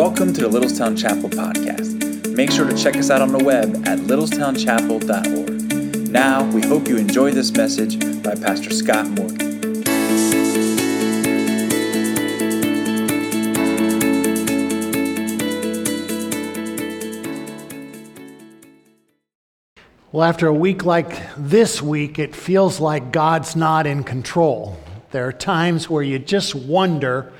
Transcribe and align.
Welcome 0.00 0.32
to 0.32 0.40
the 0.40 0.48
Littlestown 0.48 0.96
Chapel 0.96 1.28
podcast. 1.28 2.34
Make 2.34 2.50
sure 2.50 2.66
to 2.66 2.74
check 2.74 2.96
us 2.96 3.10
out 3.10 3.20
on 3.20 3.32
the 3.32 3.44
web 3.44 3.86
at 3.86 3.98
littlestownchapel.org. 3.98 6.10
Now, 6.10 6.50
we 6.52 6.62
hope 6.62 6.88
you 6.88 6.96
enjoy 6.96 7.32
this 7.32 7.52
message 7.52 8.00
by 8.22 8.34
Pastor 8.34 8.70
Scott 8.70 9.06
Morgan. 9.08 9.82
Well, 20.12 20.22
after 20.22 20.46
a 20.46 20.54
week 20.54 20.86
like 20.86 21.20
this 21.36 21.82
week, 21.82 22.18
it 22.18 22.34
feels 22.34 22.80
like 22.80 23.12
God's 23.12 23.54
not 23.54 23.86
in 23.86 24.04
control. 24.04 24.78
There 25.10 25.28
are 25.28 25.32
times 25.32 25.90
where 25.90 26.02
you 26.02 26.18
just 26.18 26.54
wonder 26.54 27.30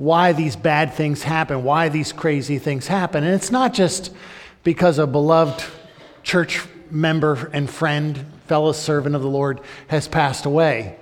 why 0.00 0.32
these 0.32 0.56
bad 0.56 0.94
things 0.94 1.22
happen, 1.22 1.62
why 1.62 1.90
these 1.90 2.10
crazy 2.10 2.58
things 2.58 2.86
happen. 2.86 3.22
And 3.22 3.34
it's 3.34 3.50
not 3.50 3.74
just 3.74 4.14
because 4.64 4.98
a 4.98 5.06
beloved 5.06 5.62
church 6.22 6.62
member 6.90 7.50
and 7.52 7.68
friend, 7.68 8.24
fellow 8.46 8.72
servant 8.72 9.14
of 9.14 9.20
the 9.20 9.28
Lord, 9.28 9.60
has 9.88 10.08
passed 10.08 10.46
away. 10.46 10.96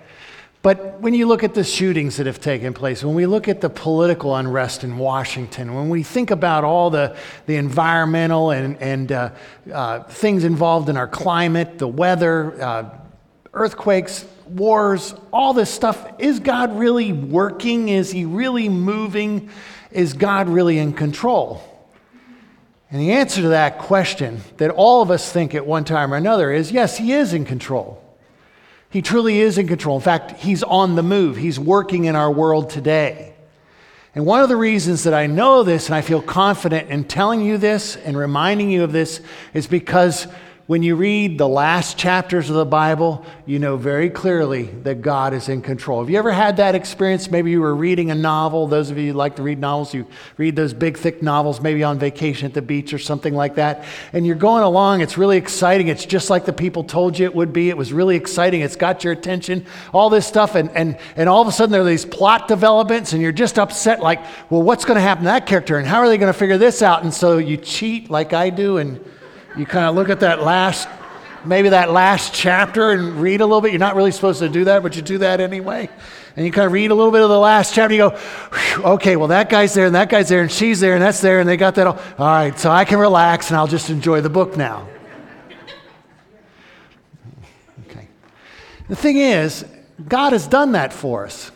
But 0.63 1.01
when 1.01 1.15
you 1.15 1.29
look 1.29 1.45
at 1.45 1.55
the 1.55 1.63
shootings 1.63 2.17
that 2.17 2.27
have 2.27 2.41
taken 2.41 2.75
place, 2.75 3.05
when 3.05 3.15
we 3.15 3.27
look 3.27 3.47
at 3.47 3.61
the 3.61 3.71
political 3.71 4.35
unrest 4.35 4.83
in 4.83 4.99
Washington, 4.99 5.77
when 5.77 5.89
we 5.91 6.03
think 6.03 6.33
about 6.33 6.65
all 6.65 6.91
the, 6.91 7.17
the 7.47 7.55
environmental 7.55 8.51
and, 8.51 8.77
and 8.79 9.13
uh, 9.13 9.31
uh, 9.73 10.03
things 10.03 10.43
involved 10.43 10.89
in 10.89 10.97
our 10.97 11.07
climate, 11.07 11.79
the 11.79 11.87
weather, 11.87 12.61
uh, 12.61 12.99
earthquakes, 13.55 14.25
wars, 14.51 15.15
all 15.33 15.55
this 15.55 15.71
stuff, 15.71 16.07
is 16.19 16.41
God 16.41 16.79
really 16.79 17.13
working? 17.13 17.89
Is 17.89 18.11
He 18.11 18.25
really 18.25 18.69
moving? 18.69 19.51
Is 19.91 20.13
God 20.13 20.49
really 20.49 20.79
in 20.79 20.93
control? 20.93 21.63
And 22.91 23.01
the 23.01 23.13
answer 23.13 23.43
to 23.43 23.49
that 23.49 23.79
question, 23.79 24.41
that 24.57 24.71
all 24.71 25.03
of 25.03 25.11
us 25.11 25.31
think 25.31 25.55
at 25.55 25.67
one 25.67 25.85
time 25.85 26.13
or 26.13 26.17
another, 26.17 26.51
is 26.51 26.73
yes, 26.73 26.97
He 26.97 27.13
is 27.13 27.33
in 27.35 27.45
control. 27.45 28.03
He 28.91 29.03
truly 29.03 29.41
is 29.41 29.59
in 29.59 29.69
control. 29.69 29.97
In 29.97 30.03
fact, 30.03 30.41
He's 30.41 30.63
on 30.63 30.95
the 30.95 31.03
move, 31.03 31.37
He's 31.37 31.61
working 31.61 32.07
in 32.07 32.17
our 32.17 32.31
world 32.31 32.71
today. 32.71 33.35
And 34.15 34.25
one 34.27 34.41
of 34.41 34.49
the 34.49 34.57
reasons 34.57 35.05
that 35.05 35.15
I 35.15 35.27
know 35.27 35.63
this 35.63 35.87
and 35.87 35.95
I 35.95 36.01
feel 36.01 36.23
confident 36.23 36.91
in 36.91 37.05
telling 37.05 37.43
you 37.43 37.59
this 37.59 37.95
and 37.97 38.17
reminding 38.17 38.71
you 38.71 38.83
of 38.83 38.91
this 38.91 39.21
is 39.55 39.67
because 39.67 40.27
when 40.69 40.83
you 40.83 40.97
read 40.97 41.39
the 41.39 41.49
last 41.49 41.97
chapters 41.97 42.51
of 42.51 42.57
the 42.57 42.67
Bible, 42.67 43.25
you 43.47 43.59
know 43.59 43.79
very 43.79 44.11
clearly 44.11 44.65
that 44.83 45.01
God 45.01 45.33
is 45.33 45.49
in 45.49 45.63
control. 45.63 46.01
Have 46.01 46.11
you 46.11 46.19
ever 46.19 46.31
had 46.31 46.59
that 46.59 46.75
experience? 46.75 47.31
Maybe 47.31 47.51
you 47.51 47.63
were 47.63 47.75
reading 47.75 48.11
a 48.11 48.15
novel. 48.15 48.67
Those 48.67 48.91
of 48.91 48.99
you 48.99 49.13
who 49.13 49.17
like 49.17 49.37
to 49.37 49.43
read 49.43 49.59
novels, 49.59 49.95
you 49.95 50.07
read 50.37 50.57
those 50.57 50.75
big, 50.75 50.99
thick 50.99 51.23
novels, 51.23 51.63
maybe 51.63 51.83
on 51.85 51.99
vacation 51.99 52.45
at 52.45 52.53
the 52.53 52.61
beach 52.61 52.93
or 52.93 52.99
something 52.99 53.35
like 53.35 53.55
that. 53.55 53.87
And 54.13 54.27
you're 54.27 54.37
going 54.37 54.63
along, 54.63 55.01
it's 55.01 55.17
really 55.17 55.39
exciting. 55.39 55.89
It's 55.89 56.05
just 56.05 56.29
like 56.29 56.45
the 56.45 56.53
people 56.53 56.85
told 56.85 57.19
you 57.19 57.25
it 57.25 57.35
would 57.35 57.55
be. 57.55 57.71
It 57.71 57.77
was 57.79 57.91
really 57.91 58.17
exciting. 58.17 58.61
It's 58.61 58.77
got 58.77 59.05
your 59.05 59.15
attention, 59.15 59.65
all 59.95 60.11
this 60.11 60.27
stuff. 60.27 60.55
And, 60.55 60.71
and, 60.73 60.99
and 61.17 61.31
all 61.31 61.41
of 61.41 61.49
a 61.49 61.53
sudden, 61.53 61.73
there 61.73 61.81
are 61.81 61.85
these 61.85 62.05
plot 62.05 62.47
developments, 62.47 63.15
and 63.15 63.23
you're 63.23 63.33
just 63.33 63.59
upset, 63.59 64.01
like, 64.01 64.21
well, 64.51 64.63
what's 64.63 64.85
going 64.85 64.97
to 64.97 65.01
happen 65.01 65.25
to 65.25 65.31
that 65.31 65.47
character? 65.47 65.79
And 65.79 65.87
how 65.87 66.01
are 66.01 66.09
they 66.11 66.19
going 66.19 66.31
to 66.31 66.39
figure 66.39 66.59
this 66.59 66.83
out? 66.83 67.05
And 67.05 67.15
so 67.15 67.39
you 67.39 67.57
cheat 67.57 68.11
like 68.11 68.35
I 68.35 68.51
do, 68.51 68.77
and 68.77 69.03
you 69.59 69.67
kind 69.67 69.87
of 69.87 69.97
look 69.97 70.09
at 70.09 70.21
that 70.21 70.41
last, 70.41 70.89
maybe 71.45 71.71
that 71.71 71.91
last 71.91 72.33
chapter 72.33 72.93
and 72.93 73.21
read 73.21 73.41
a 73.41 73.45
little 73.45 73.61
bit. 73.61 73.73
You're 73.73 73.81
not 73.81 73.97
really 73.97 74.13
supposed 74.13 74.39
to 74.39 74.49
do 74.49 74.65
that, 74.65 74.85
but 74.85 74.95
you 74.95 75.03
do 75.03 75.19
that 75.19 75.41
anyway. 75.41 75.91
And 76.37 76.47
you 76.47 76.53
kind 76.53 76.67
of 76.67 76.73
read 76.73 76.93
a 76.93 76.95
little 76.95 77.11
bit 77.11 77.23
of 77.23 77.29
the 77.29 77.39
last 77.39 77.75
chapter. 77.75 77.93
You 77.93 78.11
go, 78.11 78.19
okay, 78.95 79.17
well, 79.17 79.29
that 79.29 79.51
guy's 79.51 79.75
there, 79.75 79.87
and 79.87 79.95
that 79.97 80.09
guy's 80.09 80.29
there, 80.29 80.43
and 80.43 80.53
she's 80.53 80.79
there, 80.79 80.95
and 80.95 81.03
that's 81.03 81.21
there, 81.21 81.41
and 81.41 81.49
they 81.49 81.57
got 81.57 81.75
that 81.75 81.89
all. 81.89 81.99
All 82.19 82.27
right, 82.27 82.57
so 82.57 82.71
I 82.71 82.85
can 82.85 83.01
relax, 83.01 83.51
and 83.51 83.57
I'll 83.57 83.67
just 83.67 83.91
enjoy 83.91 84.21
the 84.21 84.31
book 84.31 84.57
now. 84.57 84.87
Okay. 87.91 88.07
The 88.89 88.95
thing 88.95 89.17
is, 89.17 89.65
God 90.07 90.33
has 90.33 90.47
done 90.47 90.73
that 90.73 90.93
for 90.93 91.27
us. 91.27 91.51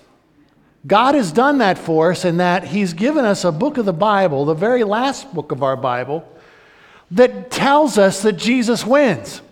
God 0.85 1.15
has 1.15 1.31
done 1.31 1.59
that 1.59 1.79
for 1.79 2.11
us 2.11 2.25
in 2.25 2.39
that 2.39 2.65
He's 2.65 2.93
given 2.93 3.25
us 3.25 3.45
a 3.45 3.53
book 3.53 3.79
of 3.79 3.85
the 3.85 3.93
Bible, 3.93 4.45
the 4.45 4.55
very 4.55 4.83
last 4.83 5.33
book 5.33 5.53
of 5.53 5.63
our 5.63 5.77
Bible, 5.77 6.29
that 7.13 7.51
tells 7.51 7.99
us 7.99 8.23
that 8.23 8.35
Jesus 8.35 8.87
wins. 8.87 9.43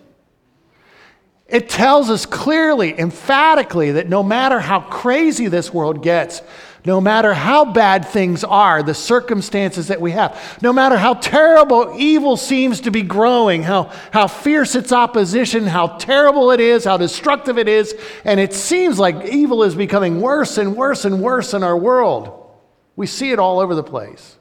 It 1.47 1.69
tells 1.69 2.09
us 2.09 2.25
clearly, 2.25 2.97
emphatically, 2.97 3.91
that 3.93 4.07
no 4.07 4.23
matter 4.23 4.59
how 4.59 4.79
crazy 4.81 5.47
this 5.47 5.73
world 5.73 6.01
gets, 6.01 6.41
no 6.85 6.99
matter 6.99 7.33
how 7.33 7.65
bad 7.65 8.07
things 8.07 8.43
are, 8.43 8.81
the 8.81 8.93
circumstances 8.93 9.89
that 9.89 10.01
we 10.01 10.11
have, 10.11 10.59
no 10.63 10.73
matter 10.73 10.97
how 10.97 11.13
terrible 11.13 11.93
evil 11.97 12.37
seems 12.37 12.81
to 12.81 12.89
be 12.89 13.03
growing, 13.03 13.61
how, 13.61 13.91
how 14.11 14.27
fierce 14.27 14.73
its 14.73 14.91
opposition, 14.91 15.67
how 15.67 15.87
terrible 15.97 16.51
it 16.51 16.59
is, 16.59 16.85
how 16.85 16.97
destructive 16.97 17.59
it 17.59 17.67
is, 17.67 17.93
and 18.23 18.39
it 18.39 18.53
seems 18.53 18.97
like 18.97 19.25
evil 19.25 19.61
is 19.61 19.75
becoming 19.75 20.21
worse 20.21 20.57
and 20.57 20.75
worse 20.75 21.05
and 21.05 21.21
worse 21.21 21.53
in 21.53 21.61
our 21.61 21.77
world. 21.77 22.49
We 22.95 23.05
see 23.05 23.31
it 23.31 23.39
all 23.39 23.59
over 23.59 23.75
the 23.75 23.83
place. 23.83 24.37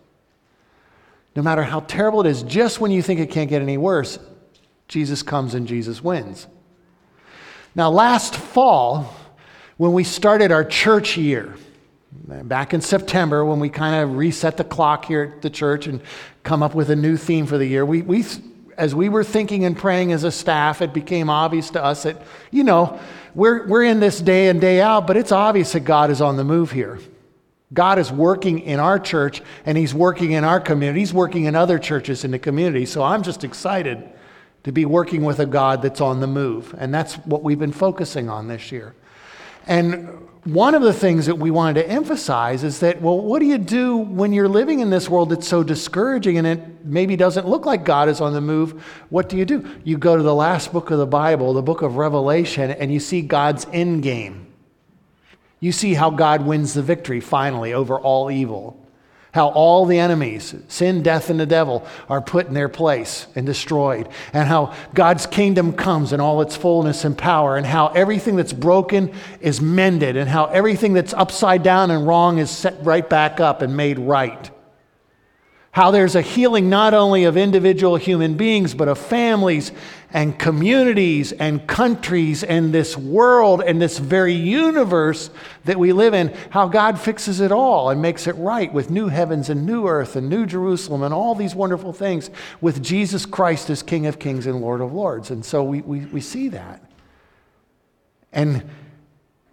No 1.37 1.43
matter 1.43 1.63
how 1.63 1.81
terrible 1.81 2.21
it 2.21 2.27
is, 2.27 2.43
just 2.43 2.81
when 2.81 2.91
you 2.91 3.03
think 3.03 3.21
it 3.21 3.31
can't 3.31 3.49
get 3.49 3.63
any 3.63 3.79
worse, 3.79 4.19
Jesus 4.89 5.23
comes 5.23 5.55
and 5.55 5.67
Jesus 5.67 6.03
wins. 6.03 6.47
Now, 7.75 7.91
last 7.91 8.35
fall, 8.35 9.15
when 9.77 9.93
we 9.93 10.03
started 10.03 10.51
our 10.51 10.65
church 10.65 11.17
year, 11.17 11.55
back 12.13 12.75
in 12.75 12.81
September, 12.81 13.45
when 13.45 13.61
we 13.61 13.69
kind 13.69 14.03
of 14.03 14.17
reset 14.17 14.57
the 14.57 14.65
clock 14.65 15.05
here 15.05 15.35
at 15.37 15.43
the 15.43 15.51
church 15.51 15.87
and 15.87 16.01
come 16.43 16.63
up 16.63 16.75
with 16.75 16.91
a 16.91 16.97
new 16.97 17.17
theme 17.17 17.47
for 17.47 17.59
the 17.59 17.67
year, 17.67 17.87
we, 17.87 18.03
we, 18.03 18.25
as 18.77 18.95
we 18.95 19.09
were 19.09 19.23
thinking 19.23 19.65
and 19.65 19.77
praying 19.77 20.11
as 20.11 20.25
a 20.25 20.33
staff, 20.33 20.83
it 20.83 20.93
became 20.93 21.31
obvious 21.31 21.71
to 21.71 21.85
us 21.85 22.03
that, 22.03 22.21
you 22.51 22.65
know, 22.65 22.99
we're, 23.35 23.67
we're 23.69 23.85
in 23.85 24.01
this 24.01 24.21
day 24.21 24.49
and 24.49 24.61
day 24.61 24.81
out, 24.81 25.07
but 25.07 25.17
it's 25.17 25.31
obvious 25.31 25.73
that 25.73 25.81
God 25.81 26.11
is 26.11 26.21
on 26.21 26.37
the 26.37 26.45
move 26.45 26.73
here. 26.73 26.99
God 27.73 27.99
is 27.99 28.11
working 28.11 28.61
in 28.61 28.81
our 28.81 28.99
church 28.99 29.43
and 29.65 29.79
He's 29.79 29.95
working 29.95 30.33
in 30.33 30.45
our 30.45 30.61
community. 30.61 31.01
He's 31.01 31.15
working 31.15 31.45
in 31.45 31.55
other 31.55 31.79
churches 31.79 32.25
in 32.25 32.31
the 32.31 32.39
community. 32.39 32.87
So 32.87 33.03
I'm 33.03 33.23
just 33.23 33.45
excited 33.45 34.09
to 34.65 34.73
be 34.73 34.85
working 34.85 35.25
with 35.25 35.39
a 35.39 35.47
God 35.47 35.83
that's 35.83 36.01
on 36.01 36.21
the 36.21 36.27
move. 36.27 36.75
And 36.79 36.93
that's 36.93 37.15
what 37.15 37.43
we've 37.43 37.59
been 37.59 37.73
focusing 37.73 38.29
on 38.29 38.49
this 38.49 38.73
year. 38.73 38.95
And 39.67 40.29
one 40.45 40.75
of 40.75 40.83
the 40.83 40.93
things 40.93 41.27
that 41.27 41.37
we 41.37 41.51
wanted 41.51 41.83
to 41.83 41.89
emphasize 41.89 42.65
is 42.65 42.81
that, 42.81 43.01
well, 43.01 43.21
what 43.21 43.41
do 43.41 43.47
you 43.47 43.59
do 43.59 43.99
when 43.99 44.33
you're 44.33 44.49
living 44.49 44.81
in 44.81 44.91
this 44.91 45.09
world 45.09 45.31
that's 45.31 45.47
so 45.47 45.63
discouraging 45.63 46.39
and 46.39 46.47
it 46.47 46.85
maybe 46.85 47.15
doesn't 47.15 47.47
look 47.47 47.67
like 47.67 47.85
God 47.85 48.09
is 48.09 48.21
on 48.21 48.33
the 48.33 48.41
move? 48.41 48.83
What 49.11 49.29
do 49.29 49.37
you 49.37 49.45
do? 49.45 49.69
You 49.85 49.99
go 49.99 50.17
to 50.17 50.23
the 50.23 50.35
last 50.35 50.73
book 50.73 50.91
of 50.91 50.99
the 50.99 51.07
Bible, 51.07 51.53
the 51.53 51.63
book 51.63 51.83
of 51.83 51.97
Revelation, 51.97 52.71
and 52.71 52.93
you 52.93 53.01
see 53.01 53.21
God's 53.21 53.67
end 53.73 54.03
game. 54.03 54.50
You 55.61 55.73
see 55.73 55.95
how 55.95 56.11
God 56.11 56.45
wins 56.45 56.75
the 56.75 56.83
victory 56.83 57.21
finally 57.21 57.75
over 57.75 57.99
all 57.99 58.31
evil. 58.31 58.77
How 59.33 59.49
all 59.51 59.87
the 59.87 60.01
enemies, 60.01 60.57
sin, 60.67 61.05
death, 61.05 61.31
and 61.31 61.39
the 61.39 61.47
devil, 61.47 61.87
are 62.09 62.21
put 62.21 62.49
in 62.49 62.55
their 62.55 62.69
place 62.69 63.29
and 63.37 63.47
destroyed. 63.47 64.09
And 64.33 64.49
how 64.49 64.75
God's 64.93 65.27
kingdom 65.27 65.73
comes 65.73 66.13
in 66.13 66.19
all 66.19 66.41
its 66.41 66.57
fullness 66.57 67.05
and 67.05 67.17
power. 67.17 67.57
And 67.57 67.65
how 67.65 67.89
everything 67.89 68.35
that's 68.35 68.53
broken 68.53 69.15
is 69.41 69.61
mended. 69.61 70.17
And 70.17 70.29
how 70.29 70.47
everything 70.47 70.95
that's 70.95 71.15
upside 71.15 71.63
down 71.63 71.93
and 71.93 72.09
wrong 72.09 72.39
is 72.39 72.51
set 72.51 72.85
right 72.85 73.09
back 73.09 73.39
up 73.39 73.63
and 73.63 73.77
made 73.77 74.01
right. 74.01 74.51
How 75.73 75.93
there's 75.93 76.17
a 76.17 76.23
healing 76.23 76.69
not 76.69 76.95
only 76.95 77.25
of 77.25 77.37
individual 77.37 77.95
human 77.95 78.35
beings, 78.35 78.75
but 78.75 78.89
of 78.89 78.99
families 78.99 79.71
and 80.13 80.37
communities 80.37 81.31
and 81.31 81.65
countries 81.65 82.43
and 82.43 82.75
this 82.75 82.97
world 82.97 83.63
and 83.65 83.81
this 83.81 83.99
very 83.99 84.35
universe 84.35 85.31
that 85.67 85.79
we 85.79 85.93
live 85.93 86.13
in. 86.13 86.35
How 86.51 86.67
God 86.67 86.99
fixes 86.99 87.39
it 87.39 87.53
all 87.53 87.91
and 87.91 88.03
makes 88.03 88.27
it 88.27 88.35
right 88.35 88.73
with 88.73 88.91
new 88.91 89.07
heavens 89.07 89.49
and 89.49 89.65
new 89.65 89.87
earth 89.87 90.17
and 90.17 90.29
new 90.29 90.45
Jerusalem 90.45 91.05
and 91.05 91.15
all 91.15 91.37
these 91.37 91.55
wonderful 91.55 91.93
things 91.93 92.31
with 92.61 92.83
Jesus 92.83 93.25
Christ 93.25 93.71
as 93.71 93.85
King 93.85 94.07
of 94.07 94.19
Kings 94.19 94.47
and 94.47 94.61
Lord 94.61 94.81
of 94.81 94.93
Lords. 94.93 95.31
And 95.31 95.45
so 95.45 95.63
we, 95.63 95.83
we, 95.83 96.01
we 96.07 96.21
see 96.21 96.49
that. 96.49 96.83
And 98.33 98.69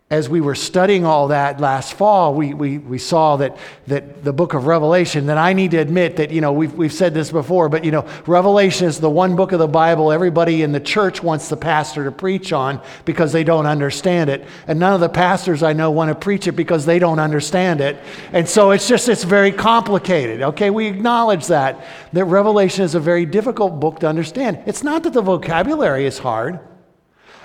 as 0.09 0.29
we 0.29 0.39
were 0.39 0.55
studying 0.55 1.03
all 1.03 1.27
that 1.27 1.59
last 1.59 1.93
fall, 1.93 2.33
we, 2.33 2.53
we, 2.53 2.77
we 2.77 2.97
saw 2.97 3.35
that, 3.35 3.57
that 3.87 4.23
the 4.23 4.31
book 4.31 4.53
of 4.53 4.65
Revelation, 4.65 5.25
that 5.25 5.37
I 5.37 5.51
need 5.51 5.71
to 5.71 5.77
admit 5.77 6.15
that, 6.15 6.31
you 6.31 6.39
know, 6.39 6.53
we've, 6.53 6.73
we've 6.75 6.93
said 6.93 7.13
this 7.13 7.29
before, 7.29 7.67
but, 7.67 7.83
you 7.83 7.91
know, 7.91 8.07
Revelation 8.25 8.87
is 8.87 9.01
the 9.01 9.09
one 9.09 9.35
book 9.35 9.51
of 9.51 9.59
the 9.59 9.67
Bible 9.67 10.13
everybody 10.13 10.61
in 10.61 10.71
the 10.71 10.79
church 10.79 11.21
wants 11.21 11.49
the 11.49 11.57
pastor 11.57 12.05
to 12.05 12.11
preach 12.13 12.53
on 12.53 12.81
because 13.03 13.33
they 13.33 13.43
don't 13.43 13.65
understand 13.65 14.29
it. 14.29 14.47
And 14.65 14.79
none 14.79 14.93
of 14.93 15.01
the 15.01 15.09
pastors 15.09 15.61
I 15.61 15.73
know 15.73 15.91
want 15.91 16.07
to 16.07 16.15
preach 16.15 16.47
it 16.47 16.53
because 16.53 16.85
they 16.85 16.99
don't 16.99 17.19
understand 17.19 17.81
it. 17.81 17.97
And 18.31 18.47
so 18.47 18.71
it's 18.71 18.87
just, 18.87 19.09
it's 19.09 19.25
very 19.25 19.51
complicated. 19.51 20.41
Okay, 20.41 20.69
we 20.69 20.87
acknowledge 20.87 21.47
that, 21.47 21.85
that 22.13 22.23
Revelation 22.23 22.85
is 22.85 22.95
a 22.95 23.01
very 23.01 23.25
difficult 23.25 23.81
book 23.81 23.99
to 23.99 24.07
understand. 24.07 24.63
It's 24.67 24.83
not 24.83 25.03
that 25.03 25.11
the 25.11 25.21
vocabulary 25.21 26.05
is 26.05 26.17
hard, 26.17 26.61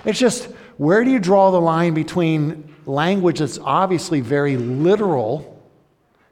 it's 0.05 0.19
just, 0.19 0.47
where 0.77 1.03
do 1.03 1.11
you 1.11 1.19
draw 1.19 1.51
the 1.51 1.61
line 1.61 1.93
between 1.93 2.73
language 2.85 3.39
that's 3.39 3.59
obviously 3.59 4.21
very 4.21 4.57
literal 4.57 5.49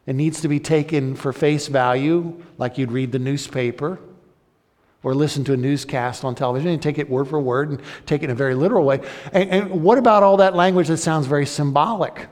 and 0.07 0.17
needs 0.17 0.41
to 0.41 0.47
be 0.47 0.59
taken 0.59 1.15
for 1.15 1.31
face 1.31 1.67
value, 1.67 2.41
like 2.57 2.77
you'd 2.77 2.91
read 2.91 3.11
the 3.11 3.19
newspaper 3.19 3.99
or 5.03 5.15
listen 5.15 5.43
to 5.43 5.53
a 5.53 5.57
newscast 5.57 6.23
on 6.23 6.35
television 6.35 6.71
and 6.71 6.81
take 6.81 6.99
it 6.99 7.09
word 7.09 7.27
for 7.27 7.39
word 7.39 7.69
and 7.69 7.81
take 8.05 8.21
it 8.21 8.25
in 8.25 8.31
a 8.31 8.35
very 8.35 8.55
literal 8.55 8.85
way. 8.85 9.01
And, 9.31 9.49
and 9.49 9.83
what 9.83 9.97
about 9.97 10.23
all 10.23 10.37
that 10.37 10.55
language 10.55 10.87
that 10.89 10.97
sounds 10.97 11.27
very 11.27 11.45
symbolic? 11.45 12.27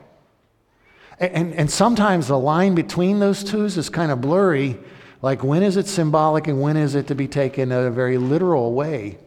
And, 1.18 1.32
and, 1.32 1.54
and 1.54 1.70
sometimes 1.70 2.28
the 2.28 2.38
line 2.38 2.74
between 2.74 3.18
those 3.18 3.42
two 3.42 3.64
is 3.64 3.88
kind 3.88 4.12
of 4.12 4.20
blurry. 4.20 4.78
Like, 5.22 5.42
when 5.44 5.62
is 5.62 5.76
it 5.76 5.86
symbolic 5.86 6.46
and 6.46 6.60
when 6.60 6.76
is 6.76 6.94
it 6.94 7.08
to 7.08 7.14
be 7.14 7.28
taken 7.28 7.72
in 7.72 7.86
a 7.86 7.90
very 7.90 8.18
literal 8.18 8.72
way? 8.72 9.18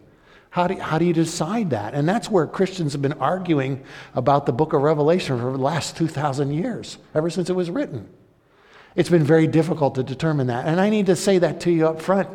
How 0.53 0.67
do, 0.67 0.75
how 0.79 0.99
do 0.99 1.05
you 1.05 1.13
decide 1.13 1.71
that? 1.71 1.95
And 1.95 2.07
that's 2.07 2.29
where 2.29 2.45
Christians 2.45 2.93
have 2.93 3.01
been 3.01 3.13
arguing 3.13 3.83
about 4.13 4.45
the 4.45 4.53
book 4.53 4.73
of 4.73 4.83
Revelation 4.83 5.39
for 5.39 5.51
the 5.51 5.57
last 5.57 5.97
2,000 5.97 6.51
years, 6.51 6.99
ever 7.15 7.31
since 7.31 7.49
it 7.49 7.55
was 7.55 7.71
written. 7.71 8.07
It's 8.95 9.09
been 9.09 9.23
very 9.23 9.47
difficult 9.47 9.95
to 9.95 10.03
determine 10.03 10.45
that. 10.47 10.67
And 10.67 10.79
I 10.79 10.91
need 10.91 11.07
to 11.07 11.15
say 11.15 11.39
that 11.39 11.59
to 11.61 11.71
you 11.71 11.87
up 11.87 12.03
front. 12.03 12.29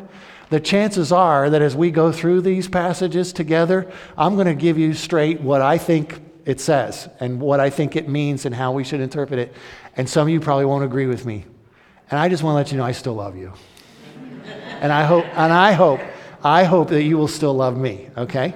The 0.49 0.59
chances 0.59 1.13
are 1.13 1.49
that 1.49 1.61
as 1.61 1.77
we 1.77 1.91
go 1.91 2.11
through 2.11 2.41
these 2.41 2.67
passages 2.67 3.31
together, 3.31 3.89
I'm 4.17 4.35
going 4.35 4.47
to 4.47 4.53
give 4.53 4.77
you 4.77 4.93
straight 4.93 5.39
what 5.39 5.61
I 5.61 5.77
think 5.77 6.19
it 6.43 6.59
says 6.59 7.07
and 7.21 7.39
what 7.39 7.61
I 7.61 7.69
think 7.69 7.95
it 7.95 8.09
means 8.09 8.45
and 8.45 8.53
how 8.53 8.73
we 8.73 8.83
should 8.83 8.99
interpret 8.99 9.39
it. 9.39 9.53
And 9.95 10.09
some 10.09 10.27
of 10.27 10.29
you 10.33 10.41
probably 10.41 10.65
won't 10.65 10.83
agree 10.83 11.05
with 11.05 11.25
me. 11.25 11.45
And 12.11 12.19
I 12.19 12.27
just 12.27 12.43
want 12.43 12.55
to 12.55 12.57
let 12.57 12.71
you 12.73 12.79
know 12.79 12.83
I 12.83 12.91
still 12.91 13.15
love 13.15 13.37
you. 13.37 13.53
and 14.81 14.91
I 14.91 15.05
hope, 15.05 15.23
and 15.37 15.53
I 15.53 15.71
hope, 15.71 16.01
I 16.43 16.63
hope 16.63 16.89
that 16.89 17.03
you 17.03 17.17
will 17.17 17.27
still 17.27 17.53
love 17.53 17.77
me, 17.77 18.09
okay? 18.17 18.53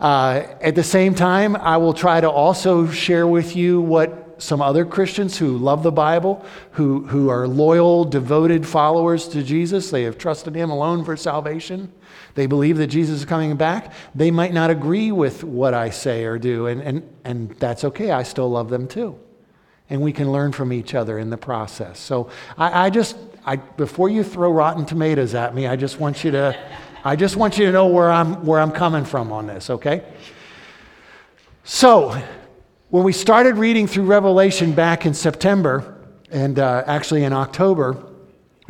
Uh, 0.00 0.46
at 0.60 0.74
the 0.74 0.82
same 0.82 1.14
time, 1.14 1.56
I 1.56 1.76
will 1.76 1.94
try 1.94 2.20
to 2.20 2.30
also 2.30 2.88
share 2.88 3.26
with 3.26 3.54
you 3.54 3.80
what 3.80 4.42
some 4.42 4.60
other 4.60 4.84
Christians 4.84 5.38
who 5.38 5.56
love 5.56 5.82
the 5.82 5.92
Bible, 5.92 6.44
who, 6.72 7.06
who 7.06 7.28
are 7.28 7.46
loyal, 7.46 8.04
devoted 8.04 8.66
followers 8.66 9.28
to 9.28 9.42
Jesus. 9.42 9.90
They 9.90 10.02
have 10.02 10.18
trusted 10.18 10.54
Him 10.54 10.70
alone 10.70 11.04
for 11.04 11.16
salvation. 11.16 11.92
They 12.34 12.46
believe 12.46 12.76
that 12.78 12.88
Jesus 12.88 13.20
is 13.20 13.24
coming 13.24 13.56
back. 13.56 13.92
They 14.14 14.30
might 14.30 14.52
not 14.52 14.70
agree 14.70 15.12
with 15.12 15.44
what 15.44 15.72
I 15.72 15.90
say 15.90 16.24
or 16.24 16.38
do, 16.38 16.66
and, 16.66 16.82
and, 16.82 17.10
and 17.24 17.50
that's 17.58 17.84
okay. 17.84 18.10
I 18.10 18.24
still 18.24 18.50
love 18.50 18.70
them 18.70 18.88
too. 18.88 19.18
And 19.88 20.00
we 20.00 20.12
can 20.12 20.32
learn 20.32 20.52
from 20.52 20.72
each 20.72 20.94
other 20.94 21.18
in 21.18 21.30
the 21.30 21.36
process. 21.36 22.00
So 22.00 22.30
I, 22.58 22.86
I 22.86 22.90
just, 22.90 23.16
I, 23.44 23.56
before 23.56 24.08
you 24.08 24.24
throw 24.24 24.50
rotten 24.50 24.84
tomatoes 24.84 25.34
at 25.34 25.54
me, 25.54 25.66
I 25.66 25.76
just 25.76 26.00
want 26.00 26.24
you 26.24 26.30
to, 26.32 26.58
I 27.06 27.16
just 27.16 27.36
want 27.36 27.58
you 27.58 27.66
to 27.66 27.72
know 27.72 27.88
where 27.88 28.10
I'm, 28.10 28.46
where 28.46 28.58
I'm 28.58 28.70
coming 28.70 29.04
from 29.04 29.30
on 29.30 29.46
this, 29.46 29.68
okay? 29.68 30.02
So, 31.62 32.18
when 32.88 33.04
we 33.04 33.12
started 33.12 33.56
reading 33.56 33.86
through 33.86 34.04
Revelation 34.04 34.72
back 34.72 35.04
in 35.04 35.12
September, 35.12 35.98
and 36.30 36.58
uh, 36.58 36.82
actually 36.86 37.24
in 37.24 37.34
October, 37.34 38.02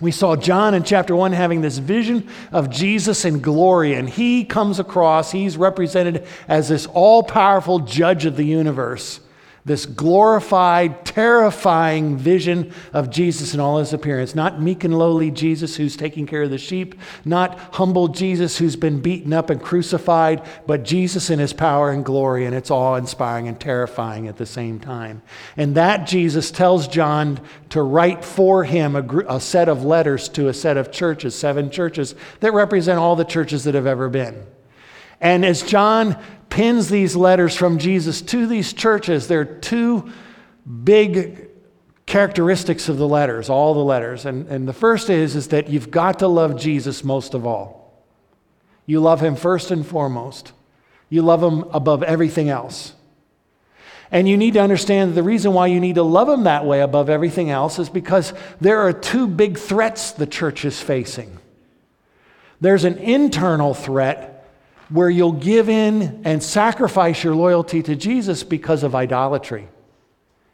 we 0.00 0.10
saw 0.10 0.34
John 0.34 0.74
in 0.74 0.82
chapter 0.82 1.14
1 1.14 1.30
having 1.30 1.60
this 1.60 1.78
vision 1.78 2.28
of 2.50 2.70
Jesus 2.70 3.24
in 3.24 3.40
glory, 3.40 3.94
and 3.94 4.10
he 4.10 4.44
comes 4.44 4.80
across, 4.80 5.30
he's 5.30 5.56
represented 5.56 6.26
as 6.48 6.70
this 6.70 6.86
all 6.86 7.22
powerful 7.22 7.78
judge 7.78 8.24
of 8.24 8.36
the 8.36 8.44
universe 8.44 9.20
this 9.66 9.86
glorified, 9.86 11.06
terrifying 11.06 12.18
vision 12.18 12.70
of 12.92 13.08
Jesus 13.08 13.54
in 13.54 13.60
all 13.60 13.78
his 13.78 13.94
appearance. 13.94 14.34
Not 14.34 14.60
meek 14.60 14.84
and 14.84 14.98
lowly 14.98 15.30
Jesus 15.30 15.74
who's 15.76 15.96
taking 15.96 16.26
care 16.26 16.42
of 16.42 16.50
the 16.50 16.58
sheep, 16.58 16.94
not 17.24 17.58
humble 17.72 18.08
Jesus 18.08 18.58
who's 18.58 18.76
been 18.76 19.00
beaten 19.00 19.32
up 19.32 19.48
and 19.48 19.62
crucified, 19.62 20.42
but 20.66 20.84
Jesus 20.84 21.30
in 21.30 21.38
his 21.38 21.54
power 21.54 21.90
and 21.90 22.04
glory, 22.04 22.44
and 22.44 22.54
it's 22.54 22.70
awe 22.70 22.96
inspiring 22.96 23.48
and 23.48 23.58
terrifying 23.58 24.28
at 24.28 24.36
the 24.36 24.44
same 24.44 24.78
time. 24.78 25.22
And 25.56 25.74
that 25.76 26.06
Jesus 26.06 26.50
tells 26.50 26.86
John 26.86 27.40
to 27.70 27.80
write 27.80 28.22
for 28.22 28.64
him 28.64 28.94
a, 28.94 29.02
gr- 29.02 29.22
a 29.26 29.40
set 29.40 29.70
of 29.70 29.82
letters 29.82 30.28
to 30.30 30.48
a 30.48 30.54
set 30.54 30.76
of 30.76 30.92
churches, 30.92 31.34
seven 31.34 31.70
churches 31.70 32.14
that 32.40 32.52
represent 32.52 32.98
all 32.98 33.16
the 33.16 33.24
churches 33.24 33.64
that 33.64 33.74
have 33.74 33.86
ever 33.86 34.10
been. 34.10 34.44
And 35.22 35.42
as 35.42 35.62
John 35.62 36.22
pins 36.54 36.88
these 36.88 37.16
letters 37.16 37.56
from 37.56 37.78
Jesus 37.78 38.22
to 38.22 38.46
these 38.46 38.72
churches, 38.72 39.26
there 39.26 39.40
are 39.40 39.44
two 39.44 40.08
big 40.84 41.48
characteristics 42.06 42.88
of 42.88 42.96
the 42.96 43.08
letters, 43.08 43.50
all 43.50 43.74
the 43.74 43.80
letters. 43.80 44.24
And, 44.24 44.46
and 44.46 44.68
the 44.68 44.72
first 44.72 45.10
is, 45.10 45.34
is 45.34 45.48
that 45.48 45.68
you've 45.68 45.90
got 45.90 46.20
to 46.20 46.28
love 46.28 46.56
Jesus 46.56 47.02
most 47.02 47.34
of 47.34 47.44
all. 47.44 47.92
You 48.86 49.00
love 49.00 49.20
him 49.20 49.34
first 49.34 49.72
and 49.72 49.84
foremost. 49.84 50.52
You 51.08 51.22
love 51.22 51.42
him 51.42 51.64
above 51.72 52.04
everything 52.04 52.50
else. 52.50 52.92
And 54.12 54.28
you 54.28 54.36
need 54.36 54.54
to 54.54 54.60
understand 54.60 55.10
that 55.10 55.14
the 55.14 55.24
reason 55.24 55.54
why 55.54 55.66
you 55.66 55.80
need 55.80 55.96
to 55.96 56.04
love 56.04 56.28
him 56.28 56.44
that 56.44 56.64
way 56.64 56.82
above 56.82 57.10
everything 57.10 57.50
else 57.50 57.80
is 57.80 57.88
because 57.88 58.32
there 58.60 58.78
are 58.78 58.92
two 58.92 59.26
big 59.26 59.58
threats 59.58 60.12
the 60.12 60.24
church 60.24 60.64
is 60.64 60.80
facing. 60.80 61.36
There's 62.60 62.84
an 62.84 62.98
internal 62.98 63.74
threat 63.74 64.33
where 64.90 65.10
you'll 65.10 65.32
give 65.32 65.68
in 65.68 66.20
and 66.24 66.42
sacrifice 66.42 67.24
your 67.24 67.34
loyalty 67.34 67.82
to 67.82 67.96
Jesus 67.96 68.42
because 68.42 68.82
of 68.82 68.94
idolatry. 68.94 69.68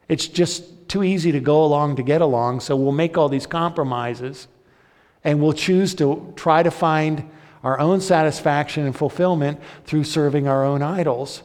It's 0.08 0.26
just 0.26 0.88
too 0.88 1.02
easy 1.02 1.32
to 1.32 1.40
go 1.40 1.64
along 1.64 1.96
to 1.96 2.02
get 2.02 2.20
along, 2.20 2.60
so 2.60 2.76
we'll 2.76 2.92
make 2.92 3.16
all 3.16 3.28
these 3.28 3.46
compromises 3.46 4.48
and 5.22 5.40
we'll 5.40 5.52
choose 5.52 5.94
to 5.96 6.32
try 6.36 6.62
to 6.62 6.70
find 6.70 7.30
our 7.62 7.78
own 7.78 8.00
satisfaction 8.00 8.86
and 8.86 8.96
fulfillment 8.96 9.60
through 9.84 10.04
serving 10.04 10.48
our 10.48 10.64
own 10.64 10.82
idols. 10.82 11.42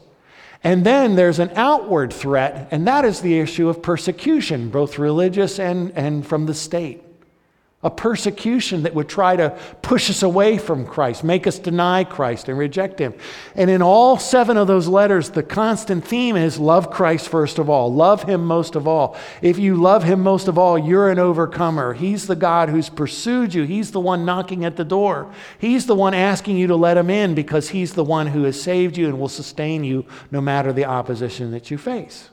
And 0.63 0.85
then 0.85 1.15
there's 1.15 1.39
an 1.39 1.51
outward 1.55 2.11
threat, 2.11 2.69
and 2.71 2.87
that 2.87 3.05
is 3.05 3.21
the 3.21 3.37
issue 3.39 3.69
of 3.69 3.83
persecution, 3.83 4.69
both 4.69 4.97
religious 4.97 5.59
and, 5.59 5.91
and 5.91 6.25
from 6.25 6.45
the 6.45 6.53
state 6.53 7.04
a 7.85 7.89
persecution 7.91 8.81
that 8.81 8.95
would 8.95 9.07
try 9.07 9.35
to 9.35 9.55
push 9.83 10.09
us 10.09 10.23
away 10.23 10.57
from 10.57 10.87
Christ, 10.87 11.23
make 11.23 11.45
us 11.45 11.59
deny 11.59 12.03
Christ 12.03 12.49
and 12.49 12.57
reject 12.57 12.97
Him. 12.97 13.13
And 13.53 13.69
in 13.69 13.83
all 13.83 14.17
seven 14.17 14.57
of 14.57 14.65
those 14.65 14.87
letters, 14.87 15.29
the 15.29 15.43
constant 15.43 16.03
theme 16.03 16.35
is 16.35 16.57
love 16.57 16.89
Christ 16.89 17.29
first 17.29 17.59
of 17.59 17.69
all, 17.69 17.93
love 17.93 18.23
Him 18.23 18.43
most 18.43 18.75
of 18.75 18.87
all. 18.87 19.15
If 19.43 19.59
you 19.59 19.75
love 19.75 20.03
Him 20.03 20.21
most 20.21 20.47
of 20.47 20.57
all, 20.57 20.79
you're 20.79 21.11
an 21.11 21.19
overcomer. 21.19 21.93
He's 21.93 22.25
the 22.25 22.35
God 22.35 22.69
who's 22.69 22.89
pursued 22.89 23.53
you, 23.53 23.63
He's 23.63 23.91
the 23.91 23.99
one 23.99 24.25
knocking 24.25 24.65
at 24.65 24.77
the 24.77 24.83
door, 24.83 25.31
He's 25.59 25.85
the 25.85 25.95
one 25.95 26.15
asking 26.15 26.57
you 26.57 26.65
to 26.65 26.75
let 26.75 26.97
Him 26.97 27.11
in 27.11 27.35
because 27.35 27.69
He's 27.69 27.93
the 27.93 28.03
one 28.03 28.25
who 28.25 28.43
has 28.43 28.59
saved 28.59 28.97
you 28.97 29.07
and 29.07 29.19
will 29.19 29.29
sustain 29.29 29.83
you 29.83 30.07
no 30.31 30.41
matter 30.41 30.73
the 30.73 30.85
opposition 30.85 31.51
that 31.51 31.69
you 31.69 31.77
face. 31.77 32.31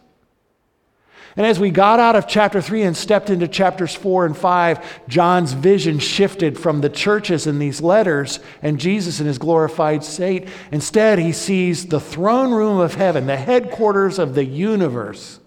And 1.37 1.47
as 1.47 1.59
we 1.59 1.71
got 1.71 1.99
out 1.99 2.17
of 2.17 2.27
chapter 2.27 2.61
3 2.61 2.83
and 2.83 2.97
stepped 2.97 3.31
into 3.31 3.49
chapters 3.49 3.95
4 3.95 4.27
and 4.27 4.37
5, 4.37 5.09
John's 5.09 5.53
vision 5.53 5.99
shifted 5.99 6.59
from 6.59 6.81
the 6.81 6.91
churches 6.91 7.47
in 7.47 7.59
these 7.59 7.81
letters 7.81 8.39
and 8.61 8.79
Jesus 8.79 9.19
in 9.19 9.27
his 9.27 9.39
glorified 9.39 10.05
state. 10.05 10.49
Instead, 10.71 11.19
he 11.19 11.33
sees 11.33 11.87
the 11.87 12.01
throne 12.01 12.53
room 12.53 12.79
of 12.79 12.95
heaven, 12.95 13.27
the 13.27 13.37
headquarters 13.37 14.19
of 14.19 14.35
the 14.35 14.45
universe. 14.45 15.41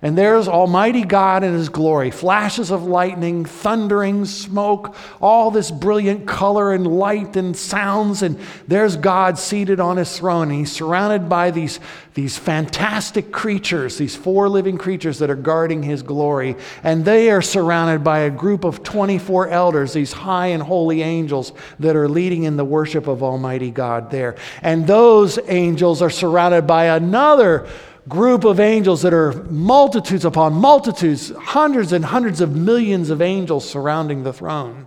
And 0.00 0.16
there's 0.16 0.46
Almighty 0.46 1.02
God 1.02 1.42
in 1.42 1.54
His 1.54 1.68
glory, 1.68 2.12
flashes 2.12 2.70
of 2.70 2.84
lightning, 2.84 3.44
thundering, 3.44 4.24
smoke, 4.26 4.94
all 5.20 5.50
this 5.50 5.72
brilliant 5.72 6.24
color 6.24 6.72
and 6.72 6.86
light 6.86 7.34
and 7.36 7.56
sounds. 7.56 8.22
And 8.22 8.38
there's 8.68 8.96
God 8.96 9.40
seated 9.40 9.80
on 9.80 9.96
His 9.96 10.16
throne. 10.16 10.50
And 10.50 10.60
He's 10.60 10.70
surrounded 10.70 11.28
by 11.28 11.50
these, 11.50 11.80
these 12.14 12.38
fantastic 12.38 13.32
creatures, 13.32 13.98
these 13.98 14.14
four 14.14 14.48
living 14.48 14.78
creatures 14.78 15.18
that 15.18 15.30
are 15.30 15.36
guarding 15.36 15.82
His 15.82 16.02
glory. 16.04 16.54
And 16.84 17.04
they 17.04 17.30
are 17.30 17.42
surrounded 17.42 18.04
by 18.04 18.20
a 18.20 18.30
group 18.30 18.62
of 18.62 18.84
24 18.84 19.48
elders, 19.48 19.94
these 19.94 20.12
high 20.12 20.48
and 20.48 20.62
holy 20.62 21.02
angels 21.02 21.52
that 21.80 21.96
are 21.96 22.08
leading 22.08 22.44
in 22.44 22.56
the 22.56 22.64
worship 22.64 23.08
of 23.08 23.24
Almighty 23.24 23.72
God 23.72 24.12
there. 24.12 24.36
And 24.62 24.86
those 24.86 25.40
angels 25.48 26.02
are 26.02 26.10
surrounded 26.10 26.68
by 26.68 26.84
another 26.84 27.66
group 28.06 28.44
of 28.44 28.60
angels 28.60 29.02
that 29.02 29.12
are 29.12 29.32
multitudes 29.44 30.24
upon 30.24 30.54
multitudes, 30.54 31.30
hundreds 31.30 31.92
and 31.92 32.04
hundreds 32.04 32.40
of 32.40 32.54
millions 32.54 33.10
of 33.10 33.20
angels 33.20 33.68
surrounding 33.68 34.22
the 34.22 34.32
throne. 34.32 34.86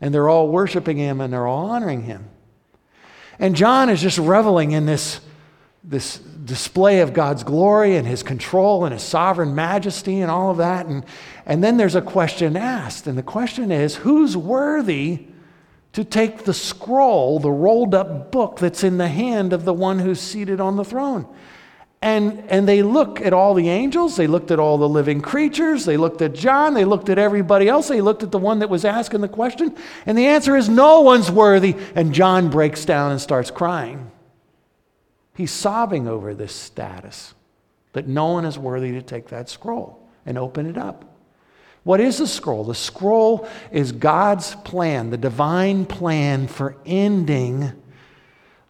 And 0.00 0.14
they're 0.14 0.28
all 0.28 0.48
worshiping 0.48 0.96
him 0.96 1.20
and 1.20 1.32
they're 1.32 1.46
all 1.46 1.70
honoring 1.70 2.02
him. 2.02 2.28
And 3.38 3.54
John 3.54 3.88
is 3.88 4.00
just 4.00 4.18
reveling 4.18 4.72
in 4.72 4.86
this, 4.86 5.20
this 5.84 6.18
display 6.18 7.00
of 7.00 7.12
God's 7.12 7.44
glory 7.44 7.96
and 7.96 8.06
his 8.06 8.22
control 8.22 8.84
and 8.84 8.92
his 8.92 9.02
sovereign 9.02 9.54
majesty 9.54 10.20
and 10.20 10.30
all 10.30 10.50
of 10.50 10.56
that. 10.58 10.86
And, 10.86 11.04
and 11.46 11.62
then 11.62 11.76
there's 11.76 11.94
a 11.94 12.02
question 12.02 12.56
asked. 12.56 13.06
And 13.06 13.16
the 13.16 13.22
question 13.22 13.70
is 13.70 13.96
who's 13.96 14.36
worthy 14.36 15.26
to 15.92 16.04
take 16.04 16.44
the 16.44 16.54
scroll, 16.54 17.38
the 17.38 17.50
rolled 17.50 17.94
up 17.94 18.30
book 18.30 18.58
that's 18.58 18.84
in 18.84 18.98
the 18.98 19.08
hand 19.08 19.52
of 19.52 19.64
the 19.64 19.74
one 19.74 19.98
who's 19.98 20.20
seated 20.20 20.60
on 20.60 20.76
the 20.76 20.84
throne? 20.84 21.26
And, 22.00 22.44
and 22.48 22.68
they 22.68 22.82
look 22.82 23.20
at 23.20 23.32
all 23.32 23.54
the 23.54 23.68
angels, 23.68 24.16
they 24.16 24.28
looked 24.28 24.52
at 24.52 24.60
all 24.60 24.78
the 24.78 24.88
living 24.88 25.20
creatures, 25.20 25.84
they 25.84 25.96
looked 25.96 26.22
at 26.22 26.32
John, 26.32 26.74
they 26.74 26.84
looked 26.84 27.08
at 27.08 27.18
everybody 27.18 27.68
else, 27.68 27.88
they 27.88 28.00
looked 28.00 28.22
at 28.22 28.30
the 28.30 28.38
one 28.38 28.60
that 28.60 28.70
was 28.70 28.84
asking 28.84 29.20
the 29.20 29.28
question, 29.28 29.76
and 30.06 30.16
the 30.16 30.26
answer 30.26 30.56
is 30.56 30.68
no 30.68 31.00
one's 31.00 31.28
worthy. 31.28 31.74
And 31.96 32.14
John 32.14 32.50
breaks 32.50 32.84
down 32.84 33.10
and 33.10 33.20
starts 33.20 33.50
crying. 33.50 34.12
He's 35.34 35.50
sobbing 35.50 36.06
over 36.06 36.34
this 36.34 36.52
status 36.52 37.34
that 37.92 38.06
no 38.06 38.32
one 38.32 38.44
is 38.44 38.58
worthy 38.58 38.92
to 38.92 39.02
take 39.02 39.28
that 39.28 39.48
scroll 39.48 40.08
and 40.24 40.38
open 40.38 40.66
it 40.66 40.78
up. 40.78 41.04
What 41.84 42.00
is 42.00 42.18
the 42.18 42.26
scroll? 42.26 42.64
The 42.64 42.74
scroll 42.74 43.48
is 43.70 43.92
God's 43.92 44.54
plan, 44.56 45.10
the 45.10 45.16
divine 45.16 45.86
plan 45.86 46.48
for 46.48 46.76
ending 46.84 47.72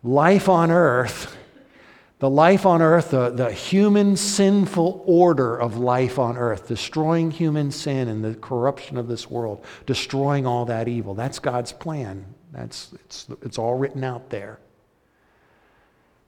life 0.02 0.48
on 0.48 0.70
earth, 0.70 1.36
the 2.18 2.28
life 2.28 2.66
on 2.66 2.82
earth, 2.82 3.10
the, 3.10 3.30
the 3.30 3.52
human 3.52 4.16
sinful 4.16 5.04
order 5.06 5.56
of 5.56 5.76
life 5.76 6.18
on 6.18 6.36
earth, 6.36 6.66
destroying 6.66 7.30
human 7.30 7.70
sin 7.70 8.08
and 8.08 8.24
the 8.24 8.34
corruption 8.34 8.96
of 8.96 9.06
this 9.06 9.30
world, 9.30 9.64
destroying 9.86 10.46
all 10.46 10.64
that 10.64 10.88
evil. 10.88 11.14
That's 11.14 11.38
God's 11.38 11.72
plan. 11.72 12.34
That's, 12.52 12.92
it's, 13.04 13.26
it's 13.42 13.58
all 13.58 13.74
written 13.74 14.02
out 14.02 14.30
there. 14.30 14.58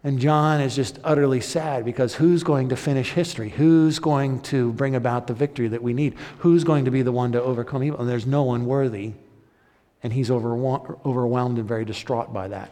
And 0.02 0.18
John 0.18 0.60
is 0.60 0.76
just 0.76 0.98
utterly 1.04 1.40
sad 1.40 1.84
because 1.84 2.14
who's 2.14 2.42
going 2.42 2.70
to 2.70 2.76
finish 2.76 3.12
history? 3.12 3.50
Who's 3.50 3.98
going 3.98 4.40
to 4.42 4.72
bring 4.72 4.94
about 4.94 5.26
the 5.26 5.34
victory 5.34 5.68
that 5.68 5.82
we 5.82 5.92
need? 5.92 6.14
Who's 6.38 6.64
going 6.64 6.86
to 6.86 6.90
be 6.90 7.02
the 7.02 7.12
one 7.12 7.32
to 7.32 7.42
overcome 7.42 7.82
evil? 7.82 8.00
And 8.00 8.08
there's 8.08 8.26
no 8.26 8.44
one 8.44 8.64
worthy. 8.64 9.12
And 10.02 10.12
he's 10.12 10.30
overwhelmed 10.30 11.58
and 11.58 11.68
very 11.68 11.84
distraught 11.84 12.32
by 12.32 12.48
that. 12.48 12.70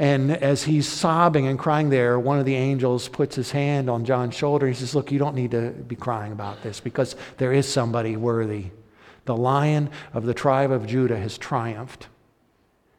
And 0.00 0.30
as 0.30 0.62
he's 0.62 0.88
sobbing 0.88 1.46
and 1.46 1.58
crying 1.58 1.90
there, 1.90 2.18
one 2.18 2.38
of 2.38 2.46
the 2.46 2.54
angels 2.54 3.06
puts 3.06 3.36
his 3.36 3.50
hand 3.50 3.90
on 3.90 4.06
John's 4.06 4.34
shoulder. 4.34 4.66
He 4.66 4.72
says, 4.72 4.94
Look, 4.94 5.12
you 5.12 5.18
don't 5.18 5.34
need 5.34 5.50
to 5.50 5.72
be 5.72 5.94
crying 5.94 6.32
about 6.32 6.62
this 6.62 6.80
because 6.80 7.16
there 7.36 7.52
is 7.52 7.68
somebody 7.68 8.16
worthy. 8.16 8.70
The 9.26 9.36
lion 9.36 9.90
of 10.14 10.24
the 10.24 10.32
tribe 10.32 10.70
of 10.70 10.86
Judah 10.86 11.18
has 11.18 11.36
triumphed. 11.36 12.08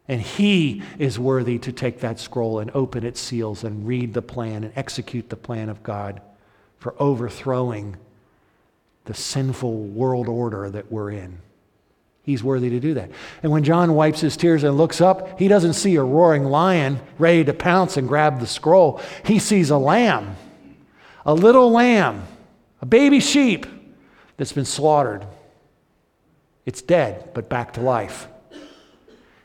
And 0.08 0.22
he 0.22 0.84
is 1.00 1.18
worthy 1.18 1.58
to 1.58 1.72
take 1.72 2.02
that 2.02 2.20
scroll 2.20 2.60
and 2.60 2.70
open 2.76 3.04
its 3.04 3.20
seals 3.20 3.64
and 3.64 3.88
read 3.88 4.14
the 4.14 4.22
plan 4.22 4.64
and 4.64 4.74
execute 4.76 5.30
the 5.30 5.36
plan 5.36 5.70
of 5.70 5.82
God 5.82 6.22
for 6.78 6.94
overthrowing 7.00 7.98
the 9.06 9.16
sinful 9.16 9.76
world 9.76 10.28
order 10.28 10.70
that 10.70 10.92
we're 10.92 11.10
in. 11.10 11.40
He's 12.24 12.44
worthy 12.44 12.70
to 12.70 12.80
do 12.80 12.94
that. 12.94 13.10
And 13.42 13.52
when 13.52 13.64
John 13.64 13.96
wipes 13.96 14.22
his 14.22 14.38
tears 14.38 14.64
and 14.64 14.78
looks 14.78 15.02
up, 15.02 15.40
he 15.40 15.48
doesn't 15.48 15.74
see 15.74 15.96
a 15.96 16.04
roaring 16.04 16.46
lion 16.46 17.00
ready 17.18 17.44
to 17.46 17.54
pounce 17.54 17.98
and 17.98 18.08
grab 18.08 18.40
the 18.40 18.48
scroll. 18.48 19.02
He 19.26 19.40
sees 19.40 19.72
a 19.72 19.78
lamb, 19.78 20.36
a 21.26 21.34
little 21.34 21.72
lamb, 21.72 22.28
a 22.80 22.86
baby 22.86 23.20
sheep 23.20 23.66
that's 24.38 24.54
been 24.54 24.66
slaughtered. 24.66 25.26
It's 26.66 26.84
dead, 26.84 27.32
but 27.34 27.50
back 27.50 27.74
to 27.74 27.82
life. 27.82 28.28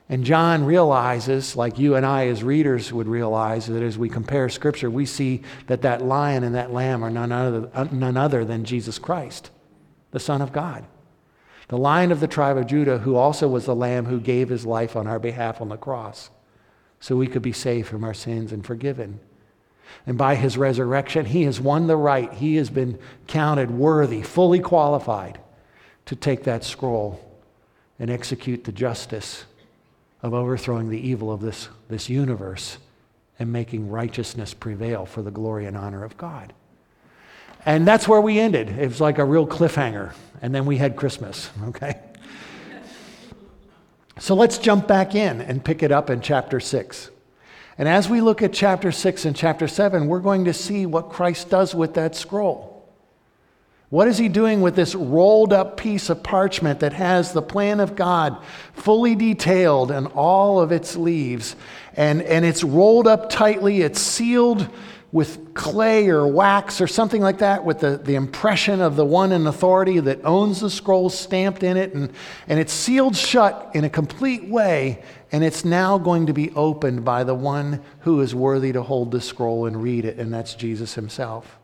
And 0.08 0.22
John 0.22 0.64
realizes, 0.64 1.56
like 1.56 1.78
you 1.78 1.96
and 1.96 2.06
I 2.06 2.28
as 2.28 2.44
readers 2.44 2.92
would 2.92 3.08
realize, 3.08 3.66
that 3.66 3.82
as 3.82 3.98
we 3.98 4.08
compare 4.08 4.48
Scripture, 4.48 4.90
we 4.90 5.06
see 5.06 5.42
that 5.66 5.82
that 5.82 6.02
lion 6.02 6.44
and 6.44 6.54
that 6.54 6.72
lamb 6.72 7.02
are 7.02 7.10
none 7.10 7.32
other, 7.32 7.88
none 7.90 8.16
other 8.16 8.44
than 8.44 8.64
Jesus 8.64 8.98
Christ, 8.98 9.50
the 10.12 10.20
Son 10.20 10.42
of 10.42 10.52
God. 10.52 10.84
The 11.68 11.78
lion 11.78 12.12
of 12.12 12.20
the 12.20 12.28
tribe 12.28 12.56
of 12.56 12.66
Judah, 12.66 12.98
who 12.98 13.16
also 13.16 13.48
was 13.48 13.66
the 13.66 13.74
lamb 13.74 14.06
who 14.06 14.20
gave 14.20 14.48
his 14.48 14.64
life 14.64 14.94
on 14.94 15.06
our 15.06 15.18
behalf 15.18 15.60
on 15.60 15.68
the 15.68 15.76
cross, 15.76 16.30
so 17.00 17.16
we 17.16 17.26
could 17.26 17.42
be 17.42 17.52
saved 17.52 17.88
from 17.88 18.04
our 18.04 18.14
sins 18.14 18.52
and 18.52 18.64
forgiven. 18.64 19.20
And 20.06 20.16
by 20.16 20.34
his 20.36 20.56
resurrection, 20.56 21.26
he 21.26 21.42
has 21.42 21.60
won 21.60 21.86
the 21.86 21.96
right. 21.96 22.32
He 22.32 22.56
has 22.56 22.70
been 22.70 22.98
counted 23.26 23.70
worthy, 23.70 24.22
fully 24.22 24.60
qualified 24.60 25.40
to 26.06 26.16
take 26.16 26.44
that 26.44 26.64
scroll 26.64 27.20
and 27.98 28.10
execute 28.10 28.64
the 28.64 28.72
justice 28.72 29.44
of 30.22 30.34
overthrowing 30.34 30.88
the 30.88 31.08
evil 31.08 31.32
of 31.32 31.40
this, 31.40 31.68
this 31.88 32.08
universe 32.08 32.78
and 33.38 33.52
making 33.52 33.90
righteousness 33.90 34.54
prevail 34.54 35.04
for 35.06 35.22
the 35.22 35.30
glory 35.30 35.66
and 35.66 35.76
honor 35.76 36.04
of 36.04 36.16
God. 36.16 36.52
And 37.66 37.86
that's 37.86 38.06
where 38.06 38.20
we 38.20 38.38
ended. 38.38 38.70
It 38.70 38.86
was 38.86 39.00
like 39.00 39.18
a 39.18 39.24
real 39.24 39.46
cliffhanger. 39.46 40.14
And 40.40 40.54
then 40.54 40.66
we 40.66 40.76
had 40.76 40.94
Christmas, 40.94 41.50
okay? 41.64 42.00
So 44.20 44.36
let's 44.36 44.56
jump 44.58 44.86
back 44.86 45.16
in 45.16 45.40
and 45.40 45.62
pick 45.62 45.82
it 45.82 45.90
up 45.90 46.08
in 46.08 46.20
chapter 46.20 46.60
6. 46.60 47.10
And 47.76 47.88
as 47.88 48.08
we 48.08 48.20
look 48.20 48.40
at 48.40 48.52
chapter 48.52 48.92
6 48.92 49.24
and 49.24 49.36
chapter 49.36 49.66
7, 49.66 50.06
we're 50.06 50.20
going 50.20 50.44
to 50.44 50.54
see 50.54 50.86
what 50.86 51.10
Christ 51.10 51.50
does 51.50 51.74
with 51.74 51.94
that 51.94 52.14
scroll. 52.14 52.72
What 53.88 54.08
is 54.08 54.18
he 54.18 54.28
doing 54.28 54.62
with 54.62 54.74
this 54.74 54.94
rolled 54.94 55.52
up 55.52 55.76
piece 55.76 56.08
of 56.08 56.22
parchment 56.22 56.80
that 56.80 56.92
has 56.92 57.32
the 57.32 57.42
plan 57.42 57.80
of 57.80 57.94
God 57.94 58.42
fully 58.72 59.14
detailed 59.14 59.90
and 59.90 60.06
all 60.08 60.60
of 60.60 60.72
its 60.72 60.96
leaves? 60.96 61.56
And, 61.94 62.22
and 62.22 62.44
it's 62.44 62.64
rolled 62.64 63.06
up 63.06 63.28
tightly, 63.28 63.82
it's 63.82 64.00
sealed 64.00 64.68
with 65.12 65.54
clay 65.54 66.08
or 66.08 66.26
wax 66.26 66.80
or 66.80 66.86
something 66.86 67.22
like 67.22 67.38
that, 67.38 67.64
with 67.64 67.80
the, 67.80 67.96
the 67.96 68.16
impression 68.16 68.80
of 68.80 68.96
the 68.96 69.04
one 69.04 69.32
in 69.32 69.46
authority 69.46 70.00
that 70.00 70.24
owns 70.24 70.60
the 70.60 70.70
scroll 70.70 71.08
stamped 71.08 71.62
in 71.62 71.76
it. 71.76 71.94
And, 71.94 72.12
and 72.48 72.58
it's 72.58 72.72
sealed 72.72 73.16
shut 73.16 73.70
in 73.74 73.84
a 73.84 73.90
complete 73.90 74.48
way, 74.48 75.02
and 75.32 75.44
it's 75.44 75.64
now 75.64 75.98
going 75.98 76.26
to 76.26 76.32
be 76.32 76.50
opened 76.50 77.04
by 77.04 77.24
the 77.24 77.34
one 77.34 77.82
who 78.00 78.20
is 78.20 78.34
worthy 78.34 78.72
to 78.72 78.82
hold 78.82 79.10
the 79.10 79.20
scroll 79.20 79.66
and 79.66 79.82
read 79.82 80.04
it, 80.04 80.18
and 80.18 80.32
that's 80.32 80.54
Jesus 80.54 80.94
himself. 80.94 81.58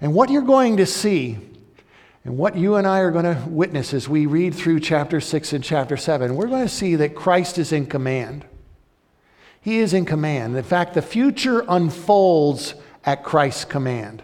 And 0.00 0.14
what 0.14 0.30
you're 0.30 0.42
going 0.42 0.78
to 0.78 0.86
see, 0.86 1.38
and 2.24 2.36
what 2.36 2.56
you 2.56 2.76
and 2.76 2.86
I 2.86 3.00
are 3.00 3.10
going 3.10 3.24
to 3.24 3.48
witness 3.48 3.94
as 3.94 4.08
we 4.08 4.26
read 4.26 4.54
through 4.54 4.80
chapter 4.80 5.20
6 5.20 5.52
and 5.52 5.62
chapter 5.62 5.96
7, 5.96 6.34
we're 6.34 6.48
going 6.48 6.66
to 6.66 6.68
see 6.68 6.96
that 6.96 7.14
Christ 7.14 7.58
is 7.58 7.72
in 7.72 7.86
command. 7.86 8.44
He 9.66 9.80
is 9.80 9.94
in 9.94 10.04
command. 10.04 10.56
In 10.56 10.62
fact, 10.62 10.94
the 10.94 11.02
future 11.02 11.64
unfolds 11.68 12.76
at 13.04 13.24
Christ's 13.24 13.64
command. 13.64 14.22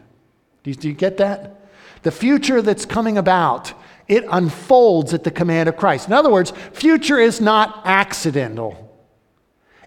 Do 0.63 0.71
you, 0.71 0.77
do 0.77 0.87
you 0.87 0.95
get 0.95 1.17
that? 1.17 1.69
The 2.05 2.13
future 2.13 2.63
that's 2.63 2.87
coming 2.87 3.19
about, 3.19 3.75
it 4.07 4.25
unfolds 4.31 5.13
at 5.13 5.25
the 5.25 5.33
command 5.33 5.69
of 5.69 5.77
Christ. 5.77 6.07
In 6.07 6.13
other 6.13 6.31
words, 6.31 6.53
future 6.75 7.19
is 7.19 7.41
not 7.41 7.83
accidental. 7.85 8.97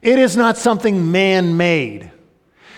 It 0.01 0.19
is 0.19 0.35
not 0.35 0.57
something 0.57 1.13
man 1.13 1.55
made. 1.55 2.11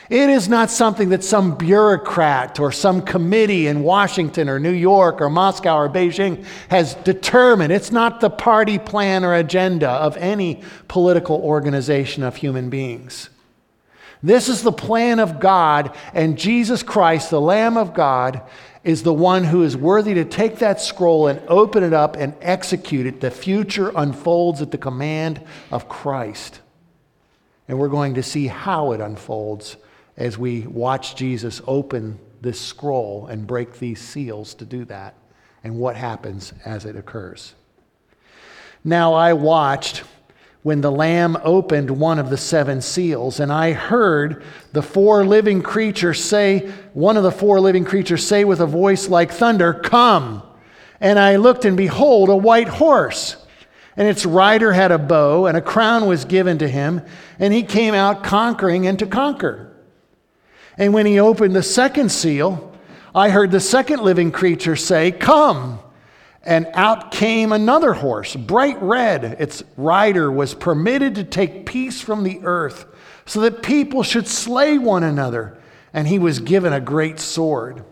It 0.10 0.30
is 0.30 0.48
not 0.48 0.70
something 0.70 1.10
that 1.10 1.24
some 1.24 1.58
bureaucrat 1.58 2.62
or 2.62 2.72
some 2.72 3.02
committee 3.02 3.68
in 3.68 3.84
Washington 3.84 4.48
or 4.48 4.58
New 4.58 4.72
York 4.72 5.20
or 5.20 5.30
Moscow 5.30 5.78
or 5.78 5.90
Beijing 5.90 6.46
has 6.70 6.96
determined. 6.96 7.74
It's 7.74 7.92
not 7.92 8.22
the 8.22 8.30
party 8.30 8.80
plan 8.80 9.26
or 9.26 9.36
agenda 9.36 9.90
of 9.90 10.16
any 10.16 10.62
political 10.88 11.42
organization 11.42 12.24
of 12.24 12.38
human 12.38 12.70
beings. 12.70 13.30
This 14.24 14.48
is 14.48 14.64
the 14.64 14.72
plan 14.72 15.20
of 15.20 15.40
God, 15.40 15.96
and 16.14 16.40
Jesus 16.40 16.82
Christ, 16.82 17.30
the 17.30 17.42
Lamb 17.42 17.78
of 17.78 17.94
God, 17.94 18.42
is 18.84 19.04
the 19.04 19.14
one 19.14 19.44
who 19.44 19.64
is 19.64 19.76
worthy 19.76 20.14
to 20.16 20.26
take 20.26 20.60
that 20.60 20.80
scroll 20.80 21.28
and 21.28 21.42
open 21.50 21.84
it 21.84 21.94
up 21.94 22.16
and 22.16 22.34
execute 22.42 23.06
it. 23.06 23.20
The 23.20 23.30
future 23.30 23.92
unfolds 23.96 24.62
at 24.62 24.72
the 24.72 24.78
command 24.78 25.42
of 25.70 25.90
Christ. 25.90 26.62
And 27.68 27.78
we're 27.78 27.90
going 27.90 28.14
to 28.14 28.24
see 28.24 28.48
how 28.48 28.94
it 28.94 29.02
unfolds 29.02 29.76
as 30.18 30.38
we 30.38 30.62
watch 30.62 31.16
Jesus 31.16 31.62
open 31.68 32.20
this 32.42 32.60
scroll 32.60 33.28
and 33.28 33.48
break 33.48 33.80
these 33.80 34.02
seals 34.02 34.54
to 34.56 34.66
do 34.66 34.86
that, 34.86 35.16
and 35.64 35.78
what 35.78 35.96
happens 35.96 36.54
as 36.66 36.86
it 36.86 36.96
occurs. 36.96 37.54
Now 38.84 39.14
I 39.14 39.34
watched 39.34 40.04
when 40.64 40.82
the 40.82 40.92
Lamb 40.92 41.38
opened 41.44 41.90
one 41.90 42.20
of 42.20 42.30
the 42.30 42.38
seven 42.38 42.82
seals, 42.82 43.40
and 43.40 43.54
I 43.54 43.72
heard 43.72 44.44
the 44.74 44.82
four 44.82 45.26
living 45.26 45.62
creatures 45.62 46.24
say, 46.24 46.70
one 46.94 47.16
of 47.16 47.24
the 47.24 47.32
four 47.32 47.62
living 47.62 47.86
creatures 47.86 48.28
say 48.28 48.44
with 48.44 48.60
a 48.60 48.66
voice 48.66 49.08
like 49.08 49.32
thunder, 49.32 49.74
Come! 49.74 50.44
And 51.00 51.20
I 51.20 51.36
looked, 51.36 51.64
and 51.64 51.78
behold, 51.78 52.30
a 52.30 52.36
white 52.36 52.68
horse. 52.68 53.38
And 53.96 54.08
its 54.08 54.26
rider 54.26 54.74
had 54.74 54.92
a 54.92 54.98
bow, 54.98 55.46
and 55.46 55.56
a 55.56 55.62
crown 55.62 56.06
was 56.06 56.26
given 56.26 56.58
to 56.58 56.68
him, 56.68 57.02
and 57.40 57.54
he 57.54 57.64
came 57.64 57.94
out 57.94 58.24
conquering 58.24 58.88
and 58.88 59.00
to 59.00 59.06
conquer. 59.06 59.77
And 60.78 60.94
when 60.94 61.06
he 61.06 61.20
opened 61.20 61.56
the 61.56 61.64
second 61.64 62.12
seal, 62.12 62.74
I 63.16 63.30
heard 63.30 63.52
the 63.52 63.60
second 63.60 64.02
living 64.02 64.32
creature 64.32 64.76
say, 64.76 65.12
Come. 65.12 65.80
And 66.44 66.68
out 66.74 67.12
came 67.12 67.52
another 67.52 67.94
horse, 67.94 68.36
bright 68.36 68.82
red. 68.82 69.24
Its 69.40 69.64
rider 69.76 70.32
was 70.32 70.54
permitted 70.54 71.16
to 71.16 71.24
take 71.24 71.66
peace 71.66 72.00
from 72.00 72.24
the 72.24 72.40
earth, 72.44 72.86
so 73.26 73.42
that 73.42 73.64
people 73.64 74.04
should 74.04 74.28
slay 74.28 74.78
one 74.78 75.04
another. 75.04 75.58
And 75.94 76.08
he 76.08 76.20
was 76.20 76.40
given 76.40 76.72
a 76.72 76.80
great 76.80 77.20
sword. 77.20 77.84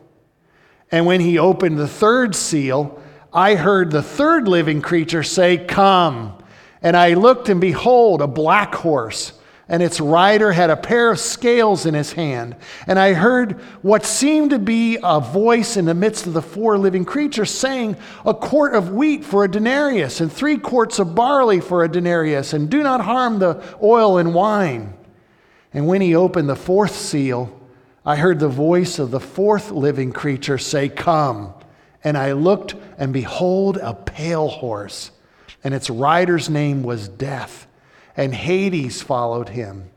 And 0.92 1.06
when 1.06 1.20
he 1.20 1.40
opened 1.40 1.78
the 1.78 1.88
third 1.88 2.36
seal, 2.36 3.02
I 3.34 3.56
heard 3.56 3.92
the 3.92 4.04
third 4.04 4.48
living 4.48 4.82
creature 4.82 5.24
say, 5.24 5.58
Come. 5.58 6.38
And 6.82 6.96
I 6.96 7.16
looked, 7.16 7.50
and 7.50 7.60
behold, 7.60 8.22
a 8.22 8.28
black 8.28 8.76
horse 8.76 9.34
and 9.68 9.82
its 9.82 10.00
rider 10.00 10.52
had 10.52 10.70
a 10.70 10.78
pair 10.78 11.12
of 11.12 11.20
scales 11.20 11.86
in 11.86 11.96
his 11.96 12.14
hand. 12.14 12.56
And 12.86 13.00
I 13.00 13.14
heard 13.14 13.54
what 13.82 14.06
seemed 14.06 14.52
to 14.52 14.60
be 14.60 15.00
a 15.02 15.20
voice 15.20 15.76
in 15.76 15.86
the 15.86 15.96
midst 15.96 16.28
of 16.28 16.34
the 16.34 16.42
four 16.42 16.78
living 16.78 17.04
creatures 17.04 17.50
saying, 17.50 17.98
A 18.26 18.34
quart 18.34 18.76
of 18.76 18.92
wheat 18.92 19.26
for 19.26 19.44
a 19.44 19.52
denarius, 19.52 20.22
and 20.22 20.32
three 20.32 20.58
quarts 20.58 21.00
of 21.00 21.16
barley 21.16 21.62
for 21.62 21.84
a 21.84 21.90
denarius, 21.90 22.54
and 22.54 22.70
do 22.70 22.84
not 22.84 23.02
harm 23.02 23.40
the 23.40 23.64
oil 23.82 24.18
and 24.20 24.36
wine. 24.36 24.94
And 25.74 25.88
when 25.88 26.02
he 26.02 26.16
opened 26.16 26.48
the 26.48 26.56
fourth 26.56 26.96
seal, 26.96 27.60
I 28.06 28.18
heard 28.18 28.40
the 28.40 28.48
voice 28.48 29.00
of 29.00 29.10
the 29.10 29.20
fourth 29.20 29.72
living 29.72 30.12
creature 30.12 30.60
say, 30.60 30.90
Come. 30.90 31.54
And 32.04 32.20
I 32.20 32.34
looked, 32.34 32.76
and 33.00 33.12
behold, 33.12 33.78
a 33.78 33.96
pale 33.96 34.48
horse, 34.48 35.10
and 35.64 35.74
its 35.74 35.90
rider's 35.90 36.52
name 36.52 36.84
was 36.84 37.10
Death, 37.10 37.65
and 38.18 38.34
Hades 38.34 39.02
followed 39.02 39.50
him. 39.50 39.90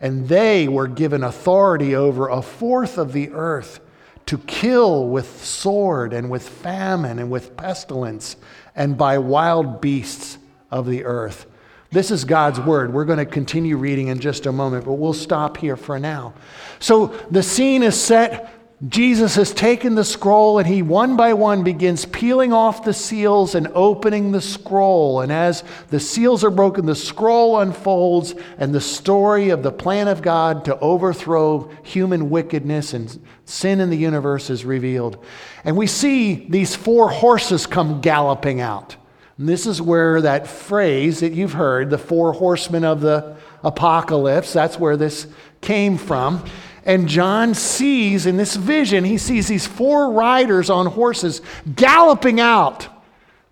And 0.00 0.28
they 0.28 0.68
were 0.68 0.88
given 0.88 1.22
authority 1.22 1.94
over 1.94 2.28
a 2.28 2.42
fourth 2.42 2.98
of 2.98 3.12
the 3.12 3.30
earth 3.30 3.80
to 4.26 4.38
kill 4.38 5.08
with 5.08 5.44
sword 5.44 6.12
and 6.12 6.30
with 6.30 6.48
famine 6.48 7.18
and 7.18 7.30
with 7.30 7.56
pestilence 7.56 8.36
and 8.74 8.96
by 8.96 9.18
wild 9.18 9.80
beasts 9.80 10.38
of 10.70 10.86
the 10.86 11.04
earth. 11.04 11.46
This 11.90 12.10
is 12.10 12.24
God's 12.24 12.58
word. 12.58 12.92
We're 12.92 13.04
going 13.04 13.18
to 13.18 13.26
continue 13.26 13.76
reading 13.76 14.08
in 14.08 14.18
just 14.18 14.46
a 14.46 14.52
moment, 14.52 14.86
but 14.86 14.94
we'll 14.94 15.12
stop 15.12 15.58
here 15.58 15.76
for 15.76 15.98
now. 15.98 16.32
So 16.78 17.08
the 17.30 17.42
scene 17.42 17.82
is 17.82 18.00
set 18.00 18.50
Jesus 18.88 19.36
has 19.36 19.54
taken 19.54 19.94
the 19.94 20.04
scroll 20.04 20.58
and 20.58 20.66
he 20.66 20.82
one 20.82 21.16
by 21.16 21.34
one 21.34 21.62
begins 21.62 22.04
peeling 22.04 22.52
off 22.52 22.84
the 22.84 22.92
seals 22.92 23.54
and 23.54 23.68
opening 23.74 24.32
the 24.32 24.40
scroll. 24.40 25.20
And 25.20 25.30
as 25.30 25.62
the 25.90 26.00
seals 26.00 26.42
are 26.42 26.50
broken, 26.50 26.86
the 26.86 26.96
scroll 26.96 27.60
unfolds 27.60 28.34
and 28.58 28.74
the 28.74 28.80
story 28.80 29.50
of 29.50 29.62
the 29.62 29.70
plan 29.70 30.08
of 30.08 30.20
God 30.20 30.64
to 30.64 30.76
overthrow 30.80 31.70
human 31.84 32.28
wickedness 32.28 32.92
and 32.92 33.24
sin 33.44 33.80
in 33.80 33.88
the 33.88 33.96
universe 33.96 34.50
is 34.50 34.64
revealed. 34.64 35.24
And 35.64 35.76
we 35.76 35.86
see 35.86 36.46
these 36.48 36.74
four 36.74 37.08
horses 37.08 37.66
come 37.68 38.00
galloping 38.00 38.60
out. 38.60 38.96
And 39.38 39.48
this 39.48 39.64
is 39.64 39.80
where 39.80 40.20
that 40.22 40.48
phrase 40.48 41.20
that 41.20 41.32
you've 41.32 41.52
heard, 41.52 41.88
the 41.88 41.98
four 41.98 42.32
horsemen 42.32 42.84
of 42.84 43.00
the 43.00 43.36
apocalypse, 43.62 44.52
that's 44.52 44.78
where 44.78 44.96
this 44.96 45.28
came 45.60 45.98
from. 45.98 46.44
And 46.84 47.08
John 47.08 47.54
sees 47.54 48.26
in 48.26 48.36
this 48.36 48.56
vision, 48.56 49.04
he 49.04 49.18
sees 49.18 49.48
these 49.48 49.66
four 49.66 50.12
riders 50.12 50.68
on 50.68 50.86
horses 50.86 51.40
galloping 51.74 52.40
out 52.40 52.88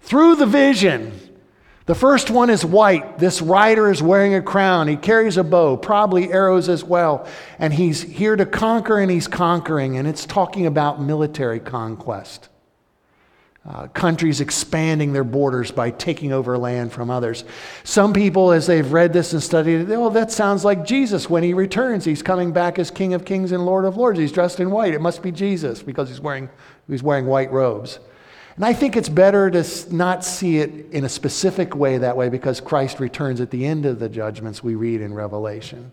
through 0.00 0.36
the 0.36 0.46
vision. 0.46 1.12
The 1.86 1.94
first 1.94 2.30
one 2.30 2.50
is 2.50 2.64
white. 2.64 3.18
This 3.18 3.40
rider 3.40 3.90
is 3.90 4.02
wearing 4.02 4.34
a 4.34 4.42
crown. 4.42 4.86
He 4.86 4.96
carries 4.96 5.36
a 5.36 5.44
bow, 5.44 5.76
probably 5.76 6.32
arrows 6.32 6.68
as 6.68 6.84
well. 6.84 7.26
And 7.58 7.72
he's 7.72 8.02
here 8.02 8.36
to 8.36 8.46
conquer 8.46 8.98
and 8.98 9.10
he's 9.10 9.26
conquering. 9.26 9.96
And 9.96 10.06
it's 10.06 10.26
talking 10.26 10.66
about 10.66 11.00
military 11.00 11.58
conquest 11.58 12.49
uh, 13.68 13.86
countries 13.88 14.40
expanding 14.40 15.12
their 15.12 15.24
borders 15.24 15.70
by 15.70 15.90
taking 15.90 16.32
over 16.32 16.56
land 16.56 16.92
from 16.92 17.10
others. 17.10 17.44
Some 17.84 18.14
people, 18.14 18.52
as 18.52 18.66
they've 18.66 18.90
read 18.90 19.12
this 19.12 19.34
and 19.34 19.42
studied 19.42 19.82
it, 19.82 19.90
oh, 19.90 20.08
that 20.10 20.32
sounds 20.32 20.64
like 20.64 20.86
Jesus 20.86 21.28
when 21.28 21.42
he 21.42 21.52
returns. 21.52 22.06
He's 22.06 22.22
coming 22.22 22.52
back 22.52 22.78
as 22.78 22.90
King 22.90 23.12
of 23.12 23.26
Kings 23.26 23.52
and 23.52 23.66
Lord 23.66 23.84
of 23.84 23.98
Lords. 23.98 24.18
He's 24.18 24.32
dressed 24.32 24.60
in 24.60 24.70
white. 24.70 24.94
It 24.94 25.02
must 25.02 25.22
be 25.22 25.30
Jesus 25.30 25.82
because 25.82 26.08
he's 26.08 26.20
wearing, 26.20 26.48
he's 26.88 27.02
wearing 27.02 27.26
white 27.26 27.52
robes. 27.52 27.98
And 28.56 28.64
I 28.64 28.72
think 28.72 28.96
it's 28.96 29.10
better 29.10 29.50
to 29.50 29.94
not 29.94 30.24
see 30.24 30.58
it 30.58 30.90
in 30.90 31.04
a 31.04 31.08
specific 31.08 31.76
way 31.76 31.98
that 31.98 32.16
way 32.16 32.30
because 32.30 32.60
Christ 32.60 32.98
returns 32.98 33.42
at 33.42 33.50
the 33.50 33.66
end 33.66 33.84
of 33.84 33.98
the 33.98 34.08
judgments 34.08 34.62
we 34.62 34.74
read 34.74 35.02
in 35.02 35.12
Revelation. 35.12 35.92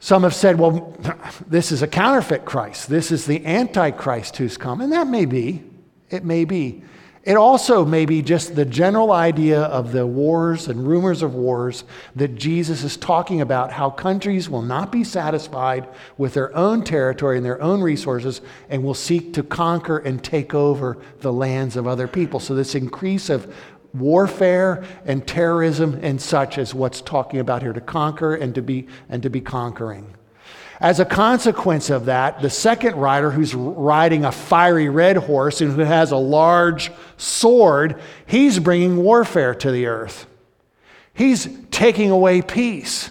Some 0.00 0.24
have 0.24 0.34
said, 0.34 0.58
well, 0.58 0.96
this 1.46 1.70
is 1.70 1.80
a 1.80 1.88
counterfeit 1.88 2.44
Christ. 2.44 2.88
This 2.88 3.12
is 3.12 3.24
the 3.24 3.46
Antichrist 3.46 4.36
who's 4.36 4.56
come. 4.56 4.80
And 4.80 4.92
that 4.92 5.06
may 5.06 5.26
be. 5.26 5.62
It 6.10 6.24
may 6.24 6.44
be. 6.44 6.82
It 7.24 7.38
also 7.38 7.86
may 7.86 8.04
be 8.04 8.20
just 8.20 8.54
the 8.54 8.66
general 8.66 9.10
idea 9.10 9.62
of 9.62 9.92
the 9.92 10.06
wars 10.06 10.68
and 10.68 10.86
rumors 10.86 11.22
of 11.22 11.34
wars 11.34 11.84
that 12.16 12.34
Jesus 12.34 12.84
is 12.84 12.98
talking 12.98 13.40
about 13.40 13.72
how 13.72 13.88
countries 13.88 14.50
will 14.50 14.60
not 14.60 14.92
be 14.92 15.04
satisfied 15.04 15.88
with 16.18 16.34
their 16.34 16.54
own 16.54 16.84
territory 16.84 17.38
and 17.38 17.46
their 17.46 17.62
own 17.62 17.80
resources 17.80 18.42
and 18.68 18.84
will 18.84 18.92
seek 18.92 19.32
to 19.34 19.42
conquer 19.42 19.96
and 19.98 20.22
take 20.22 20.52
over 20.52 20.98
the 21.20 21.32
lands 21.32 21.76
of 21.76 21.86
other 21.86 22.06
people. 22.06 22.40
So, 22.40 22.54
this 22.54 22.74
increase 22.74 23.30
of 23.30 23.54
warfare 23.94 24.84
and 25.06 25.26
terrorism 25.26 25.98
and 26.02 26.20
such 26.20 26.58
is 26.58 26.74
what's 26.74 27.00
talking 27.00 27.40
about 27.40 27.62
here 27.62 27.72
to 27.72 27.80
conquer 27.80 28.34
and 28.34 28.54
to 28.54 28.60
be, 28.60 28.86
and 29.08 29.22
to 29.22 29.30
be 29.30 29.40
conquering. 29.40 30.14
As 30.80 30.98
a 30.98 31.04
consequence 31.04 31.88
of 31.88 32.06
that, 32.06 32.42
the 32.42 32.50
second 32.50 32.96
rider, 32.96 33.30
who's 33.30 33.54
riding 33.54 34.24
a 34.24 34.32
fiery 34.32 34.88
red 34.88 35.16
horse 35.16 35.60
and 35.60 35.72
who 35.72 35.82
has 35.82 36.10
a 36.10 36.16
large 36.16 36.90
sword, 37.16 38.00
he's 38.26 38.58
bringing 38.58 38.96
warfare 38.96 39.54
to 39.54 39.70
the 39.70 39.86
earth. 39.86 40.26
He's 41.12 41.48
taking 41.70 42.10
away 42.10 42.42
peace. 42.42 43.10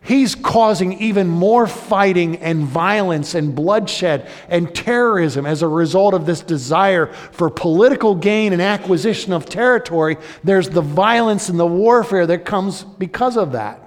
He's 0.00 0.36
causing 0.36 0.94
even 1.00 1.26
more 1.26 1.66
fighting 1.66 2.36
and 2.36 2.64
violence 2.64 3.34
and 3.34 3.54
bloodshed 3.54 4.28
and 4.48 4.72
terrorism 4.72 5.44
as 5.44 5.62
a 5.62 5.68
result 5.68 6.14
of 6.14 6.26
this 6.26 6.40
desire 6.40 7.06
for 7.06 7.50
political 7.50 8.14
gain 8.14 8.52
and 8.52 8.62
acquisition 8.62 9.32
of 9.32 9.46
territory. 9.46 10.16
There's 10.44 10.68
the 10.68 10.80
violence 10.80 11.48
and 11.48 11.58
the 11.58 11.66
warfare 11.66 12.26
that 12.28 12.44
comes 12.44 12.84
because 12.84 13.36
of 13.36 13.52
that 13.52 13.85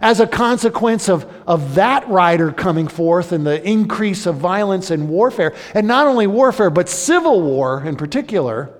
as 0.00 0.20
a 0.20 0.26
consequence 0.26 1.08
of, 1.08 1.24
of 1.46 1.74
that 1.74 2.08
rider 2.08 2.52
coming 2.52 2.88
forth 2.88 3.32
and 3.32 3.46
the 3.46 3.62
increase 3.68 4.26
of 4.26 4.36
violence 4.36 4.90
and 4.90 5.08
warfare, 5.08 5.54
and 5.74 5.86
not 5.86 6.06
only 6.06 6.26
warfare, 6.26 6.70
but 6.70 6.88
civil 6.88 7.42
war 7.42 7.84
in 7.84 7.96
particular, 7.96 8.74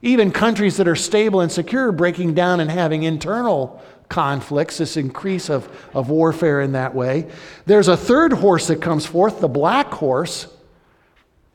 even 0.00 0.30
countries 0.30 0.76
that 0.76 0.86
are 0.86 0.96
stable 0.96 1.40
and 1.40 1.50
secure 1.50 1.90
breaking 1.90 2.34
down 2.34 2.60
and 2.60 2.70
having 2.70 3.02
internal 3.02 3.82
conflicts, 4.08 4.78
this 4.78 4.96
increase 4.96 5.50
of, 5.50 5.68
of 5.92 6.08
warfare 6.08 6.60
in 6.60 6.72
that 6.72 6.94
way. 6.94 7.28
There's 7.66 7.88
a 7.88 7.96
third 7.96 8.32
horse 8.32 8.68
that 8.68 8.80
comes 8.80 9.04
forth, 9.04 9.40
the 9.40 9.48
black 9.48 9.88
horse, 9.88 10.46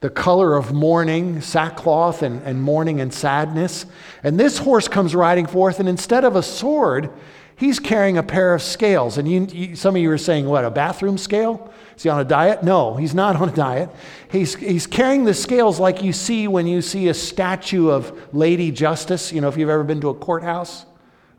the 0.01 0.09
color 0.09 0.57
of 0.57 0.73
mourning, 0.73 1.39
sackcloth, 1.39 2.21
and, 2.21 2.43
and 2.43 2.61
mourning 2.61 2.99
and 2.99 3.13
sadness. 3.13 3.85
And 4.21 4.37
this 4.37 4.57
horse 4.57 4.89
comes 4.89 5.15
riding 5.15 5.45
forth, 5.45 5.79
and 5.79 5.87
instead 5.87 6.25
of 6.25 6.35
a 6.35 6.43
sword, 6.43 7.09
He's 7.55 7.79
carrying 7.79 8.17
a 8.17 8.23
pair 8.23 8.53
of 8.53 8.61
scales. 8.61 9.17
And 9.17 9.29
you, 9.29 9.47
you, 9.51 9.75
some 9.75 9.95
of 9.95 10.01
you 10.01 10.09
are 10.11 10.17
saying, 10.17 10.47
what, 10.47 10.65
a 10.65 10.71
bathroom 10.71 11.17
scale? 11.17 11.71
Is 11.95 12.03
he 12.03 12.09
on 12.09 12.19
a 12.19 12.23
diet? 12.23 12.63
No, 12.63 12.95
he's 12.95 13.13
not 13.13 13.35
on 13.41 13.49
a 13.49 13.53
diet. 13.53 13.89
He's, 14.31 14.55
he's 14.55 14.87
carrying 14.87 15.23
the 15.23 15.33
scales 15.33 15.79
like 15.79 16.03
you 16.03 16.13
see 16.13 16.47
when 16.47 16.67
you 16.67 16.81
see 16.81 17.07
a 17.07 17.13
statue 17.13 17.89
of 17.89 18.33
Lady 18.33 18.71
Justice. 18.71 19.31
You 19.31 19.41
know, 19.41 19.49
if 19.49 19.57
you've 19.57 19.69
ever 19.69 19.83
been 19.83 20.01
to 20.01 20.09
a 20.09 20.15
courthouse 20.15 20.85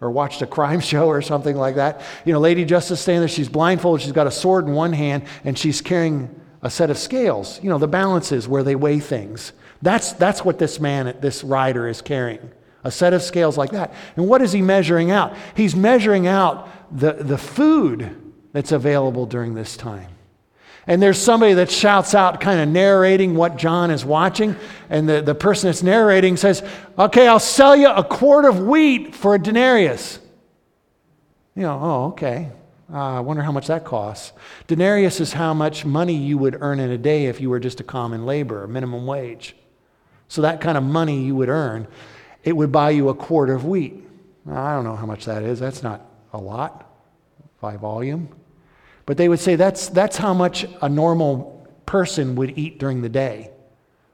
or 0.01 0.11
watched 0.11 0.43
a 0.43 0.47
crime 0.47 0.81
show 0.93 1.09
or 1.09 1.23
something 1.23 1.57
like 1.57 1.77
that. 1.77 2.03
You 2.25 2.33
know, 2.33 2.41
Lady 2.41 2.65
Justice 2.65 3.01
standing 3.01 3.21
there, 3.21 3.29
she's 3.29 3.49
blindfolded, 3.49 4.03
she's 4.03 4.13
got 4.13 4.27
a 4.27 4.33
sword 4.33 4.67
in 4.67 4.75
one 4.75 4.93
hand, 4.93 5.25
and 5.45 5.59
she's 5.59 5.81
carrying 5.81 6.41
a 6.63 6.71
set 6.71 6.91
of 6.91 6.99
scales. 6.99 7.63
You 7.63 7.71
know, 7.71 7.79
the 7.79 7.89
balances 7.89 8.47
where 8.49 8.63
they 8.63 8.77
weigh 8.77 9.01
things. 9.01 9.53
That's, 9.83 10.13
that's 10.13 10.45
what 10.45 10.59
this 10.59 10.81
man, 10.81 11.17
this 11.21 11.45
rider, 11.45 11.89
is 11.89 12.01
carrying 12.01 12.51
a 12.85 12.91
set 12.91 13.15
of 13.15 13.23
scales 13.23 13.57
like 13.57 13.71
that. 13.71 13.93
And 14.17 14.29
what 14.29 14.43
is 14.43 14.53
he 14.53 14.63
measuring 14.63 15.11
out? 15.11 15.35
He's 15.57 15.75
measuring 15.75 16.27
out 16.27 16.69
the, 16.97 17.15
the 17.15 17.39
food 17.39 18.15
that's 18.53 18.73
available 18.73 19.27
during 19.27 19.55
this 19.55 19.77
time. 19.77 20.09
And 20.87 21.03
there's 21.03 21.19
somebody 21.19 21.55
that 21.55 21.71
shouts 21.71 22.15
out, 22.15 22.43
kind 22.43 22.61
of 22.61 22.69
narrating 22.69 23.35
what 23.35 23.57
John 23.57 23.91
is 23.91 24.05
watching. 24.05 24.55
And 24.91 25.09
the, 25.09 25.23
the 25.23 25.35
person 25.35 25.69
that's 25.69 25.83
narrating 25.83 26.37
says, 26.37 26.63
Okay, 26.99 27.27
I'll 27.27 27.41
sell 27.41 27.75
you 27.75 27.89
a 27.89 28.05
quart 28.05 28.45
of 28.45 28.61
wheat 28.61 29.15
for 29.15 29.35
a 29.35 29.39
denarius. 29.39 30.19
You 31.57 31.63
know, 31.63 31.81
oh, 31.83 32.05
okay. 32.09 32.51
Uh, 32.93 33.17
I 33.17 33.21
wonder 33.21 33.43
how 33.43 33.53
much 33.53 33.69
that 33.69 33.85
costs. 33.85 34.33
Denarius 34.67 35.21
is 35.21 35.33
how 35.33 35.55
much 35.55 35.87
money 35.87 36.15
you 36.15 36.37
would 36.37 36.59
earn 36.61 36.81
in 36.81 36.91
a 36.91 36.99
day 36.99 37.27
if 37.27 37.41
you 37.41 37.49
were 37.49 37.61
just 37.61 37.81
a 37.81 37.85
common 37.85 38.27
laborer, 38.27 38.67
minimum 38.67 39.07
wage. 39.07 39.57
So 40.29 40.43
that 40.43 40.61
kind 40.61 40.77
of 40.77 40.85
money 40.85 41.25
you 41.25 41.35
would 41.35 41.49
earn 41.49 41.87
it 42.45 42.55
would 42.55 42.71
buy 42.71 42.91
you 42.91 43.09
a 43.09 43.15
quart 43.15 43.51
of 43.51 43.65
wheat. 43.65 44.05
I 44.49 44.75
don't 44.75 44.85
know 44.85 44.97
how 44.97 45.07
much 45.07 45.25
that 45.25 45.43
is. 45.43 45.59
That's 45.59 45.83
not 45.83 46.03
a 46.33 46.39
lot 46.39 46.91
by 47.61 47.77
volume. 47.77 48.29
But 49.07 49.17
they 49.17 49.29
would 49.29 49.41
say 49.41 49.57
that's, 49.57 49.89
that's 49.89 50.19
how 50.19 50.35
much 50.35 50.67
a 50.83 50.89
normal 50.89 51.67
person 51.87 52.37
would 52.37 52.59
eat 52.59 52.79
during 52.79 53.03
the 53.03 53.09
day 53.09 53.51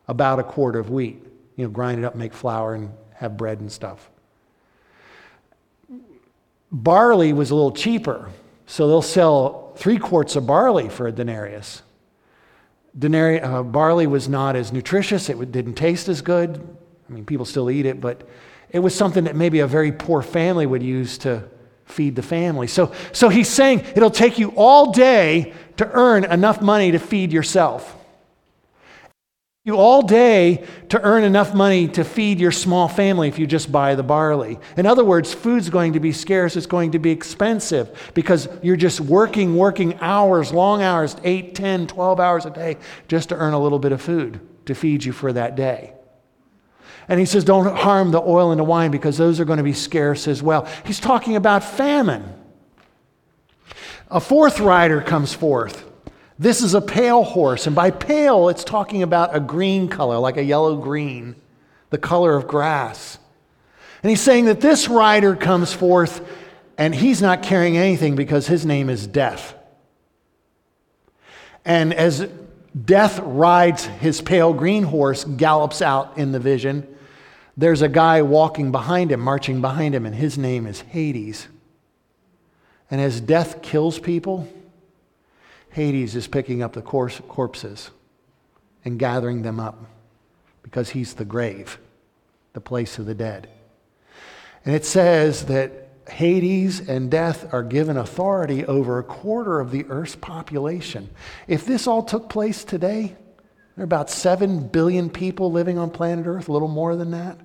about 0.07 0.39
a 0.39 0.45
quart 0.45 0.77
of 0.77 0.91
wheat. 0.91 1.25
You 1.57 1.65
know, 1.65 1.71
grind 1.71 1.99
it 1.99 2.05
up, 2.05 2.15
make 2.15 2.33
flour, 2.33 2.75
and 2.75 2.93
have 3.15 3.37
bread 3.37 3.61
and 3.61 3.71
stuff. 3.71 4.09
Barley 6.73 7.33
was 7.33 7.51
a 7.51 7.55
little 7.55 7.73
cheaper, 7.73 8.31
so 8.67 8.87
they'll 8.87 9.03
sell 9.03 9.73
three 9.77 9.99
quarts 9.99 10.37
of 10.37 10.47
barley 10.47 10.89
for 10.89 11.09
a 11.09 11.13
denarius. 11.13 11.83
Denari- 12.97 13.43
uh, 13.43 13.65
barley 13.65 14.07
was 14.07 14.29
not 14.29 14.55
as 14.55 14.73
nutritious, 14.73 15.29
it 15.29 15.53
didn't 15.53 15.75
taste 15.75 16.09
as 16.09 16.23
good. 16.23 16.77
I 17.11 17.13
mean, 17.13 17.25
people 17.25 17.45
still 17.45 17.71
eat 17.71 17.87
it, 17.87 18.01
but 18.01 18.29
it 18.71 18.79
was 18.79 18.95
something 18.95 19.25
that 19.25 19.35
maybe 19.35 19.61
a 19.61 19.67
very 19.67 19.91
poor 19.91 20.23
family 20.23 20.65
would 20.65 20.83
use 20.83 21.19
to 21.19 21.43
feed 21.85 22.15
the 22.15 22.23
family. 22.23 22.69
So, 22.69 22.93
so 23.13 23.29
he's 23.29 23.49
saying 23.49 23.81
it'll 23.97 24.11
take 24.11 24.39
you 24.39 24.53
all 24.57 24.93
day 24.93 25.53
to 25.79 25.91
earn 25.93 26.25
enough 26.25 26.63
money 26.63 26.93
to 26.93 27.01
feed 27.01 27.33
yourself. 27.33 27.97
You 29.65 29.77
all 29.77 30.03
day 30.03 30.65
to 30.89 31.03
earn 31.03 31.23
enough 31.23 31.53
money 31.53 31.87
to 31.89 32.05
feed 32.05 32.41
your 32.41 32.53
small 32.53 32.89
family 32.89 33.29
if 33.29 33.39
you 33.39 33.47
just 33.47 33.71
buy 33.71 33.95
the 33.95 34.03
barley. 34.03 34.59
In 34.77 34.87
other 34.87 35.05
words, 35.05 35.35
food's 35.35 35.69
going 35.69 35.93
to 35.95 36.01
be 36.01 36.13
scarce, 36.13 36.57
it's 36.57 36.67
going 36.67 36.93
to 36.93 36.99
be 36.99 37.11
expensive 37.11 38.13
because 38.15 38.49
you're 38.63 38.77
just 38.77 39.01
working, 39.01 39.57
working 39.57 39.99
hours, 40.01 40.53
long 40.53 40.81
hours, 40.81 41.15
8, 41.25 41.55
10, 41.55 41.89
12 41.89 42.21
hours 42.21 42.47
a 42.47 42.51
day 42.51 42.79
just 43.09 43.29
to 43.31 43.37
earn 43.37 43.53
a 43.53 43.61
little 43.61 43.79
bit 43.79 43.93
of 43.93 44.01
food 44.01 44.41
to 44.65 44.75
feed 44.75 45.05
you 45.05 45.13
for 45.13 45.33
that 45.33 45.57
day. 45.57 45.93
And 47.11 47.19
he 47.19 47.27
says, 47.27 47.43
Don't 47.43 47.77
harm 47.77 48.13
the 48.13 48.23
oil 48.23 48.53
and 48.53 48.61
the 48.61 48.65
wine 48.65 48.93
because 48.93 49.19
those 49.19 49.41
are 49.41 49.45
going 49.45 49.57
to 49.57 49.65
be 49.65 49.73
scarce 49.73 50.29
as 50.29 50.45
well. 50.45 50.69
He's 50.87 51.01
talking 51.01 51.35
about 51.35 51.65
famine. 51.65 52.25
A 54.09 54.21
fourth 54.21 54.61
rider 54.61 55.01
comes 55.01 55.35
forth. 55.35 55.91
This 56.39 56.63
is 56.63 56.73
a 56.73 56.81
pale 56.81 57.25
horse. 57.25 57.67
And 57.67 57.75
by 57.75 57.91
pale, 57.91 58.49
it's 58.49 58.63
talking 58.63 59.03
about 59.03 59.35
a 59.35 59.41
green 59.41 59.89
color, 59.89 60.19
like 60.19 60.37
a 60.37 60.45
yellow 60.45 60.77
green, 60.77 61.35
the 61.91 61.99
color 61.99 62.37
of 62.37 62.47
grass. 62.47 63.19
And 64.05 64.11
he's 64.11 64.21
saying 64.21 64.45
that 64.45 64.61
this 64.61 64.89
rider 64.89 65.35
comes 65.35 65.73
forth 65.73 66.25
and 66.79 66.95
he's 66.95 67.21
not 67.21 67.43
carrying 67.43 67.77
anything 67.77 68.15
because 68.15 68.47
his 68.47 68.65
name 68.65 68.89
is 68.89 69.09
Death. 69.09 69.55
And 71.65 71.93
as 71.93 72.29
Death 72.85 73.19
rides 73.19 73.85
his 73.85 74.21
pale 74.21 74.53
green 74.53 74.85
horse, 74.85 75.25
gallops 75.25 75.83
out 75.83 76.17
in 76.17 76.31
the 76.31 76.39
vision, 76.39 76.87
there's 77.57 77.83
a 77.83 77.89
guy 77.89 78.23
walking 78.23 78.73
behind 78.73 79.13
him, 79.13 79.21
marching 79.21 79.61
behind 79.61 79.95
him, 79.95 80.07
and 80.07 80.15
his 80.15 80.39
name 80.39 80.67
is 80.67 80.81
Hades. 80.81 81.49
And 82.91 83.01
as 83.01 83.21
death 83.21 83.63
kills 83.63 83.99
people, 83.99 84.49
Hades 85.71 86.17
is 86.17 86.27
picking 86.27 86.63
up 86.63 86.73
the 86.73 86.83
corpses 86.83 87.91
and 88.85 88.99
gathering 88.99 89.43
them 89.43 89.61
up 89.61 89.79
because 90.63 90.91
he's 90.91 91.15
the 91.15 91.25
grave, 91.25 91.79
the 92.53 92.61
place 92.61 92.99
of 92.99 93.07
the 93.07 93.15
dead. 93.15 93.49
And 94.65 94.75
it 94.75 94.85
says 94.85 95.47
that 95.47 95.89
Hades 96.09 96.89
and 96.89 97.11
death 97.11 97.53
are 97.55 97.63
given 97.63 97.97
authority 97.97 98.65
over 98.65 98.99
a 98.99 99.05
quarter 99.05 99.61
of 99.61 99.71
the 99.71 99.85
earth's 99.87 100.17
population. 100.17 101.09
If 101.47 101.65
this 101.65 101.87
all 101.87 102.03
took 102.03 102.29
place 102.29 102.65
today, 102.65 103.17
there 103.81 103.85
are 103.85 103.97
about 103.97 104.11
7 104.11 104.69
billion 104.69 105.09
people 105.09 105.51
living 105.51 105.79
on 105.79 105.89
planet 105.89 106.27
Earth, 106.27 106.51
a 106.51 106.53
little 106.53 106.69
more 106.69 106.97
than 106.97 107.13
that. 107.13 107.39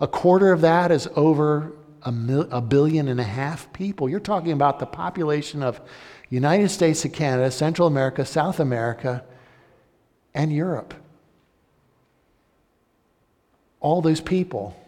A 0.00 0.06
quarter 0.06 0.52
of 0.52 0.60
that 0.60 0.92
is 0.92 1.08
over 1.16 1.72
a, 2.02 2.12
mil- 2.12 2.46
a 2.52 2.60
billion 2.60 3.08
and 3.08 3.18
a 3.18 3.24
half 3.24 3.72
people. 3.72 4.08
You're 4.08 4.20
talking 4.20 4.52
about 4.52 4.78
the 4.78 4.86
population 4.86 5.64
of 5.64 5.80
United 6.30 6.68
States 6.68 7.04
and 7.04 7.12
Canada, 7.12 7.50
Central 7.50 7.88
America, 7.88 8.24
South 8.24 8.60
America, 8.60 9.24
and 10.32 10.52
Europe. 10.52 10.94
All 13.80 14.00
those 14.00 14.20
people 14.20 14.80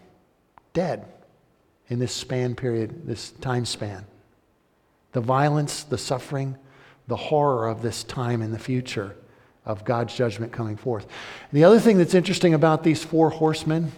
dead 0.72 1.04
in 1.88 1.98
this 1.98 2.12
span 2.12 2.54
period, 2.54 3.08
this 3.08 3.32
time 3.40 3.64
span. 3.64 4.06
The 5.10 5.20
violence, 5.20 5.82
the 5.82 5.98
suffering, 5.98 6.56
the 7.08 7.16
horror 7.16 7.66
of 7.66 7.82
this 7.82 8.04
time 8.04 8.40
in 8.40 8.52
the 8.52 8.58
future 8.60 9.16
of 9.64 9.84
God's 9.84 10.14
judgment 10.14 10.52
coming 10.52 10.76
forth. 10.76 11.04
And 11.50 11.58
the 11.58 11.64
other 11.64 11.80
thing 11.80 11.98
that's 11.98 12.14
interesting 12.14 12.54
about 12.54 12.84
these 12.84 13.02
four 13.02 13.30
horsemen 13.30 13.92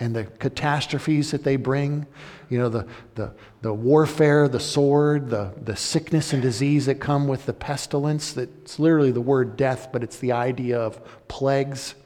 and 0.00 0.14
the 0.14 0.24
catastrophes 0.24 1.32
that 1.32 1.42
they 1.42 1.56
bring, 1.56 2.06
you 2.48 2.58
know, 2.58 2.68
the, 2.68 2.86
the, 3.16 3.32
the 3.62 3.74
warfare, 3.74 4.46
the 4.46 4.60
sword, 4.60 5.28
the, 5.28 5.52
the 5.62 5.74
sickness 5.74 6.32
and 6.32 6.40
disease 6.40 6.86
that 6.86 7.00
come 7.00 7.26
with 7.26 7.46
the 7.46 7.52
pestilence, 7.52 8.32
that's 8.32 8.78
literally 8.78 9.10
the 9.10 9.20
word 9.20 9.56
death, 9.56 9.88
but 9.92 10.04
it's 10.04 10.18
the 10.18 10.32
idea 10.32 10.78
of 10.78 11.00
plagues. 11.26 11.96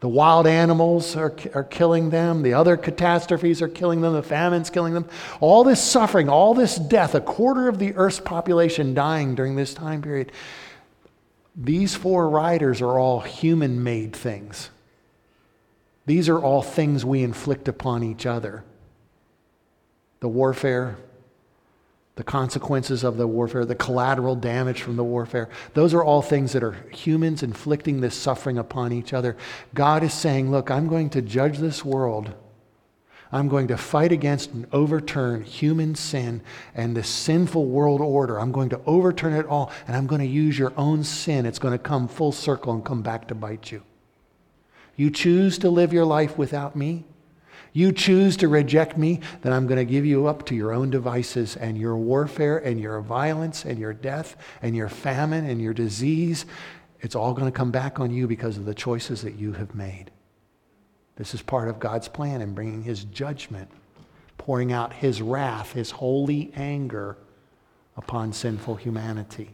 The 0.00 0.08
wild 0.08 0.46
animals 0.46 1.16
are, 1.16 1.34
are 1.54 1.64
killing 1.64 2.10
them. 2.10 2.42
The 2.42 2.54
other 2.54 2.76
catastrophes 2.76 3.62
are 3.62 3.68
killing 3.68 4.00
them. 4.00 4.12
The 4.12 4.22
famine's 4.22 4.68
killing 4.68 4.94
them. 4.94 5.08
All 5.40 5.62
this 5.62 5.80
suffering, 5.80 6.28
all 6.28 6.54
this 6.54 6.76
death, 6.76 7.14
a 7.14 7.20
quarter 7.20 7.68
of 7.68 7.78
the 7.78 7.94
earth's 7.94 8.18
population 8.18 8.94
dying 8.94 9.36
during 9.36 9.54
this 9.54 9.72
time 9.72 10.02
period. 10.02 10.32
These 11.54 11.94
four 11.94 12.28
riders 12.28 12.80
are 12.80 12.98
all 12.98 13.20
human 13.20 13.82
made 13.82 14.14
things. 14.16 14.70
These 16.06 16.28
are 16.28 16.38
all 16.38 16.62
things 16.62 17.04
we 17.04 17.22
inflict 17.22 17.68
upon 17.68 18.02
each 18.02 18.26
other. 18.26 18.64
The 20.20 20.28
warfare, 20.28 20.96
the 22.16 22.24
consequences 22.24 23.04
of 23.04 23.16
the 23.16 23.26
warfare, 23.26 23.64
the 23.64 23.74
collateral 23.74 24.34
damage 24.34 24.82
from 24.82 24.96
the 24.96 25.04
warfare. 25.04 25.48
Those 25.74 25.94
are 25.94 26.02
all 26.02 26.22
things 26.22 26.52
that 26.52 26.62
are 26.62 26.86
humans 26.90 27.42
inflicting 27.42 28.00
this 28.00 28.14
suffering 28.14 28.58
upon 28.58 28.92
each 28.92 29.12
other. 29.12 29.36
God 29.74 30.02
is 30.02 30.12
saying, 30.12 30.50
Look, 30.50 30.70
I'm 30.70 30.88
going 30.88 31.10
to 31.10 31.22
judge 31.22 31.58
this 31.58 31.84
world. 31.84 32.34
I'm 33.32 33.48
going 33.48 33.68
to 33.68 33.78
fight 33.78 34.12
against 34.12 34.52
and 34.52 34.66
overturn 34.72 35.42
human 35.42 35.94
sin 35.94 36.42
and 36.74 36.94
the 36.94 37.02
sinful 37.02 37.64
world 37.64 38.02
order. 38.02 38.38
I'm 38.38 38.52
going 38.52 38.68
to 38.68 38.80
overturn 38.84 39.32
it 39.32 39.46
all, 39.46 39.72
and 39.86 39.96
I'm 39.96 40.06
going 40.06 40.20
to 40.20 40.26
use 40.26 40.58
your 40.58 40.74
own 40.76 41.02
sin. 41.02 41.46
It's 41.46 41.58
going 41.58 41.72
to 41.72 41.78
come 41.78 42.08
full 42.08 42.32
circle 42.32 42.74
and 42.74 42.84
come 42.84 43.00
back 43.00 43.28
to 43.28 43.34
bite 43.34 43.72
you. 43.72 43.82
You 44.96 45.10
choose 45.10 45.56
to 45.58 45.70
live 45.70 45.94
your 45.94 46.04
life 46.04 46.36
without 46.36 46.76
me. 46.76 47.04
You 47.72 47.90
choose 47.90 48.36
to 48.36 48.48
reject 48.48 48.98
me, 48.98 49.20
then 49.40 49.54
I'm 49.54 49.66
going 49.66 49.78
to 49.78 49.90
give 49.90 50.04
you 50.04 50.26
up 50.26 50.44
to 50.46 50.54
your 50.54 50.74
own 50.74 50.90
devices 50.90 51.56
and 51.56 51.78
your 51.78 51.96
warfare 51.96 52.58
and 52.58 52.78
your 52.78 53.00
violence 53.00 53.64
and 53.64 53.78
your 53.78 53.94
death 53.94 54.36
and 54.60 54.76
your 54.76 54.90
famine 54.90 55.48
and 55.48 55.58
your 55.58 55.72
disease. 55.72 56.44
It's 57.00 57.14
all 57.14 57.32
going 57.32 57.50
to 57.50 57.56
come 57.56 57.70
back 57.70 57.98
on 57.98 58.10
you 58.10 58.26
because 58.26 58.58
of 58.58 58.66
the 58.66 58.74
choices 58.74 59.22
that 59.22 59.36
you 59.36 59.54
have 59.54 59.74
made. 59.74 60.10
This 61.22 61.34
is 61.34 61.42
part 61.42 61.68
of 61.68 61.78
God's 61.78 62.08
plan 62.08 62.40
in 62.40 62.52
bringing 62.52 62.82
his 62.82 63.04
judgment, 63.04 63.70
pouring 64.38 64.72
out 64.72 64.92
his 64.92 65.22
wrath, 65.22 65.72
his 65.72 65.92
holy 65.92 66.50
anger 66.56 67.16
upon 67.96 68.32
sinful 68.32 68.74
humanity. 68.74 69.50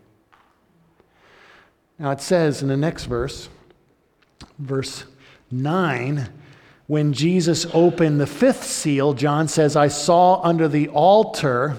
Now 1.98 2.10
it 2.10 2.22
says 2.22 2.62
in 2.62 2.68
the 2.68 2.76
next 2.78 3.04
verse, 3.04 3.50
verse 4.58 5.04
9, 5.50 6.30
when 6.86 7.12
Jesus 7.12 7.66
opened 7.74 8.18
the 8.18 8.26
fifth 8.26 8.64
seal, 8.64 9.12
John 9.12 9.46
says, 9.46 9.76
I 9.76 9.88
saw 9.88 10.40
under 10.40 10.68
the 10.68 10.88
altar 10.88 11.76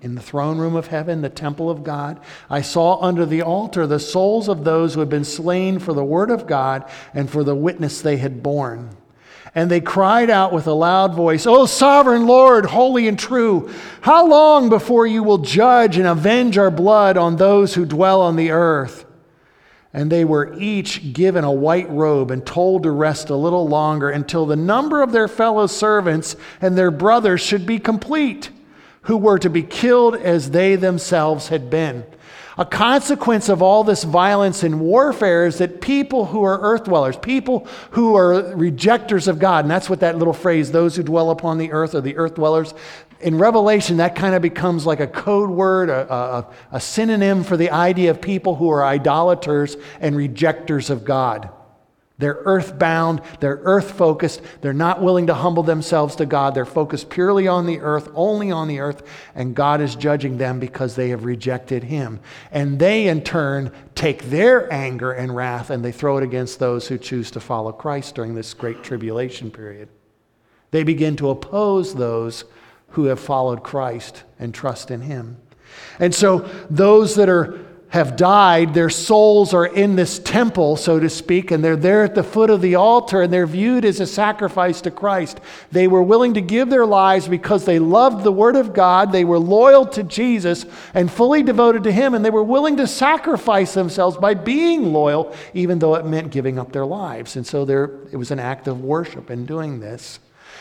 in 0.00 0.14
the 0.14 0.22
throne 0.22 0.58
room 0.58 0.76
of 0.76 0.86
heaven, 0.86 1.22
the 1.22 1.28
temple 1.28 1.68
of 1.68 1.82
God, 1.82 2.20
I 2.48 2.60
saw 2.60 3.00
under 3.00 3.26
the 3.26 3.42
altar 3.42 3.84
the 3.84 3.98
souls 3.98 4.46
of 4.46 4.62
those 4.62 4.94
who 4.94 5.00
had 5.00 5.08
been 5.08 5.24
slain 5.24 5.80
for 5.80 5.92
the 5.92 6.04
word 6.04 6.30
of 6.30 6.46
God 6.46 6.88
and 7.12 7.28
for 7.28 7.42
the 7.42 7.56
witness 7.56 8.00
they 8.00 8.18
had 8.18 8.40
borne. 8.40 8.96
And 9.54 9.70
they 9.70 9.80
cried 9.80 10.30
out 10.30 10.52
with 10.52 10.66
a 10.66 10.72
loud 10.72 11.14
voice, 11.14 11.46
O 11.46 11.66
sovereign 11.66 12.26
Lord, 12.26 12.66
holy 12.66 13.06
and 13.06 13.18
true, 13.18 13.70
how 14.00 14.26
long 14.26 14.68
before 14.68 15.06
you 15.06 15.22
will 15.22 15.38
judge 15.38 15.96
and 15.96 16.06
avenge 16.06 16.58
our 16.58 16.72
blood 16.72 17.16
on 17.16 17.36
those 17.36 17.74
who 17.74 17.86
dwell 17.86 18.20
on 18.20 18.36
the 18.36 18.50
earth? 18.50 19.04
and 19.94 20.10
they 20.10 20.24
were 20.24 20.52
each 20.58 21.12
given 21.12 21.44
a 21.44 21.52
white 21.52 21.88
robe 21.88 22.32
and 22.32 22.44
told 22.44 22.82
to 22.82 22.90
rest 22.90 23.30
a 23.30 23.36
little 23.36 23.66
longer 23.66 24.10
until 24.10 24.44
the 24.44 24.56
number 24.56 25.02
of 25.02 25.12
their 25.12 25.28
fellow 25.28 25.68
servants 25.68 26.34
and 26.60 26.76
their 26.76 26.90
brothers 26.90 27.40
should 27.40 27.64
be 27.64 27.78
complete, 27.78 28.50
who 29.02 29.16
were 29.16 29.38
to 29.38 29.48
be 29.48 29.62
killed 29.62 30.16
as 30.16 30.50
they 30.50 30.74
themselves 30.74 31.48
had 31.48 31.70
been. 31.70 32.04
A 32.56 32.64
consequence 32.64 33.48
of 33.48 33.62
all 33.62 33.82
this 33.82 34.04
violence 34.04 34.62
and 34.62 34.80
warfare 34.80 35.46
is 35.46 35.58
that 35.58 35.80
people 35.80 36.26
who 36.26 36.44
are 36.44 36.60
earth 36.60 36.84
dwellers, 36.84 37.16
people 37.16 37.66
who 37.90 38.16
are 38.16 38.54
rejectors 38.54 39.26
of 39.26 39.40
God, 39.40 39.64
and 39.64 39.70
that's 39.70 39.90
what 39.90 40.00
that 40.00 40.18
little 40.18 40.32
phrase, 40.32 40.70
those 40.70 40.94
who 40.94 41.02
dwell 41.02 41.30
upon 41.30 41.58
the 41.58 41.72
earth, 41.72 41.96
or 41.96 42.00
the 42.00 42.16
earth 42.16 42.36
dwellers, 42.36 42.72
in 43.20 43.38
Revelation, 43.38 43.96
that 43.96 44.14
kind 44.14 44.34
of 44.34 44.42
becomes 44.42 44.86
like 44.86 45.00
a 45.00 45.06
code 45.06 45.50
word, 45.50 45.88
a, 45.88 46.12
a, 46.12 46.46
a, 46.72 46.80
synonym 46.80 47.42
for 47.42 47.56
the 47.56 47.70
idea 47.70 48.10
of 48.10 48.20
people 48.20 48.54
who 48.54 48.70
are 48.70 48.84
idolaters 48.84 49.76
and 49.98 50.14
rejectors 50.14 50.90
of 50.90 51.04
God. 51.04 51.48
They're 52.16 52.40
earthbound, 52.44 53.22
they're 53.40 53.60
earth 53.64 53.90
focused, 53.90 54.40
they're 54.60 54.72
not 54.72 55.02
willing 55.02 55.26
to 55.26 55.34
humble 55.34 55.64
themselves 55.64 56.14
to 56.16 56.26
God. 56.26 56.54
They're 56.54 56.64
focused 56.64 57.10
purely 57.10 57.48
on 57.48 57.66
the 57.66 57.80
earth, 57.80 58.08
only 58.14 58.52
on 58.52 58.68
the 58.68 58.78
earth, 58.78 59.02
and 59.34 59.54
God 59.54 59.80
is 59.80 59.96
judging 59.96 60.38
them 60.38 60.60
because 60.60 60.94
they 60.94 61.08
have 61.08 61.24
rejected 61.24 61.82
Him. 61.82 62.20
And 62.52 62.78
they, 62.78 63.08
in 63.08 63.22
turn, 63.22 63.72
take 63.96 64.26
their 64.26 64.72
anger 64.72 65.10
and 65.10 65.34
wrath 65.34 65.70
and 65.70 65.84
they 65.84 65.90
throw 65.90 66.16
it 66.16 66.22
against 66.22 66.60
those 66.60 66.86
who 66.86 66.98
choose 66.98 67.32
to 67.32 67.40
follow 67.40 67.72
Christ 67.72 68.14
during 68.14 68.36
this 68.36 68.54
great 68.54 68.84
tribulation 68.84 69.50
period. 69.50 69.88
They 70.70 70.84
begin 70.84 71.16
to 71.16 71.30
oppose 71.30 71.94
those 71.94 72.44
who 72.90 73.06
have 73.06 73.18
followed 73.18 73.64
Christ 73.64 74.22
and 74.38 74.54
trust 74.54 74.90
in 74.90 75.00
him. 75.00 75.38
And 75.98 76.14
so 76.14 76.38
those 76.70 77.16
that 77.16 77.28
are 77.28 77.63
have 77.94 78.16
died, 78.16 78.74
their 78.74 78.90
souls 78.90 79.54
are 79.54 79.66
in 79.66 79.94
this 79.94 80.18
temple, 80.18 80.74
so 80.74 80.98
to 80.98 81.08
speak, 81.08 81.52
and 81.52 81.62
they're 81.62 81.76
there 81.76 82.02
at 82.02 82.16
the 82.16 82.24
foot 82.24 82.50
of 82.50 82.60
the 82.60 82.74
altar 82.74 83.22
and 83.22 83.32
they're 83.32 83.46
viewed 83.46 83.84
as 83.84 84.00
a 84.00 84.06
sacrifice 84.06 84.80
to 84.80 84.90
Christ. 84.90 85.40
They 85.70 85.86
were 85.86 86.02
willing 86.02 86.34
to 86.34 86.40
give 86.40 86.70
their 86.70 86.86
lives 86.86 87.28
because 87.28 87.64
they 87.64 87.78
loved 87.78 88.24
the 88.24 88.32
Word 88.32 88.56
of 88.56 88.74
God, 88.74 89.12
they 89.12 89.24
were 89.24 89.38
loyal 89.38 89.86
to 89.86 90.02
Jesus 90.02 90.66
and 90.92 91.08
fully 91.08 91.44
devoted 91.44 91.84
to 91.84 91.92
Him, 91.92 92.14
and 92.14 92.24
they 92.24 92.30
were 92.30 92.42
willing 92.42 92.78
to 92.78 92.88
sacrifice 92.88 93.74
themselves 93.74 94.16
by 94.16 94.34
being 94.34 94.92
loyal, 94.92 95.32
even 95.52 95.78
though 95.78 95.94
it 95.94 96.04
meant 96.04 96.32
giving 96.32 96.58
up 96.58 96.72
their 96.72 96.84
lives. 96.84 97.36
And 97.36 97.46
so 97.46 97.64
there, 97.64 98.00
it 98.10 98.16
was 98.16 98.32
an 98.32 98.40
act 98.40 98.66
of 98.66 98.80
worship 98.80 99.30
in 99.30 99.46
doing 99.46 99.78
this. 99.78 100.18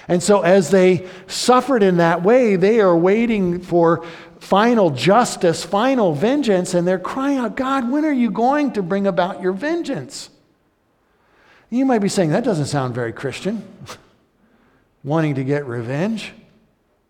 And 0.08 0.22
so, 0.22 0.42
as 0.42 0.70
they 0.70 1.08
suffered 1.28 1.82
in 1.82 1.98
that 1.98 2.24
way, 2.24 2.58
they 2.58 2.82
are 2.82 2.96
waiting 2.96 3.62
for 3.62 4.06
final 4.44 4.90
justice, 4.90 5.64
final 5.64 6.14
vengeance, 6.14 6.74
and 6.74 6.86
they're 6.86 7.00
crying 7.00 7.38
out, 7.38 7.56
God, 7.56 7.90
when 7.90 8.04
are 8.04 8.12
you 8.12 8.30
going 8.30 8.74
to 8.74 8.84
bring 8.84 9.08
about 9.08 9.42
your 9.42 9.54
vengeance? 9.54 10.30
You 11.70 11.86
might 11.86 12.00
be 12.00 12.10
saying, 12.10 12.32
that 12.32 12.44
doesn't 12.44 12.66
sound 12.66 12.94
very 12.94 13.14
Christian. 13.14 13.66
Wanting 15.04 15.36
to 15.36 15.44
get 15.44 15.66
revenge? 15.66 16.34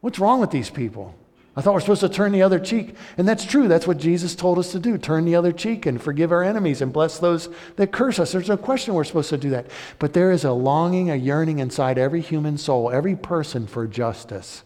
What's 0.02 0.20
wrong 0.20 0.40
with 0.40 0.52
these 0.52 0.70
people? 0.70 1.16
I 1.56 1.62
thought 1.62 1.74
we're 1.74 1.82
supposed 1.82 2.02
to 2.02 2.10
turn 2.10 2.32
the 2.32 2.44
other 2.44 2.60
cheek. 2.60 2.96
And 3.18 3.28
that's 3.28 3.46
true. 3.46 3.68
That's 3.68 3.88
what 3.88 3.98
Jesus 3.98 4.36
told 4.36 4.60
us 4.60 4.72
to 4.72 4.80
do 4.80 4.98
turn 4.98 5.26
the 5.26 5.36
other 5.36 5.52
cheek 5.52 5.86
and 5.86 6.02
forgive 6.02 6.32
our 6.32 6.44
enemies 6.44 6.82
and 6.82 6.94
bless 6.94 7.18
those 7.18 7.50
that 7.78 7.92
curse 7.92 8.20
us. 8.20 8.32
There's 8.32 8.48
no 8.48 8.58
question 8.58 8.94
we're 8.94 9.04
supposed 9.04 9.30
to 9.30 9.38
do 9.38 9.50
that. 9.52 9.68
But 9.98 10.14
there 10.14 10.32
is 10.32 10.46
a 10.46 10.52
longing, 10.52 11.10
a 11.10 11.16
yearning 11.16 11.60
inside 11.60 11.98
every 11.98 12.22
human 12.22 12.58
soul, 12.58 12.92
every 12.92 13.16
person 13.16 13.68
for 13.68 13.88
justice. 13.88 14.64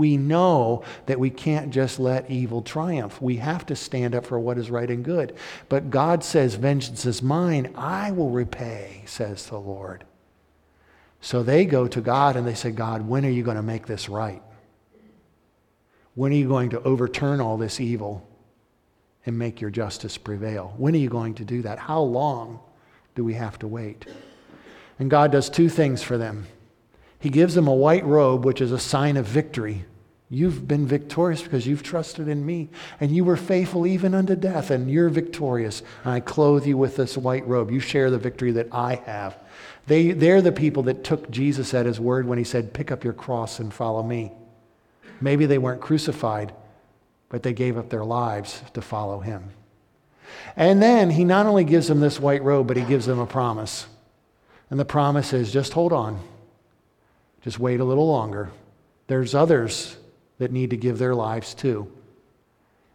We 0.00 0.16
know 0.16 0.82
that 1.04 1.20
we 1.20 1.28
can't 1.28 1.70
just 1.70 2.00
let 2.00 2.30
evil 2.30 2.62
triumph. 2.62 3.20
We 3.20 3.36
have 3.36 3.66
to 3.66 3.76
stand 3.76 4.14
up 4.14 4.24
for 4.24 4.40
what 4.40 4.56
is 4.56 4.70
right 4.70 4.90
and 4.90 5.04
good. 5.04 5.36
But 5.68 5.90
God 5.90 6.24
says, 6.24 6.54
Vengeance 6.54 7.04
is 7.04 7.22
mine, 7.22 7.74
I 7.76 8.10
will 8.10 8.30
repay, 8.30 9.02
says 9.04 9.44
the 9.44 9.58
Lord. 9.58 10.04
So 11.20 11.42
they 11.42 11.66
go 11.66 11.86
to 11.86 12.00
God 12.00 12.36
and 12.36 12.46
they 12.46 12.54
say, 12.54 12.70
God, 12.70 13.06
when 13.06 13.26
are 13.26 13.30
you 13.30 13.42
going 13.42 13.58
to 13.58 13.62
make 13.62 13.86
this 13.86 14.08
right? 14.08 14.42
When 16.14 16.32
are 16.32 16.36
you 16.36 16.48
going 16.48 16.70
to 16.70 16.82
overturn 16.82 17.42
all 17.42 17.58
this 17.58 17.78
evil 17.78 18.26
and 19.26 19.38
make 19.38 19.60
your 19.60 19.68
justice 19.68 20.16
prevail? 20.16 20.72
When 20.78 20.94
are 20.94 20.98
you 20.98 21.10
going 21.10 21.34
to 21.34 21.44
do 21.44 21.60
that? 21.60 21.78
How 21.78 22.00
long 22.00 22.58
do 23.14 23.22
we 23.22 23.34
have 23.34 23.58
to 23.58 23.68
wait? 23.68 24.06
And 24.98 25.10
God 25.10 25.30
does 25.30 25.50
two 25.50 25.68
things 25.68 26.02
for 26.02 26.16
them. 26.16 26.46
He 27.18 27.28
gives 27.28 27.54
them 27.54 27.68
a 27.68 27.74
white 27.74 28.06
robe, 28.06 28.46
which 28.46 28.62
is 28.62 28.72
a 28.72 28.78
sign 28.78 29.18
of 29.18 29.26
victory. 29.26 29.84
You've 30.32 30.68
been 30.68 30.86
victorious 30.86 31.42
because 31.42 31.66
you've 31.66 31.82
trusted 31.82 32.28
in 32.28 32.46
me, 32.46 32.68
and 33.00 33.10
you 33.10 33.24
were 33.24 33.36
faithful 33.36 33.84
even 33.84 34.14
unto 34.14 34.36
death, 34.36 34.70
and 34.70 34.88
you're 34.88 35.08
victorious. 35.08 35.82
And 36.04 36.12
I 36.12 36.20
clothe 36.20 36.66
you 36.66 36.78
with 36.78 36.94
this 36.94 37.18
white 37.18 37.46
robe. 37.48 37.72
You 37.72 37.80
share 37.80 38.10
the 38.10 38.18
victory 38.18 38.52
that 38.52 38.68
I 38.70 38.94
have. 39.06 39.36
They, 39.88 40.12
they're 40.12 40.40
the 40.40 40.52
people 40.52 40.84
that 40.84 41.02
took 41.02 41.32
Jesus 41.32 41.74
at 41.74 41.84
his 41.84 41.98
word 41.98 42.28
when 42.28 42.38
he 42.38 42.44
said, 42.44 42.72
Pick 42.72 42.92
up 42.92 43.02
your 43.02 43.12
cross 43.12 43.58
and 43.58 43.74
follow 43.74 44.04
me. 44.04 44.30
Maybe 45.20 45.46
they 45.46 45.58
weren't 45.58 45.80
crucified, 45.80 46.54
but 47.28 47.42
they 47.42 47.52
gave 47.52 47.76
up 47.76 47.90
their 47.90 48.04
lives 48.04 48.62
to 48.74 48.80
follow 48.80 49.18
him. 49.18 49.50
And 50.54 50.80
then 50.80 51.10
he 51.10 51.24
not 51.24 51.46
only 51.46 51.64
gives 51.64 51.88
them 51.88 51.98
this 51.98 52.20
white 52.20 52.44
robe, 52.44 52.68
but 52.68 52.76
he 52.76 52.84
gives 52.84 53.04
them 53.04 53.18
a 53.18 53.26
promise. 53.26 53.88
And 54.70 54.78
the 54.78 54.84
promise 54.84 55.32
is 55.32 55.52
just 55.52 55.72
hold 55.72 55.92
on, 55.92 56.20
just 57.42 57.58
wait 57.58 57.80
a 57.80 57.84
little 57.84 58.06
longer. 58.06 58.50
There's 59.08 59.34
others 59.34 59.96
that 60.40 60.50
need 60.50 60.70
to 60.70 60.76
give 60.76 60.98
their 60.98 61.14
lives 61.14 61.54
too. 61.54 61.86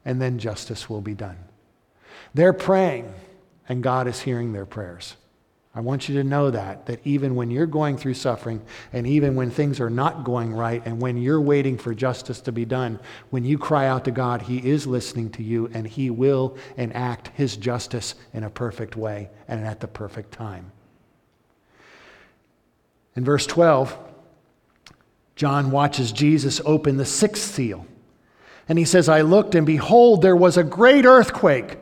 And 0.04 0.22
then 0.22 0.40
justice 0.40 0.90
will 0.90 1.02
be 1.02 1.14
done. 1.14 1.38
They're 2.34 2.54
praying, 2.54 3.14
and 3.70 3.82
God 3.82 4.08
is 4.08 4.20
hearing 4.20 4.52
their 4.52 4.66
prayers. 4.66 5.16
I 5.76 5.82
want 5.82 6.10
you 6.10 6.16
to 6.16 6.24
know 6.24 6.52
that, 6.52 6.86
that 6.88 7.06
even 7.06 7.36
when 7.36 7.52
you're 7.52 7.66
going 7.66 7.98
through 7.98 8.16
suffering, 8.16 8.62
and 8.94 9.06
even 9.06 9.36
when 9.36 9.52
things 9.52 9.80
are 9.80 9.90
not 9.90 10.24
going 10.24 10.54
right, 10.54 10.82
and 10.86 11.02
when 11.02 11.18
you're 11.18 11.42
waiting 11.42 11.78
for 11.78 11.94
justice 11.94 12.42
to 12.42 12.52
be 12.52 12.66
done, 12.66 13.00
when 13.30 13.44
you 13.44 13.58
cry 13.58 13.88
out 13.88 14.06
to 14.06 14.12
God, 14.12 14.42
He 14.42 14.58
is 14.58 14.88
listening 14.88 15.30
to 15.32 15.44
you, 15.44 15.70
and 15.74 15.86
He 15.86 16.10
will 16.10 16.58
enact 16.78 17.28
His 17.36 17.58
justice 17.58 18.16
in 18.34 18.44
a 18.44 18.50
perfect 18.50 18.96
way 18.96 19.30
and 19.48 19.66
at 19.66 19.82
the 19.82 19.88
perfect 19.88 20.32
time. 20.32 20.72
In 23.16 23.24
verse 23.24 23.46
12, 23.46 23.98
John 25.36 25.72
watches 25.72 26.12
Jesus 26.12 26.62
open 26.66 26.98
the 26.98 27.06
sixth 27.06 27.44
seal. 27.44 27.86
And 28.68 28.80
he 28.80 28.86
says, 28.86 29.10
I 29.10 29.22
looked, 29.22 29.54
and 29.54 29.66
behold, 29.66 30.22
there 30.22 30.36
was 30.36 30.58
a 30.58 30.64
great 30.64 31.06
earthquake 31.06 31.78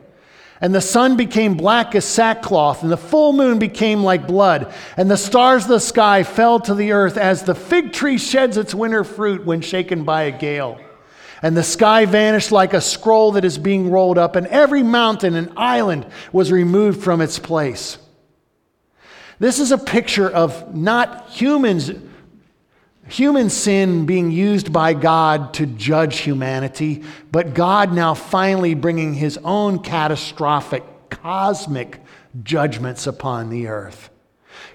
and 0.60 0.74
the 0.74 0.80
sun 0.80 1.16
became 1.16 1.58
black 1.58 1.94
as 1.94 2.06
sackcloth, 2.06 2.82
and 2.82 2.90
the 2.90 2.96
full 2.96 3.32
moon 3.32 3.58
became 3.58 4.02
like 4.02 4.26
blood, 4.26 4.72
and 4.96 5.10
the 5.10 5.16
stars 5.18 5.64
of 5.64 5.68
the 5.68 5.78
sky 5.78 6.22
fell 6.22 6.60
to 6.60 6.74
the 6.74 6.92
earth 6.92 7.16
as 7.16 7.42
the 7.42 7.54
fig 7.54 7.92
tree 7.92 8.16
sheds 8.16 8.56
its 8.56 8.74
winter 8.74 9.04
fruit 9.04 9.44
when 9.44 9.60
shaken 9.60 10.04
by 10.04 10.22
a 10.22 10.30
gale. 10.30 10.80
And 11.42 11.54
the 11.54 11.62
sky 11.62 12.06
vanished 12.06 12.50
like 12.50 12.72
a 12.72 12.80
scroll 12.80 13.32
that 13.32 13.44
is 13.44 13.58
being 13.58 13.90
rolled 13.90 14.16
up, 14.16 14.36
and 14.36 14.46
every 14.46 14.82
mountain 14.82 15.34
and 15.34 15.52
island 15.54 16.06
was 16.32 16.50
removed 16.50 17.02
from 17.02 17.20
its 17.20 17.38
place. 17.38 17.98
This 19.38 19.58
is 19.58 19.72
a 19.72 19.76
picture 19.76 20.30
of 20.30 20.74
not 20.74 21.28
humans 21.28 21.90
human 23.08 23.50
sin 23.50 24.06
being 24.06 24.30
used 24.30 24.72
by 24.72 24.94
God 24.94 25.54
to 25.54 25.66
judge 25.66 26.18
humanity, 26.18 27.02
but 27.30 27.54
God 27.54 27.92
now 27.92 28.14
finally 28.14 28.74
bringing 28.74 29.14
his 29.14 29.38
own 29.44 29.80
catastrophic, 29.80 30.82
cosmic 31.10 32.00
judgments 32.42 33.06
upon 33.06 33.50
the 33.50 33.68
earth. 33.68 34.10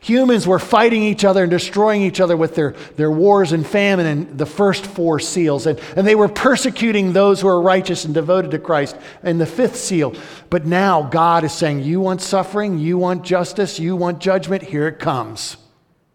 Humans 0.01 0.47
were 0.47 0.59
fighting 0.59 1.03
each 1.03 1.25
other 1.25 1.43
and 1.43 1.51
destroying 1.51 2.01
each 2.01 2.21
other 2.21 2.37
with 2.37 2.55
their, 2.55 2.71
their 2.95 3.11
wars 3.11 3.51
and 3.51 3.67
famine 3.67 4.05
and 4.05 4.37
the 4.37 4.45
first 4.45 4.85
four 4.85 5.19
seals. 5.19 5.65
And, 5.65 5.79
and 5.95 6.07
they 6.07 6.15
were 6.15 6.29
persecuting 6.29 7.11
those 7.11 7.41
who 7.41 7.49
are 7.49 7.61
righteous 7.61 8.05
and 8.05 8.13
devoted 8.13 8.51
to 8.51 8.59
Christ 8.59 8.95
in 9.23 9.39
the 9.39 9.45
fifth 9.45 9.75
seal. 9.75 10.15
But 10.49 10.65
now 10.65 11.03
God 11.03 11.43
is 11.43 11.51
saying, 11.51 11.83
You 11.83 11.99
want 11.99 12.21
suffering? 12.21 12.77
You 12.79 12.97
want 12.97 13.23
justice? 13.23 13.79
You 13.79 13.95
want 13.95 14.19
judgment? 14.19 14.63
Here 14.63 14.87
it 14.87 14.99
comes. 14.99 15.57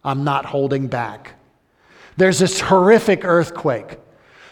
I'm 0.03 0.25
not 0.25 0.47
holding 0.47 0.87
back. 0.87 1.35
There's 2.17 2.39
this 2.39 2.61
horrific 2.61 3.25
earthquake. 3.25 3.99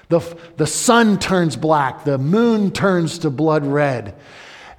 The, 0.09 0.21
the 0.57 0.67
sun 0.67 1.19
turns 1.19 1.57
black, 1.57 2.05
the 2.05 2.19
moon 2.19 2.71
turns 2.71 3.19
to 3.21 3.31
blood 3.31 3.65
red. 3.65 4.15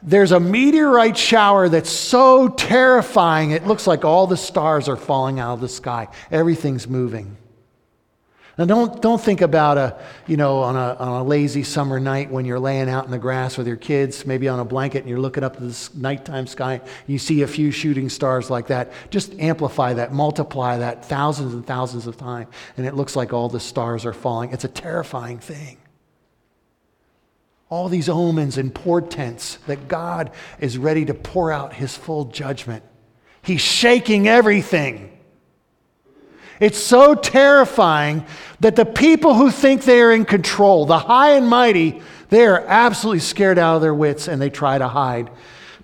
There's 0.03 0.31
a 0.31 0.39
meteorite 0.39 1.17
shower 1.17 1.69
that's 1.69 1.89
so 1.89 2.49
terrifying, 2.49 3.51
it 3.51 3.65
looks 3.65 3.87
like 3.87 4.03
all 4.03 4.27
the 4.27 4.37
stars 4.37 4.89
are 4.89 4.97
falling 4.97 5.39
out 5.39 5.53
of 5.53 5.61
the 5.61 5.69
sky. 5.69 6.09
Everything's 6.29 6.87
moving. 6.87 7.37
Now, 8.55 8.65
don't, 8.65 9.01
don't 9.01 9.19
think 9.19 9.41
about 9.41 9.79
a, 9.79 9.99
you 10.27 10.37
know, 10.37 10.59
on 10.59 10.75
a, 10.75 10.95
on 10.99 11.21
a 11.21 11.23
lazy 11.23 11.63
summer 11.63 11.99
night 11.99 12.29
when 12.29 12.45
you're 12.45 12.59
laying 12.59 12.87
out 12.87 13.05
in 13.05 13.09
the 13.09 13.17
grass 13.17 13.57
with 13.57 13.65
your 13.65 13.77
kids, 13.77 14.27
maybe 14.27 14.47
on 14.47 14.59
a 14.59 14.65
blanket, 14.65 14.99
and 14.99 15.09
you're 15.09 15.19
looking 15.19 15.43
up 15.43 15.55
at 15.55 15.61
this 15.61 15.91
nighttime 15.95 16.45
sky. 16.45 16.79
You 17.07 17.17
see 17.17 17.41
a 17.41 17.47
few 17.47 17.71
shooting 17.71 18.09
stars 18.09 18.51
like 18.51 18.67
that. 18.67 18.91
Just 19.09 19.33
amplify 19.39 19.93
that, 19.93 20.13
multiply 20.13 20.77
that 20.77 21.03
thousands 21.03 21.55
and 21.55 21.65
thousands 21.65 22.05
of 22.05 22.15
times, 22.15 22.53
and 22.77 22.85
it 22.85 22.93
looks 22.93 23.15
like 23.15 23.33
all 23.33 23.49
the 23.49 23.59
stars 23.59 24.05
are 24.05 24.13
falling. 24.13 24.51
It's 24.51 24.65
a 24.65 24.69
terrifying 24.69 25.39
thing. 25.39 25.77
All 27.69 27.89
these 27.89 28.07
omens 28.07 28.59
and 28.59 28.73
portents 28.73 29.55
that 29.65 29.87
God 29.87 30.29
is 30.59 30.77
ready 30.77 31.05
to 31.05 31.15
pour 31.15 31.51
out 31.51 31.73
his 31.73 31.97
full 31.97 32.25
judgment. 32.25 32.83
He's 33.41 33.61
shaking 33.61 34.27
everything. 34.27 35.12
It's 36.59 36.77
so 36.77 37.15
terrifying 37.15 38.25
that 38.59 38.75
the 38.75 38.85
people 38.85 39.33
who 39.33 39.51
think 39.51 39.83
they 39.83 40.01
are 40.01 40.11
in 40.11 40.25
control, 40.25 40.85
the 40.85 40.99
high 40.99 41.31
and 41.31 41.47
mighty, 41.47 42.01
they 42.29 42.45
are 42.45 42.63
absolutely 42.67 43.19
scared 43.19 43.59
out 43.59 43.75
of 43.75 43.81
their 43.81 43.93
wits 43.93 44.27
and 44.27 44.41
they 44.41 44.49
try 44.49 44.77
to 44.77 44.87
hide. 44.87 45.29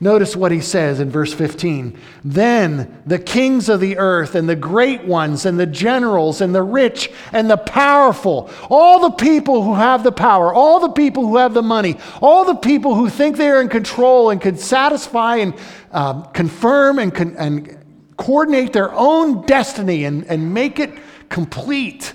Notice 0.02 0.34
what 0.34 0.54
he 0.54 0.62
says 0.62 1.02
in 1.02 1.10
verse 1.10 1.34
15. 1.34 2.00
Then 2.24 3.02
the 3.06 3.20
kings 3.20 3.68
of 3.68 3.82
the 3.82 3.98
earth 3.98 4.34
and 4.34 4.48
the 4.48 4.56
great 4.56 5.04
ones 5.04 5.46
and 5.46 5.60
the 5.60 5.66
generals 5.66 6.40
and 6.40 6.56
the 6.56 6.64
rich 6.64 7.12
and 7.34 7.52
the 7.52 7.58
powerful, 7.58 8.50
all 8.70 9.02
the 9.02 9.18
people 9.18 9.62
who 9.62 9.74
have 9.74 10.04
the 10.04 10.14
power, 10.14 10.54
all 10.54 10.80
the 10.80 10.94
people 10.94 11.28
who 11.28 11.36
have 11.36 11.54
the 11.54 11.62
money, 11.62 11.98
all 12.22 12.46
the 12.46 12.56
people 12.56 12.96
who 12.96 13.10
think 13.10 13.36
they 13.36 13.50
are 13.50 13.62
in 13.62 13.68
control 13.68 14.30
and 14.30 14.40
can 14.40 14.58
satisfy 14.58 15.38
and 15.38 15.54
um, 15.92 16.24
confirm 16.32 16.98
and, 16.98 17.14
con- 17.14 17.36
and 17.38 17.79
coordinate 18.20 18.74
their 18.74 18.94
own 18.94 19.46
destiny 19.46 20.04
and, 20.04 20.26
and 20.26 20.54
make 20.54 20.78
it 20.78 20.92
complete, 21.30 22.14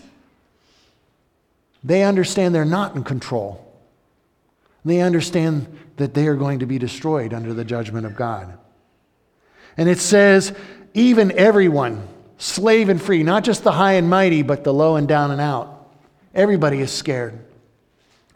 they 1.82 2.02
understand 2.02 2.54
they're 2.54 2.66
not 2.66 2.94
in 2.94 3.02
control. 3.02 3.60
They 4.84 5.00
understand 5.00 5.66
that 5.96 6.12
they 6.12 6.26
are 6.26 6.34
going 6.34 6.58
to 6.58 6.66
be 6.66 6.78
destroyed 6.78 7.32
under 7.32 7.54
the 7.54 7.64
judgment 7.64 8.04
of 8.04 8.14
God. 8.14 8.58
And 9.78 9.88
it 9.88 9.98
says, 9.98 10.54
even 10.92 11.32
everyone, 11.32 12.06
slave 12.36 12.90
and 12.90 13.00
free, 13.00 13.22
not 13.22 13.42
just 13.42 13.64
the 13.64 13.72
high 13.72 13.94
and 13.94 14.08
mighty, 14.08 14.42
but 14.42 14.62
the 14.62 14.74
low 14.74 14.96
and 14.96 15.08
down 15.08 15.30
and 15.30 15.40
out. 15.40 15.88
Everybody 16.34 16.80
is 16.80 16.92
scared. 16.92 17.38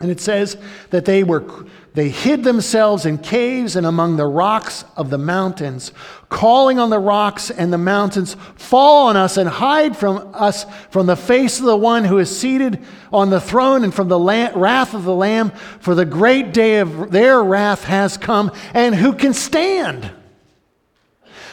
And 0.00 0.10
it 0.10 0.20
says 0.20 0.56
that 0.88 1.04
they 1.04 1.22
were 1.22 1.66
they 1.94 2.10
hid 2.10 2.44
themselves 2.44 3.06
in 3.06 3.18
caves 3.18 3.74
and 3.74 3.86
among 3.86 4.16
the 4.16 4.26
rocks 4.26 4.84
of 4.96 5.10
the 5.10 5.18
mountains, 5.18 5.92
calling 6.28 6.78
on 6.78 6.90
the 6.90 6.98
rocks 6.98 7.50
and 7.50 7.72
the 7.72 7.78
mountains, 7.78 8.36
fall 8.56 9.08
on 9.08 9.16
us 9.16 9.36
and 9.36 9.48
hide 9.48 9.96
from 9.96 10.30
us 10.34 10.66
from 10.90 11.06
the 11.06 11.16
face 11.16 11.58
of 11.58 11.64
the 11.64 11.76
one 11.76 12.04
who 12.04 12.18
is 12.18 12.36
seated 12.36 12.84
on 13.12 13.30
the 13.30 13.40
throne 13.40 13.84
and 13.84 13.94
from 13.94 14.08
the 14.08 14.20
wrath 14.54 14.94
of 14.94 15.04
the 15.04 15.14
Lamb, 15.14 15.50
for 15.80 15.94
the 15.94 16.04
great 16.04 16.52
day 16.52 16.78
of 16.78 17.10
their 17.10 17.42
wrath 17.42 17.84
has 17.84 18.16
come, 18.16 18.52
and 18.74 18.94
who 18.94 19.12
can 19.12 19.32
stand? 19.32 20.10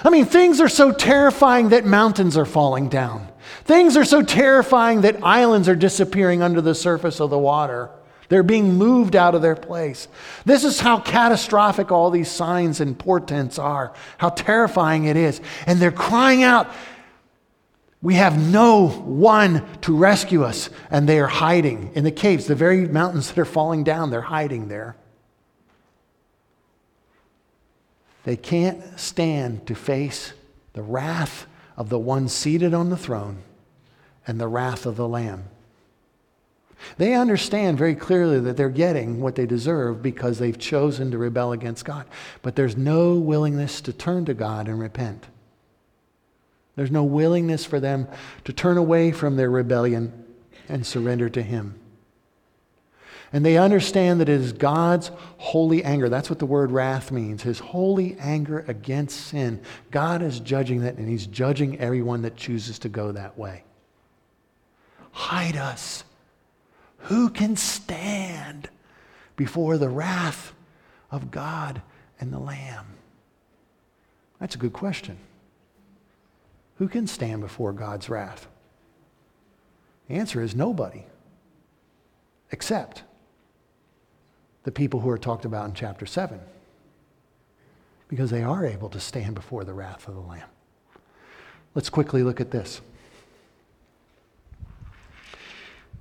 I 0.03 0.09
mean, 0.09 0.25
things 0.25 0.61
are 0.61 0.69
so 0.69 0.91
terrifying 0.91 1.69
that 1.69 1.85
mountains 1.85 2.37
are 2.37 2.45
falling 2.45 2.89
down. 2.89 3.27
Things 3.63 3.97
are 3.97 4.05
so 4.05 4.21
terrifying 4.21 5.01
that 5.01 5.23
islands 5.23 5.67
are 5.67 5.75
disappearing 5.75 6.43
under 6.43 6.61
the 6.61 6.75
surface 6.75 7.19
of 7.19 7.31
the 7.31 7.39
water. 7.39 7.89
They're 8.29 8.43
being 8.43 8.75
moved 8.75 9.15
out 9.15 9.35
of 9.35 9.41
their 9.41 9.55
place. 9.55 10.07
This 10.45 10.63
is 10.63 10.79
how 10.79 10.99
catastrophic 10.99 11.91
all 11.91 12.09
these 12.09 12.29
signs 12.29 12.81
and 12.81 12.97
portents 12.97 13.59
are, 13.59 13.93
how 14.17 14.29
terrifying 14.29 15.05
it 15.05 15.17
is. 15.17 15.41
And 15.67 15.79
they're 15.79 15.91
crying 15.91 16.43
out, 16.43 16.71
We 18.01 18.15
have 18.15 18.39
no 18.39 18.87
one 18.87 19.65
to 19.81 19.95
rescue 19.95 20.43
us. 20.43 20.69
And 20.89 21.07
they 21.07 21.19
are 21.19 21.27
hiding 21.27 21.91
in 21.93 22.03
the 22.03 22.11
caves, 22.11 22.47
the 22.47 22.55
very 22.55 22.87
mountains 22.87 23.29
that 23.29 23.37
are 23.37 23.45
falling 23.45 23.83
down, 23.83 24.09
they're 24.09 24.21
hiding 24.21 24.67
there. 24.67 24.95
They 28.23 28.35
can't 28.35 28.99
stand 28.99 29.67
to 29.67 29.75
face 29.75 30.33
the 30.73 30.81
wrath 30.81 31.45
of 31.77 31.89
the 31.89 31.99
one 31.99 32.27
seated 32.27 32.73
on 32.73 32.89
the 32.89 32.97
throne 32.97 33.43
and 34.25 34.39
the 34.39 34.47
wrath 34.47 34.87
of 34.87 34.95
the 34.95 35.07
Lamb. 35.07 35.45
They 36.97 37.13
understand 37.13 37.77
very 37.77 37.95
clearly 37.95 38.39
that 38.41 38.57
they're 38.57 38.69
getting 38.69 39.21
what 39.21 39.35
they 39.35 39.45
deserve 39.45 40.01
because 40.01 40.39
they've 40.39 40.57
chosen 40.57 41.11
to 41.11 41.17
rebel 41.17 41.51
against 41.51 41.85
God. 41.85 42.05
But 42.41 42.55
there's 42.55 42.77
no 42.77 43.15
willingness 43.15 43.81
to 43.81 43.93
turn 43.93 44.25
to 44.25 44.33
God 44.33 44.67
and 44.67 44.79
repent. 44.79 45.27
There's 46.75 46.91
no 46.91 47.03
willingness 47.03 47.65
for 47.65 47.79
them 47.79 48.07
to 48.43 48.53
turn 48.53 48.77
away 48.77 49.11
from 49.11 49.35
their 49.35 49.49
rebellion 49.49 50.25
and 50.67 50.85
surrender 50.85 51.29
to 51.29 51.41
Him. 51.41 51.79
And 53.33 53.45
they 53.45 53.57
understand 53.57 54.21
that 54.21 54.29
it 54.29 54.39
is 54.39 54.53
God's 54.53 55.11
holy 55.37 55.83
anger. 55.83 56.09
That's 56.09 56.29
what 56.29 56.39
the 56.39 56.45
word 56.45 56.71
wrath 56.71 57.11
means 57.11 57.43
His 57.43 57.59
holy 57.59 58.15
anger 58.19 58.63
against 58.67 59.27
sin. 59.27 59.61
God 59.91 60.21
is 60.21 60.39
judging 60.39 60.81
that, 60.81 60.97
and 60.97 61.09
He's 61.09 61.27
judging 61.27 61.79
everyone 61.79 62.21
that 62.21 62.35
chooses 62.35 62.79
to 62.79 62.89
go 62.89 63.11
that 63.11 63.37
way. 63.37 63.63
Hide 65.11 65.55
us 65.55 66.03
who 67.05 67.29
can 67.29 67.55
stand 67.55 68.69
before 69.35 69.77
the 69.77 69.89
wrath 69.89 70.53
of 71.11 71.29
God 71.29 71.81
and 72.19 72.33
the 72.33 72.39
Lamb? 72.39 72.85
That's 74.39 74.55
a 74.55 74.59
good 74.59 74.73
question. 74.73 75.17
Who 76.77 76.87
can 76.87 77.07
stand 77.07 77.41
before 77.41 77.73
God's 77.73 78.09
wrath? 78.09 78.47
The 80.07 80.15
answer 80.15 80.41
is 80.41 80.55
nobody, 80.55 81.03
except 82.51 83.03
the 84.63 84.71
people 84.71 84.99
who 84.99 85.09
are 85.09 85.17
talked 85.17 85.45
about 85.45 85.69
in 85.69 85.75
chapter 85.75 86.05
7, 86.05 86.39
because 88.07 88.31
they 88.31 88.43
are 88.43 88.65
able 88.65 88.89
to 88.89 88.99
stand 88.99 89.35
before 89.35 89.63
the 89.63 89.73
wrath 89.73 90.07
of 90.07 90.15
the 90.15 90.21
Lamb. 90.21 90.49
Let's 91.75 91.89
quickly 91.89 92.23
look 92.23 92.41
at 92.41 92.51
this. 92.51 92.81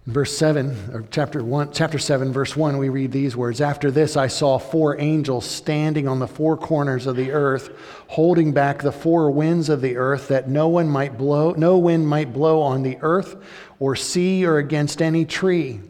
Verse 0.06 0.36
7 0.36 0.90
or 0.92 1.04
chapter 1.10 1.42
1 1.42 1.72
chapter 1.72 1.98
7 1.98 2.30
verse 2.30 2.54
1 2.54 2.76
we 2.76 2.90
read 2.90 3.10
these 3.10 3.34
words. 3.34 3.62
After 3.62 3.90
this 3.90 4.18
i 4.18 4.26
saw 4.26 4.58
four 4.58 5.00
angels 5.00 5.46
standing 5.46 6.06
on 6.06 6.18
the 6.18 6.28
four 6.28 6.58
corners 6.58 7.06
of 7.06 7.16
the 7.16 7.32
earth 7.32 7.70
holding 8.08 8.52
back 8.52 8.82
the 8.82 8.92
four 8.92 9.30
winds 9.30 9.70
of 9.70 9.80
the 9.80 9.96
earth 9.96 10.28
that 10.28 10.46
no 10.46 10.68
one 10.68 10.90
might 10.90 11.16
blow 11.16 11.52
no 11.52 11.78
wind 11.78 12.06
might 12.06 12.34
blow 12.34 12.60
on 12.60 12.82
the 12.82 12.98
earth 13.00 13.36
or 13.80 13.96
sea 13.96 14.44
or 14.44 14.58
against 14.58 15.00
any 15.00 15.24
tree 15.24 15.80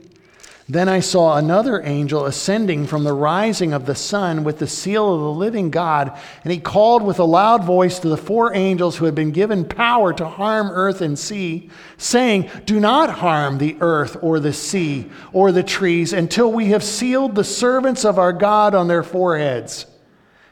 then 0.66 0.88
I 0.88 1.00
saw 1.00 1.37
another 1.37 1.83
angel 1.83 2.24
ascending 2.24 2.87
from 2.87 3.05
the 3.05 3.12
rising 3.12 3.74
of 3.74 3.85
the 3.85 3.94
sun 3.94 4.44
with 4.44 4.59
the 4.59 4.66
seal 4.66 5.12
of 5.12 5.20
the 5.20 5.31
living 5.31 5.70
God, 5.70 6.18
and 6.42 6.53
he 6.53 6.59
called 6.59 7.03
with 7.03 7.18
a 7.18 7.24
loud 7.24 7.64
voice 7.64 7.98
to 7.98 8.09
the 8.09 8.16
four 8.16 8.55
angels 8.55 8.96
who 8.96 9.05
had 9.05 9.14
been 9.14 9.31
given 9.31 9.66
power 9.66 10.14
to 10.14 10.27
harm 10.27 10.68
earth 10.70 11.03
and 11.03 11.18
sea, 11.18 11.68
saying, 11.98 12.50
Do 12.64 12.81
not 12.81 13.11
harm 13.11 13.59
the 13.59 13.77
earth 13.81 14.16
or 14.22 14.40
the 14.40 14.55
sea 14.55 15.11
or 15.35 15.53
the 15.53 15.62
trees 15.62 16.14
until 16.14 16.50
we 16.50 16.66
have 16.68 16.83
sealed 16.83 17.35
the 17.35 17.44
servants 17.44 18.05
of 18.07 18.18
our 18.18 18.33
God 18.33 18.74
on 18.74 18.88
their 18.88 19.03
foreheads. 19.03 19.85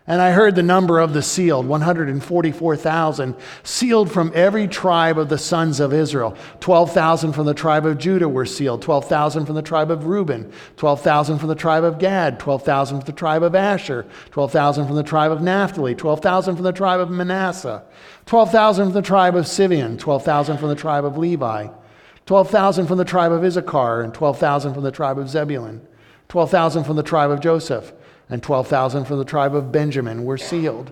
And 0.04 0.20
I 0.20 0.32
heard 0.32 0.56
the 0.56 0.64
number 0.64 0.98
of 0.98 1.12
the 1.12 1.22
sealed 1.22 1.66
144,000, 1.66 3.36
sealed 3.62 4.10
from 4.10 4.32
every 4.34 4.66
tribe 4.66 5.16
of 5.16 5.28
the 5.28 5.38
sons 5.38 5.78
of 5.78 5.92
Israel. 5.92 6.36
12,000 6.58 7.32
from 7.32 7.46
the 7.46 7.54
tribe 7.54 7.86
of 7.86 7.98
Judah 7.98 8.28
were 8.28 8.44
sealed, 8.44 8.82
12,000 8.82 9.46
from 9.46 9.54
the 9.54 9.62
tribe 9.62 9.92
of 9.92 10.06
Reuben, 10.06 10.52
12,000 10.76 11.38
from 11.38 11.48
the 11.48 11.54
tribe 11.54 11.84
of 11.84 12.00
Gad, 12.00 12.40
12,000 12.40 12.98
from 12.98 13.06
the 13.06 13.12
tribe 13.12 13.44
of 13.44 13.54
Asher, 13.54 14.04
12,000 14.32 14.88
from 14.88 14.96
the 14.96 15.04
tribe 15.04 15.30
of 15.30 15.40
Naphtali, 15.40 15.94
12,000 15.94 16.56
from 16.56 16.64
the 16.64 16.72
tribe 16.72 16.98
of 16.98 17.08
Manasseh, 17.08 17.84
12,000 18.26 18.86
from 18.86 18.94
the 18.94 19.02
tribe 19.02 19.36
of 19.36 19.46
Simeon, 19.46 19.98
12,000 19.98 20.58
from 20.58 20.68
the 20.68 20.74
tribe 20.74 21.04
of 21.04 21.16
Levi, 21.16 21.68
12,000 22.26 22.88
from 22.88 22.98
the 22.98 23.04
tribe 23.04 23.30
of 23.30 23.44
Issachar, 23.44 24.02
and 24.02 24.12
12,000 24.12 24.74
from 24.74 24.82
the 24.82 24.90
tribe 24.90 25.18
of 25.18 25.28
Zebulun, 25.28 25.80
12,000 26.28 26.82
from 26.82 26.96
the 26.96 27.04
tribe 27.04 27.30
of 27.30 27.38
Joseph 27.38 27.92
and 28.32 28.42
12,000 28.42 29.04
from 29.04 29.18
the 29.18 29.24
tribe 29.24 29.54
of 29.54 29.70
Benjamin 29.70 30.24
were 30.24 30.38
sealed. 30.38 30.90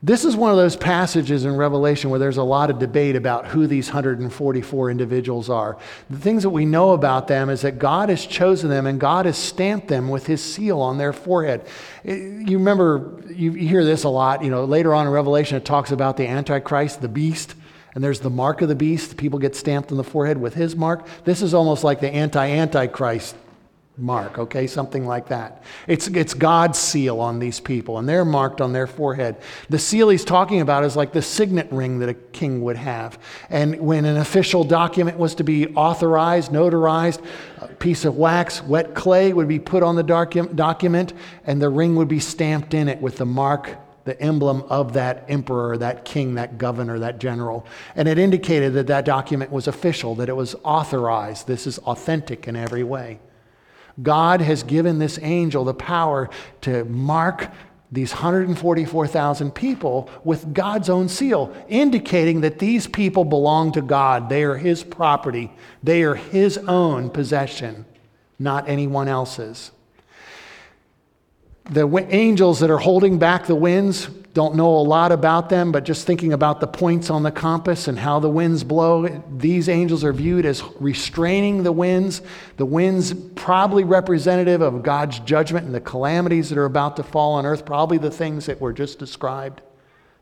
This 0.00 0.24
is 0.24 0.36
one 0.36 0.52
of 0.52 0.56
those 0.56 0.76
passages 0.76 1.44
in 1.44 1.56
Revelation 1.56 2.10
where 2.10 2.20
there's 2.20 2.36
a 2.36 2.42
lot 2.44 2.70
of 2.70 2.78
debate 2.78 3.16
about 3.16 3.46
who 3.46 3.66
these 3.66 3.88
144 3.88 4.90
individuals 4.92 5.50
are. 5.50 5.76
The 6.08 6.18
things 6.18 6.44
that 6.44 6.50
we 6.50 6.66
know 6.66 6.92
about 6.92 7.26
them 7.26 7.50
is 7.50 7.62
that 7.62 7.80
God 7.80 8.08
has 8.08 8.24
chosen 8.24 8.70
them 8.70 8.86
and 8.86 9.00
God 9.00 9.26
has 9.26 9.36
stamped 9.36 9.88
them 9.88 10.08
with 10.08 10.26
his 10.26 10.40
seal 10.40 10.80
on 10.80 10.98
their 10.98 11.12
forehead. 11.12 11.66
Eh, 12.04 12.14
you 12.14 12.58
remember, 12.58 13.20
you 13.28 13.50
hear 13.52 13.84
this 13.84 14.04
a 14.04 14.08
lot. 14.08 14.44
You 14.44 14.50
know, 14.50 14.66
later 14.66 14.94
on 14.94 15.06
in 15.06 15.12
Revelation, 15.12 15.56
it 15.56 15.64
talks 15.64 15.90
about 15.90 16.16
the 16.16 16.28
Antichrist, 16.28 17.00
the 17.00 17.08
beast, 17.08 17.56
and 17.96 18.04
there's 18.04 18.20
the 18.20 18.30
mark 18.30 18.62
of 18.62 18.68
the 18.68 18.76
beast. 18.76 19.16
People 19.16 19.40
get 19.40 19.56
stamped 19.56 19.90
on 19.90 19.96
the 19.96 20.04
forehead 20.04 20.38
with 20.38 20.54
his 20.54 20.76
mark. 20.76 21.08
This 21.24 21.42
is 21.42 21.54
almost 21.54 21.82
like 21.82 21.98
the 21.98 22.10
anti 22.10 22.46
Antichrist 22.46 23.34
mark, 23.98 24.38
okay? 24.38 24.66
Something 24.66 25.06
like 25.06 25.28
that. 25.28 25.62
It's, 25.86 26.06
it's 26.08 26.34
God's 26.34 26.78
seal 26.78 27.20
on 27.20 27.38
these 27.38 27.60
people, 27.60 27.98
and 27.98 28.08
they're 28.08 28.24
marked 28.24 28.60
on 28.60 28.72
their 28.72 28.86
forehead. 28.86 29.36
The 29.68 29.78
seal 29.78 30.08
he's 30.08 30.24
talking 30.24 30.60
about 30.60 30.84
is 30.84 30.96
like 30.96 31.12
the 31.12 31.22
signet 31.22 31.70
ring 31.70 31.98
that 31.98 32.08
a 32.08 32.14
king 32.14 32.62
would 32.62 32.76
have. 32.76 33.18
And 33.50 33.78
when 33.80 34.04
an 34.04 34.16
official 34.16 34.64
document 34.64 35.18
was 35.18 35.34
to 35.36 35.44
be 35.44 35.68
authorized, 35.74 36.52
notarized, 36.52 37.24
a 37.60 37.68
piece 37.68 38.04
of 38.04 38.16
wax, 38.16 38.62
wet 38.62 38.94
clay 38.94 39.32
would 39.32 39.48
be 39.48 39.58
put 39.58 39.82
on 39.82 39.96
the 39.96 40.02
document, 40.02 41.12
and 41.44 41.60
the 41.60 41.68
ring 41.68 41.96
would 41.96 42.08
be 42.08 42.20
stamped 42.20 42.74
in 42.74 42.88
it 42.88 43.00
with 43.00 43.16
the 43.16 43.26
mark 43.26 43.76
the 44.08 44.18
emblem 44.22 44.62
of 44.70 44.94
that 44.94 45.22
emperor, 45.28 45.76
that 45.76 46.02
king, 46.02 46.36
that 46.36 46.56
governor, 46.56 46.98
that 46.98 47.18
general. 47.18 47.66
And 47.94 48.08
it 48.08 48.18
indicated 48.18 48.72
that 48.72 48.86
that 48.86 49.04
document 49.04 49.52
was 49.52 49.68
official, 49.68 50.14
that 50.14 50.30
it 50.30 50.36
was 50.36 50.56
authorized. 50.64 51.46
This 51.46 51.66
is 51.66 51.76
authentic 51.80 52.48
in 52.48 52.56
every 52.56 52.84
way. 52.84 53.20
God 54.02 54.40
has 54.40 54.62
given 54.62 54.98
this 54.98 55.18
angel 55.22 55.64
the 55.64 55.74
power 55.74 56.30
to 56.62 56.84
mark 56.84 57.50
these 57.90 58.12
144,000 58.12 59.50
people 59.50 60.10
with 60.22 60.52
God's 60.52 60.90
own 60.90 61.08
seal, 61.08 61.56
indicating 61.68 62.42
that 62.42 62.58
these 62.58 62.86
people 62.86 63.24
belong 63.24 63.72
to 63.72 63.80
God. 63.80 64.28
They 64.28 64.44
are 64.44 64.56
His 64.56 64.84
property, 64.84 65.52
they 65.82 66.02
are 66.02 66.14
His 66.14 66.58
own 66.58 67.10
possession, 67.10 67.86
not 68.38 68.68
anyone 68.68 69.08
else's 69.08 69.70
the 71.68 72.06
angels 72.10 72.60
that 72.60 72.70
are 72.70 72.78
holding 72.78 73.18
back 73.18 73.46
the 73.46 73.54
winds 73.54 74.06
don't 74.34 74.54
know 74.54 74.76
a 74.76 74.82
lot 74.82 75.10
about 75.10 75.48
them, 75.48 75.72
but 75.72 75.84
just 75.84 76.06
thinking 76.06 76.32
about 76.32 76.60
the 76.60 76.66
points 76.66 77.10
on 77.10 77.22
the 77.22 77.30
compass 77.30 77.88
and 77.88 77.98
how 77.98 78.20
the 78.20 78.28
winds 78.28 78.62
blow, 78.62 79.08
these 79.36 79.68
angels 79.68 80.04
are 80.04 80.12
viewed 80.12 80.46
as 80.46 80.62
restraining 80.78 81.62
the 81.62 81.72
winds. 81.72 82.22
The 82.56 82.66
winds, 82.66 83.12
probably 83.34 83.84
representative 83.84 84.60
of 84.60 84.82
God's 84.82 85.18
judgment 85.20 85.66
and 85.66 85.74
the 85.74 85.80
calamities 85.80 86.50
that 86.50 86.58
are 86.58 86.66
about 86.66 86.96
to 86.96 87.02
fall 87.02 87.34
on 87.34 87.46
earth, 87.46 87.66
probably 87.66 87.98
the 87.98 88.10
things 88.10 88.46
that 88.46 88.60
were 88.60 88.72
just 88.72 88.98
described 88.98 89.60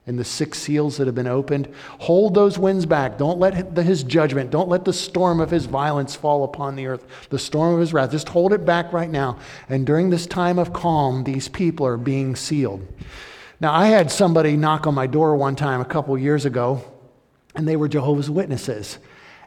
and 0.06 0.18
the 0.18 0.24
six 0.24 0.58
seals 0.58 0.96
that 0.96 1.06
have 1.06 1.16
been 1.16 1.26
opened. 1.26 1.68
Hold 1.98 2.34
those 2.34 2.58
winds 2.58 2.86
back. 2.86 3.18
Don't 3.18 3.40
let 3.40 3.76
his 3.76 4.04
judgment, 4.04 4.50
don't 4.50 4.68
let 4.68 4.84
the 4.84 4.92
storm 4.92 5.40
of 5.40 5.50
his 5.50 5.66
violence 5.66 6.14
fall 6.14 6.44
upon 6.44 6.76
the 6.76 6.86
earth, 6.86 7.04
the 7.30 7.38
storm 7.38 7.74
of 7.74 7.80
his 7.80 7.92
wrath. 7.92 8.12
Just 8.12 8.28
hold 8.28 8.52
it 8.52 8.64
back 8.64 8.92
right 8.92 9.10
now. 9.10 9.38
And 9.68 9.84
during 9.84 10.10
this 10.10 10.26
time 10.26 10.58
of 10.58 10.72
calm, 10.72 11.24
these 11.24 11.48
people 11.48 11.86
are 11.86 11.96
being 11.96 12.36
sealed. 12.36 12.86
Now, 13.60 13.72
I 13.72 13.86
had 13.88 14.12
somebody 14.12 14.56
knock 14.56 14.86
on 14.86 14.94
my 14.94 15.06
door 15.06 15.34
one 15.34 15.56
time 15.56 15.80
a 15.80 15.84
couple 15.84 16.16
years 16.18 16.44
ago, 16.44 16.84
and 17.54 17.66
they 17.66 17.76
were 17.76 17.88
Jehovah's 17.88 18.30
Witnesses. 18.30 18.98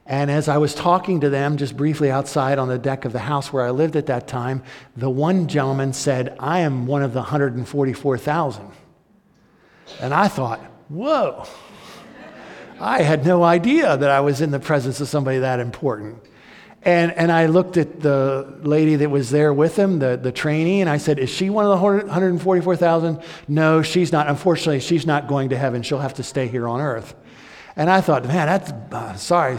And 0.08 0.32
as 0.32 0.48
I 0.48 0.58
was 0.58 0.74
talking 0.74 1.20
to 1.22 1.30
them 1.30 1.58
just 1.58 1.78
briefly 1.78 2.10
outside 2.10 2.58
on 2.58 2.68
the 2.68 2.80
deck 2.80 3.06
of 3.06 3.14
the 3.14 3.20
house 3.20 3.54
where 3.54 3.64
I 3.64 3.70
lived 3.70 3.96
at 3.96 4.08
that 4.08 4.28
time, 4.28 4.64
the 4.98 5.12
one 5.12 5.48
gentleman 5.48 5.94
said, 5.94 6.36
I 6.40 6.62
am 6.62 6.88
one 6.88 7.04
of 7.04 7.14
the 7.14 7.20
144,000. 7.20 8.72
And 10.02 10.14
I 10.14 10.28
thought, 10.28 10.60
whoa, 10.90 11.46
I 12.80 13.02
had 13.02 13.26
no 13.26 13.44
idea 13.44 13.98
that 13.98 14.10
I 14.10 14.22
was 14.22 14.42
in 14.42 14.52
the 14.52 14.60
presence 14.60 15.02
of 15.02 15.08
somebody 15.08 15.40
that 15.40 15.60
important. 15.60 16.24
And, 16.82 17.12
and 17.12 17.30
I 17.30 17.48
looked 17.48 17.76
at 17.76 18.00
the 18.00 18.58
lady 18.62 18.96
that 18.96 19.10
was 19.10 19.30
there 19.30 19.54
with 19.54 19.78
him, 19.78 20.00
the, 20.00 20.16
the 20.16 20.32
trainee, 20.32 20.80
and 20.80 20.90
I 20.90 20.98
said, 20.98 21.20
Is 21.20 21.30
she 21.30 21.50
one 21.50 21.66
of 21.66 21.72
the 21.72 21.78
144,000? 21.78 23.22
No, 23.50 23.82
she's 23.82 24.14
not. 24.14 24.30
Unfortunately, 24.30 24.80
she's 24.80 25.06
not 25.06 25.28
going 25.28 25.50
to 25.50 25.58
heaven. 25.58 25.82
She'll 25.82 26.00
have 26.00 26.14
to 26.16 26.24
stay 26.24 26.48
here 26.48 26.70
on 26.70 26.80
earth. 26.80 27.16
And 27.76 27.90
I 27.90 28.00
thought, 28.00 28.26
Man, 28.26 28.48
that's 28.48 28.72
uh, 28.94 29.14
sorry. 29.16 29.58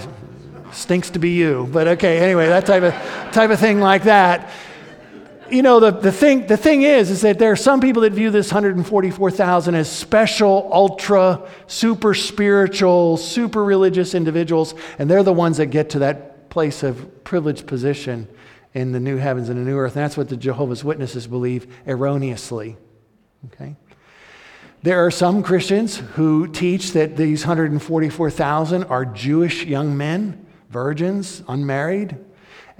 Stinks 0.72 1.10
to 1.10 1.18
be 1.18 1.30
you. 1.30 1.68
But 1.70 1.88
okay, 1.88 2.20
anyway, 2.20 2.46
that 2.46 2.64
type 2.64 2.84
of, 2.84 2.94
type 3.32 3.50
of 3.50 3.58
thing 3.58 3.80
like 3.80 4.04
that. 4.04 4.50
You 5.50 5.62
know, 5.62 5.80
the, 5.80 5.90
the, 5.90 6.12
thing, 6.12 6.46
the 6.46 6.56
thing 6.56 6.82
is, 6.82 7.10
is 7.10 7.22
that 7.22 7.38
there 7.38 7.50
are 7.50 7.56
some 7.56 7.80
people 7.80 8.02
that 8.02 8.12
view 8.12 8.30
this 8.30 8.52
144,000 8.52 9.74
as 9.74 9.90
special, 9.90 10.68
ultra, 10.72 11.48
super 11.66 12.14
spiritual, 12.14 13.16
super 13.16 13.64
religious 13.64 14.14
individuals, 14.14 14.74
and 14.98 15.10
they're 15.10 15.22
the 15.22 15.32
ones 15.32 15.56
that 15.56 15.66
get 15.66 15.90
to 15.90 16.00
that 16.00 16.50
place 16.50 16.82
of 16.82 17.24
privileged 17.24 17.66
position 17.66 18.28
in 18.74 18.92
the 18.92 19.00
new 19.00 19.16
heavens 19.16 19.48
and 19.48 19.58
the 19.58 19.68
new 19.68 19.76
earth. 19.76 19.96
And 19.96 20.04
that's 20.04 20.16
what 20.16 20.28
the 20.28 20.36
Jehovah's 20.36 20.84
Witnesses 20.84 21.26
believe 21.26 21.66
erroneously. 21.86 22.76
Okay? 23.46 23.76
There 24.82 25.04
are 25.04 25.10
some 25.10 25.42
Christians 25.42 25.98
who 25.98 26.46
teach 26.46 26.92
that 26.92 27.16
these 27.16 27.44
144,000 27.44 28.84
are 28.84 29.04
Jewish 29.04 29.64
young 29.64 29.96
men, 29.96 30.46
virgins, 30.70 31.42
unmarried, 31.48 32.16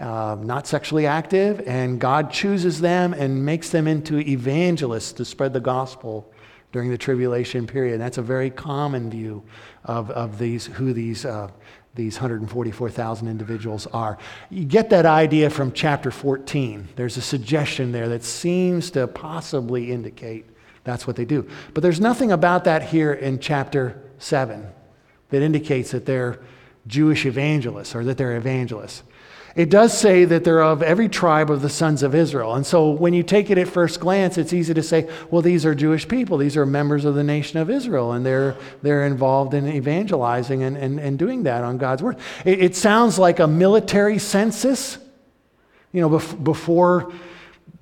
uh, 0.01 0.37
not 0.41 0.67
sexually 0.67 1.07
active, 1.07 1.63
and 1.67 2.01
God 2.01 2.33
chooses 2.33 2.81
them 2.81 3.13
and 3.13 3.45
makes 3.45 3.71
them 3.71 3.87
into 3.87 4.19
evangelists 4.19 5.13
to 5.13 5.25
spread 5.25 5.53
the 5.53 5.61
gospel 5.61 6.33
during 6.73 6.91
the 6.91 6.99
tribulation 6.99 7.67
period. 7.67 8.01
That's 8.01 8.19
a 8.19 8.23
very 8.23 8.51
common 8.51 9.11
view 9.11 9.43
of, 9.85 10.11
of 10.11 10.39
these, 10.39 10.67
who 10.67 10.93
these, 10.93 11.25
uh, 11.25 11.51
these 11.95 12.15
144,000 12.15 13.29
individuals 13.29 13.87
are. 13.89 14.19
You 14.49 14.65
get 14.65 14.91
that 14.91 15.07
idea 15.07 15.51
from 15.51 15.73
chapter 15.73 16.11
14. 16.11 16.89
There's 16.97 17.17
a 17.17 17.23
suggestion 17.23 17.93
there 17.93 18.09
that 18.09 18.25
seems 18.25 18.91
to 18.93 19.07
possibly 19.07 19.93
indicate 19.93 20.47
that's 20.85 21.07
what 21.07 21.17
they 21.17 21.25
do. 21.25 21.47
But 21.75 21.83
there's 21.83 22.01
nothing 22.01 22.33
about 22.33 22.65
that 22.65 22.83
here 22.83 23.13
in 23.13 23.39
chapter 23.39 24.03
7 24.19 24.67
that 25.29 25.43
indicates 25.43 25.91
that 25.91 26.07
they're 26.07 26.41
Jewish 26.87 27.27
evangelists 27.27 27.95
or 27.95 28.05
that 28.05 28.17
they're 28.17 28.37
evangelists. 28.37 29.03
It 29.57 29.69
does 29.69 29.97
say 29.97 30.25
that 30.25 30.45
they're 30.45 30.63
of 30.63 30.83
every 30.83 31.09
tribe 31.09 31.51
of 31.51 31.61
the 31.61 31.69
sons 31.69 32.03
of 32.03 32.15
Israel. 32.15 32.55
And 32.55 32.65
so 32.65 32.91
when 32.91 33.15
you 33.15 33.23
take 33.23 33.51
it 33.51 33.59
at 33.59 33.67
first 33.67 33.99
glance, 33.99 34.39
it's 34.39 34.53
easy 34.53 34.75
to 34.75 34.83
say, 34.83 35.11
well, 35.31 35.43
these 35.43 35.67
are 35.67 35.75
Jewish 35.75 36.07
people. 36.07 36.39
These 36.39 36.57
are 36.57 36.65
members 36.65 37.05
of 37.05 37.17
the 37.17 37.25
nation 37.25 37.59
of 37.59 37.69
Israel, 37.69 38.13
and 38.13 38.25
they're, 38.25 38.57
they're 38.83 39.07
involved 39.07 39.55
in 39.55 39.67
evangelizing 39.67 40.63
and, 40.63 40.77
and, 40.77 41.01
and 41.01 41.19
doing 41.19 41.43
that 41.45 41.65
on 41.65 41.79
God's 41.79 42.03
word. 42.03 42.19
It, 42.45 42.61
it 42.61 42.77
sounds 42.77 43.19
like 43.19 43.41
a 43.41 43.47
military 43.47 44.19
census. 44.19 44.99
You 45.93 46.01
know, 46.03 46.11
bef- 46.11 46.45
before 46.45 47.13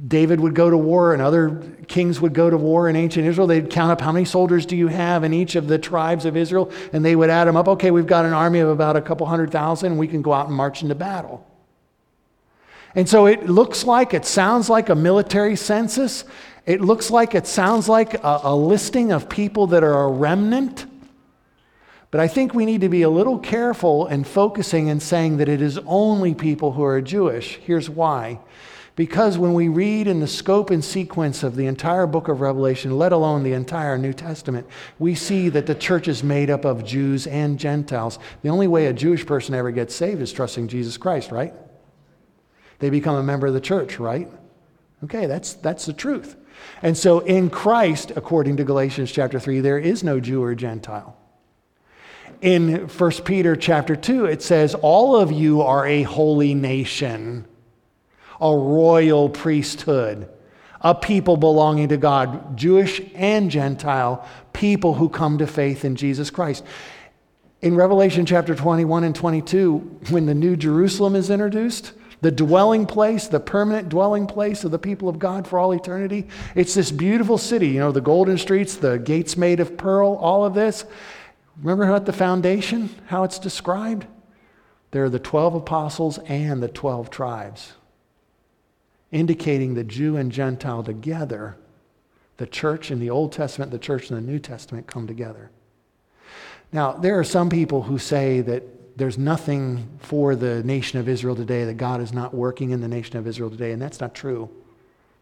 David 0.07 0.41
would 0.41 0.55
go 0.55 0.71
to 0.71 0.79
war 0.79 1.13
and 1.13 1.21
other 1.21 1.61
kings 1.89 2.21
would 2.21 2.33
go 2.33 2.49
to 2.49 2.57
war 2.57 2.89
in 2.89 2.97
ancient 2.97 3.27
Israel. 3.27 3.47
They'd 3.47 3.69
count 3.69 3.91
up 3.91 4.01
how 4.01 4.13
many 4.13 4.25
soldiers 4.25 4.65
do 4.65 4.77
you 4.77 4.87
have 4.87 5.25
in 5.25 5.35
each 5.35 5.57
of 5.57 5.67
the 5.67 5.79
tribes 5.79 6.25
of 6.25 6.37
Israel, 6.37 6.71
and 6.93 7.05
they 7.05 7.17
would 7.17 7.31
add 7.31 7.45
them 7.45 7.57
up. 7.57 7.69
Okay, 7.69 7.91
we've 7.91 8.07
got 8.07 8.25
an 8.25 8.33
army 8.33 8.61
of 8.61 8.69
about 8.69 8.97
a 8.97 9.03
couple 9.03 9.27
hundred 9.27 9.51
thousand, 9.51 9.93
and 9.93 9.99
we 9.99 10.09
can 10.09 10.23
go 10.23 10.33
out 10.33 10.47
and 10.47 10.55
march 10.55 10.83
into 10.83 10.95
battle. 10.95 11.48
And 12.99 13.09
so 13.09 13.27
it 13.27 13.49
looks 13.49 13.85
like, 13.85 14.13
it 14.13 14.25
sounds 14.25 14.69
like 14.69 14.89
a 14.89 14.95
military 14.97 15.55
census. 15.55 16.25
It 16.67 16.81
looks 16.81 17.13
like, 17.13 17.37
it 17.37 17.47
sounds 17.47 17.89
like 17.89 18.15
a, 18.15 18.41
a 18.43 18.57
listing 18.57 19.13
of 19.13 19.29
people 19.29 19.69
that 19.69 19.85
are 19.85 20.03
a 20.03 20.09
remnant. 20.09 20.85
But 22.11 22.21
I 22.21 22.27
think 22.27 22.55
we 22.55 22.67
need 22.67 22.81
to 22.81 22.89
be 22.89 23.03
a 23.03 23.09
little 23.09 23.39
careful 23.39 24.09
in 24.09 24.25
focusing 24.25 24.91
and 24.91 25.01
saying 25.01 25.37
that 25.37 25.49
it 25.49 25.63
is 25.63 25.79
only 25.87 26.35
people 26.35 26.73
who 26.73 26.83
are 26.83 27.01
Jewish. 27.01 27.59
Here's 27.59 27.89
why. 27.89 28.41
Because 28.97 29.39
when 29.39 29.55
we 29.55 29.69
read 29.69 30.09
in 30.09 30.19
the 30.19 30.27
scope 30.27 30.71
and 30.71 30.85
sequence 30.85 31.45
of 31.45 31.55
the 31.55 31.67
entire 31.67 32.09
book 32.09 32.27
of 32.27 32.41
Revelation, 32.41 32.99
let 32.99 33.13
alone 33.13 33.45
the 33.45 33.53
entire 33.53 33.97
New 33.97 34.13
Testament, 34.13 34.67
we 34.99 35.15
see 35.15 35.49
that 35.51 35.67
the 35.67 35.75
church 35.77 36.09
is 36.09 36.25
made 36.25 36.51
up 36.51 36.65
of 36.65 36.85
Jews 36.85 37.29
and 37.29 37.61
Gentiles. 37.61 38.19
The 38.43 38.49
only 38.49 38.67
way 38.67 38.87
a 38.87 38.93
Jewish 38.93 39.25
person 39.25 39.55
ever 39.55 39.71
gets 39.71 39.95
saved 39.95 40.21
is 40.21 40.33
trusting 40.33 40.67
Jesus 40.67 40.97
Christ, 40.97 41.31
right? 41.31 41.55
They 42.79 42.91
become 42.91 43.17
a 43.17 43.23
member 43.23 43.47
of 43.47 43.55
the 43.55 43.61
church, 43.61 43.99
right? 43.99 44.29
Okay, 45.05 45.27
that's, 45.27 45.55
that's 45.55 45.87
the 45.87 45.93
truth. 45.93 46.37
And 46.83 46.97
so 46.97 47.21
in 47.21 47.51
Christ, 47.51 48.13
according 48.17 48.57
to 48.57 48.65
Galatians 48.65 49.13
chapter 49.13 49.39
3, 49.39 49.61
there 49.61 49.79
is 49.79 50.03
no 50.03 50.21
Jew 50.21 50.43
or 50.43 50.55
Gentile. 50.55 51.17
In 52.41 52.89
1 52.89 53.11
Peter 53.25 53.57
chapter 53.57 53.97
2, 53.97 54.27
it 54.27 54.43
says, 54.43 54.75
All 54.75 55.17
of 55.17 55.33
you 55.33 55.63
are 55.63 55.87
a 55.87 56.03
holy 56.03 56.55
nation 56.55 57.47
a 58.41 58.57
royal 58.57 59.29
priesthood, 59.29 60.29
a 60.81 60.95
people 60.95 61.37
belonging 61.37 61.89
to 61.89 61.97
God, 61.97 62.57
Jewish 62.57 63.01
and 63.15 63.51
Gentile, 63.51 64.27
people 64.53 64.95
who 64.95 65.09
come 65.09 65.39
to 65.39 65.47
faith 65.47 65.85
in 65.85 65.97
Jesus 65.97 66.31
Christ. 66.31 66.65
In 67.61 67.75
Revelation 67.75 68.25
chapter 68.25 68.55
21 68.55 69.03
and 69.03 69.15
22, 69.15 69.79
when 70.11 70.27
the 70.27 70.35
New 70.35 70.57
Jerusalem 70.57 71.17
is 71.17 71.31
introduced, 71.31 71.93
the 72.21 72.31
dwelling 72.31 72.87
place, 72.87 73.29
the 73.29 73.41
permanent 73.41 73.89
dwelling 73.89 74.27
place 74.27 74.65
of 74.65 74.71
the 74.71 74.79
people 74.79 75.09
of 75.09 75.19
God 75.19 75.47
for 75.47 75.59
all 75.59 75.73
eternity, 75.73 76.27
it's 76.55 76.75
this 76.75 76.91
beautiful 76.91 77.39
city, 77.39 77.69
you 77.69 77.79
know, 77.79 77.93
the 77.93 78.01
golden 78.01 78.39
streets, 78.39 78.77
the 78.77 78.99
gates 78.99 79.37
made 79.37 79.61
of 79.61 79.77
pearl, 79.77 80.15
all 80.15 80.45
of 80.45 80.55
this. 80.55 80.85
Remember 81.63 81.93
at 81.95 82.07
the 82.07 82.13
foundation, 82.13 82.91
how 83.07 83.25
it's 83.25 83.39
described? 83.39 84.07
There 84.91 85.05
are 85.05 85.11
the 85.11 85.19
12 85.19 85.55
apostles 85.55 86.19
and 86.19 86.63
the 86.63 86.69
12 86.69 87.11
tribes 87.11 87.73
indicating 89.11 89.75
the 89.75 89.85
Jew 89.85 90.17
and 90.17 90.31
Gentile 90.31 90.83
together, 90.83 91.57
the 92.37 92.47
church 92.47 92.91
in 92.91 93.01
the 93.01 93.11
Old 93.11 93.33
Testament, 93.33 93.71
the 93.71 93.79
church 93.79 94.11
in 94.11 94.17
the 94.17 94.23
New 94.23 94.39
Testament 94.39 94.87
come 94.87 95.07
together. 95.07 95.51
Now, 96.73 96.93
there 96.93 97.19
are 97.19 97.25
some 97.25 97.49
people 97.49 97.83
who 97.83 97.99
say 97.99 98.43
that 98.43 98.63
there's 98.99 99.17
nothing 99.17 99.89
for 100.01 100.35
the 100.35 100.63
nation 100.65 100.99
of 100.99 101.09
Israel 101.09 101.37
today, 101.37 101.65
that 101.65 101.77
God 101.77 102.01
is 102.01 102.13
not 102.13 102.35
working 102.35 102.71
in 102.71 102.81
the 102.81 102.89
nation 102.89 103.17
of 103.17 103.29
Israel 103.29 103.49
today, 103.49 103.71
and 103.71 103.81
that's 103.81 104.01
not 104.01 104.13
true. 104.13 104.51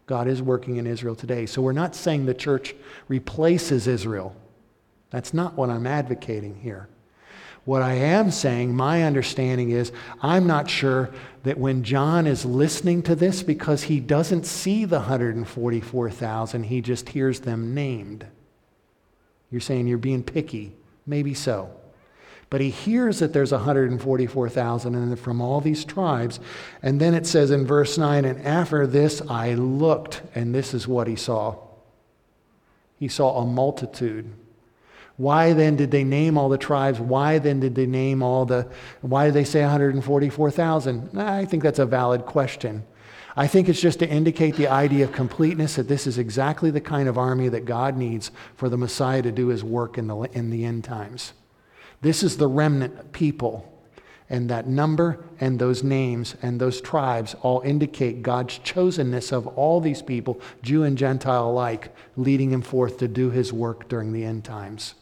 God 0.07 0.27
is 0.27 0.41
working 0.41 0.77
in 0.77 0.87
Israel 0.87 1.15
today. 1.15 1.45
So 1.45 1.61
we're 1.61 1.73
not 1.73 1.95
saying 1.95 2.25
the 2.25 2.33
church 2.33 2.75
replaces 3.07 3.87
Israel. 3.87 4.35
That's 5.11 5.31
not 5.33 5.53
what 5.53 5.69
I'm 5.69 5.85
advocating 5.85 6.55
here. 6.55 6.87
What 7.65 7.83
I 7.83 7.93
am 7.93 8.31
saying, 8.31 8.73
my 8.73 9.03
understanding 9.03 9.69
is, 9.69 9.91
I'm 10.21 10.47
not 10.47 10.69
sure 10.69 11.11
that 11.43 11.59
when 11.59 11.83
John 11.83 12.25
is 12.25 12.45
listening 12.45 13.03
to 13.03 13.15
this, 13.15 13.43
because 13.43 13.83
he 13.83 13.99
doesn't 13.99 14.45
see 14.45 14.85
the 14.85 14.99
144,000, 14.99 16.63
he 16.63 16.81
just 16.81 17.09
hears 17.09 17.41
them 17.41 17.75
named. 17.75 18.25
You're 19.51 19.61
saying 19.61 19.85
you're 19.85 19.97
being 19.97 20.23
picky. 20.23 20.73
Maybe 21.05 21.33
so. 21.33 21.69
But 22.49 22.61
he 22.61 22.69
hears 22.69 23.19
that 23.19 23.33
there's 23.33 23.51
144,000 23.51 24.95
and 24.95 25.19
from 25.19 25.41
all 25.41 25.59
these 25.59 25.83
tribes. 25.83 26.39
And 26.81 27.01
then 27.01 27.13
it 27.13 27.25
says 27.25 27.51
in 27.51 27.65
verse 27.65 27.97
9, 27.97 28.23
and 28.23 28.45
after 28.45 28.87
this 28.87 29.21
I 29.29 29.53
looked, 29.55 30.21
and 30.33 30.55
this 30.55 30.73
is 30.73 30.87
what 30.87 31.07
he 31.07 31.15
saw. 31.15 31.57
He 32.97 33.09
saw 33.09 33.39
a 33.39 33.45
multitude 33.45 34.33
why 35.17 35.53
then 35.53 35.75
did 35.75 35.89
they 35.89 36.03
name 36.03 36.37
all 36.37 36.47
the 36.47 36.59
tribes? 36.59 36.99
Why 36.99 37.39
then 37.39 37.59
did 37.59 37.73
they 37.73 37.87
name 37.87 38.21
all 38.21 38.45
the, 38.45 38.69
why 39.01 39.25
did 39.25 39.33
they 39.33 39.43
say 39.43 39.61
144,000? 39.61 41.17
I 41.19 41.43
think 41.45 41.63
that's 41.63 41.79
a 41.79 41.85
valid 41.85 42.25
question. 42.25 42.85
I 43.35 43.47
think 43.47 43.67
it's 43.67 43.81
just 43.81 43.99
to 43.99 44.07
indicate 44.07 44.55
the 44.55 44.67
idea 44.67 45.05
of 45.05 45.11
completeness 45.11 45.75
that 45.75 45.87
this 45.87 46.07
is 46.07 46.17
exactly 46.17 46.71
the 46.71 46.81
kind 46.81 47.09
of 47.09 47.17
army 47.17 47.49
that 47.49 47.65
God 47.65 47.97
needs 47.97 48.31
for 48.55 48.69
the 48.69 48.77
Messiah 48.77 49.21
to 49.23 49.31
do 49.31 49.47
his 49.47 49.63
work 49.63 49.97
in 49.97 50.07
the, 50.07 50.17
in 50.33 50.51
the 50.51 50.65
end 50.65 50.83
times. 50.83 51.33
This 52.01 52.23
is 52.23 52.37
the 52.37 52.47
remnant 52.47 53.11
people. 53.11 53.73
And 54.29 54.49
that 54.49 54.67
number 54.67 55.23
and 55.39 55.57
those 55.57 55.83
names 55.83 56.35
and 56.41 56.59
those 56.59 56.81
tribes 56.81 57.33
all 57.41 57.61
indicate 57.61 58.23
God's 58.23 58.59
chosenness 58.59 59.31
of 59.31 59.47
all 59.47 59.79
these 59.79 60.01
people, 60.01 60.41
Jew 60.61 60.83
and 60.83 60.97
Gentile 60.97 61.49
alike, 61.49 61.95
leading 62.17 62.51
him 62.51 62.61
forth 62.61 62.97
to 62.97 63.07
do 63.07 63.29
his 63.29 63.53
work 63.53 63.87
during 63.87 64.11
the 64.11 64.25
end 64.25 64.43
times. 64.43 64.95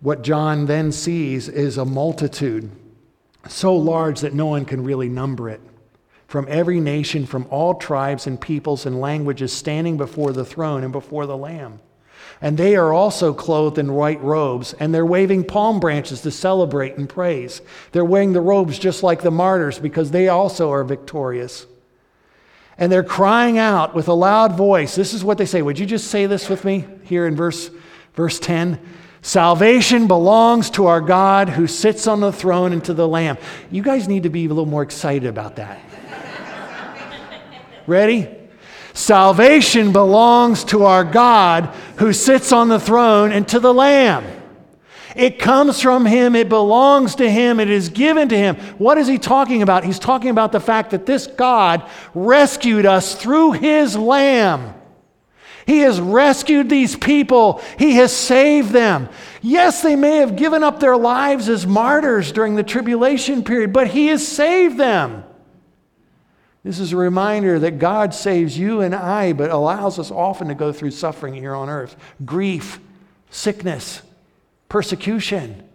What 0.00 0.22
John 0.22 0.66
then 0.66 0.90
sees 0.90 1.48
is 1.48 1.76
a 1.76 1.84
multitude 1.84 2.70
so 3.48 3.76
large 3.76 4.20
that 4.20 4.34
no 4.34 4.46
one 4.46 4.64
can 4.64 4.84
really 4.84 5.08
number 5.08 5.50
it. 5.50 5.60
From 6.26 6.46
every 6.48 6.80
nation, 6.80 7.26
from 7.26 7.46
all 7.50 7.74
tribes 7.74 8.26
and 8.26 8.40
peoples 8.40 8.86
and 8.86 9.00
languages, 9.00 9.52
standing 9.52 9.98
before 9.98 10.32
the 10.32 10.46
throne 10.46 10.82
and 10.82 10.92
before 10.92 11.26
the 11.26 11.36
Lamb. 11.36 11.80
And 12.42 12.58
they 12.58 12.74
are 12.74 12.92
also 12.92 13.32
clothed 13.32 13.78
in 13.78 13.94
white 13.94 14.20
robes, 14.20 14.72
and 14.74 14.92
they're 14.92 15.06
waving 15.06 15.44
palm 15.44 15.78
branches 15.78 16.22
to 16.22 16.32
celebrate 16.32 16.96
and 16.96 17.08
praise. 17.08 17.62
They're 17.92 18.04
wearing 18.04 18.32
the 18.32 18.40
robes 18.40 18.80
just 18.80 19.04
like 19.04 19.22
the 19.22 19.30
martyrs 19.30 19.78
because 19.78 20.10
they 20.10 20.28
also 20.28 20.72
are 20.72 20.82
victorious. 20.82 21.66
And 22.76 22.90
they're 22.90 23.04
crying 23.04 23.58
out 23.58 23.94
with 23.94 24.08
a 24.08 24.12
loud 24.12 24.56
voice. 24.56 24.96
This 24.96 25.14
is 25.14 25.22
what 25.22 25.38
they 25.38 25.46
say. 25.46 25.62
Would 25.62 25.78
you 25.78 25.86
just 25.86 26.08
say 26.08 26.26
this 26.26 26.48
with 26.48 26.64
me 26.64 26.84
here 27.04 27.28
in 27.28 27.36
verse, 27.36 27.70
verse 28.14 28.40
10? 28.40 28.80
Salvation 29.20 30.08
belongs 30.08 30.68
to 30.70 30.86
our 30.86 31.00
God 31.00 31.48
who 31.48 31.68
sits 31.68 32.08
on 32.08 32.18
the 32.18 32.32
throne 32.32 32.72
and 32.72 32.84
to 32.86 32.92
the 32.92 33.06
Lamb. 33.06 33.38
You 33.70 33.84
guys 33.84 34.08
need 34.08 34.24
to 34.24 34.30
be 34.30 34.46
a 34.46 34.48
little 34.48 34.66
more 34.66 34.82
excited 34.82 35.28
about 35.28 35.56
that. 35.56 35.80
Ready? 37.86 38.41
Salvation 38.94 39.92
belongs 39.92 40.64
to 40.64 40.84
our 40.84 41.04
God 41.04 41.66
who 41.96 42.12
sits 42.12 42.52
on 42.52 42.68
the 42.68 42.80
throne 42.80 43.32
and 43.32 43.46
to 43.48 43.58
the 43.58 43.72
Lamb. 43.72 44.24
It 45.16 45.38
comes 45.38 45.80
from 45.80 46.06
Him, 46.06 46.34
it 46.34 46.48
belongs 46.48 47.16
to 47.16 47.30
Him, 47.30 47.60
it 47.60 47.70
is 47.70 47.88
given 47.88 48.28
to 48.30 48.36
Him. 48.36 48.56
What 48.78 48.98
is 48.98 49.06
He 49.06 49.18
talking 49.18 49.62
about? 49.62 49.84
He's 49.84 49.98
talking 49.98 50.30
about 50.30 50.52
the 50.52 50.60
fact 50.60 50.90
that 50.90 51.06
this 51.06 51.26
God 51.26 51.88
rescued 52.14 52.86
us 52.86 53.14
through 53.14 53.52
His 53.52 53.96
Lamb. 53.96 54.74
He 55.66 55.80
has 55.80 56.00
rescued 56.00 56.68
these 56.68 56.96
people. 56.96 57.62
He 57.78 57.92
has 57.92 58.14
saved 58.14 58.70
them. 58.70 59.08
Yes, 59.42 59.82
they 59.82 59.96
may 59.96 60.16
have 60.16 60.36
given 60.36 60.64
up 60.64 60.80
their 60.80 60.96
lives 60.96 61.48
as 61.48 61.66
martyrs 61.66 62.32
during 62.32 62.56
the 62.56 62.64
tribulation 62.64 63.44
period, 63.44 63.72
but 63.72 63.88
He 63.88 64.08
has 64.08 64.26
saved 64.26 64.76
them. 64.76 65.24
This 66.64 66.78
is 66.78 66.92
a 66.92 66.96
reminder 66.96 67.58
that 67.58 67.80
God 67.80 68.14
saves 68.14 68.56
you 68.56 68.80
and 68.80 68.94
I, 68.94 69.32
but 69.32 69.50
allows 69.50 69.98
us 69.98 70.10
often 70.10 70.48
to 70.48 70.54
go 70.54 70.72
through 70.72 70.92
suffering 70.92 71.34
here 71.34 71.54
on 71.54 71.68
earth 71.68 71.96
grief, 72.24 72.78
sickness, 73.30 74.02
persecution. 74.68 75.68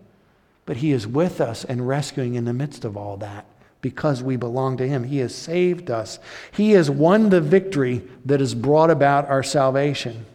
But 0.66 0.78
He 0.78 0.92
is 0.92 1.06
with 1.06 1.42
us 1.42 1.66
and 1.66 1.88
rescuing 1.88 2.36
in 2.36 2.46
the 2.46 2.54
midst 2.54 2.86
of 2.86 2.96
all 2.96 3.18
that 3.18 3.46
because 3.82 4.24
we 4.24 4.38
belong 4.38 4.78
to 4.78 4.88
Him. 4.88 5.04
He 5.04 5.18
has 5.20 5.36
saved 5.36 5.92
us, 5.92 6.20
He 6.52 6.72
has 6.72 6.90
won 6.90 7.30
the 7.30 7.42
victory 7.42 8.04
that 8.26 8.40
has 8.40 8.56
brought 8.56 8.90
about 8.90 9.28
our 9.30 9.44
salvation. 9.44 10.26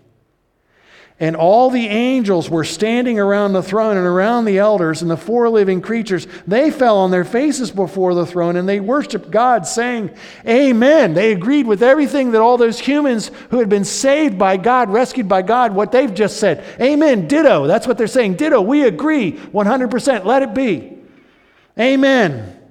And 1.20 1.36
all 1.36 1.70
the 1.70 1.86
angels 1.86 2.50
were 2.50 2.64
standing 2.64 3.20
around 3.20 3.52
the 3.52 3.62
throne 3.62 3.96
and 3.96 4.06
around 4.06 4.44
the 4.44 4.58
elders 4.58 5.02
and 5.02 5.10
the 5.10 5.16
four 5.16 5.48
living 5.48 5.80
creatures. 5.80 6.26
They 6.46 6.70
fell 6.70 6.98
on 6.98 7.10
their 7.10 7.24
faces 7.24 7.70
before 7.70 8.14
the 8.14 8.26
throne 8.26 8.56
and 8.56 8.68
they 8.68 8.80
worshiped 8.80 9.30
God, 9.30 9.66
saying, 9.66 10.10
Amen. 10.48 11.14
They 11.14 11.32
agreed 11.32 11.66
with 11.66 11.82
everything 11.82 12.32
that 12.32 12.40
all 12.40 12.56
those 12.56 12.78
humans 12.78 13.30
who 13.50 13.58
had 13.58 13.68
been 13.68 13.84
saved 13.84 14.38
by 14.38 14.56
God, 14.56 14.90
rescued 14.90 15.28
by 15.28 15.42
God, 15.42 15.74
what 15.74 15.92
they've 15.92 16.12
just 16.12 16.40
said. 16.40 16.64
Amen. 16.80 17.28
Ditto. 17.28 17.66
That's 17.66 17.86
what 17.86 17.98
they're 17.98 18.06
saying. 18.06 18.34
Ditto. 18.34 18.60
We 18.60 18.82
agree 18.82 19.32
100%. 19.32 20.24
Let 20.24 20.42
it 20.42 20.54
be. 20.54 20.98
Amen. 21.78 22.61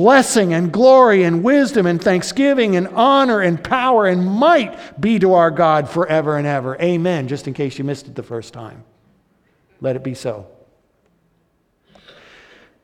Blessing 0.00 0.54
and 0.54 0.72
glory 0.72 1.24
and 1.24 1.44
wisdom 1.44 1.84
and 1.84 2.02
thanksgiving 2.02 2.74
and 2.74 2.88
honor 2.88 3.42
and 3.42 3.62
power 3.62 4.06
and 4.06 4.26
might 4.26 4.98
be 4.98 5.18
to 5.18 5.34
our 5.34 5.50
God 5.50 5.90
forever 5.90 6.38
and 6.38 6.46
ever. 6.46 6.74
Amen. 6.80 7.28
Just 7.28 7.46
in 7.46 7.52
case 7.52 7.76
you 7.76 7.84
missed 7.84 8.08
it 8.08 8.14
the 8.14 8.22
first 8.22 8.54
time. 8.54 8.82
Let 9.82 9.96
it 9.96 10.02
be 10.02 10.14
so. 10.14 10.46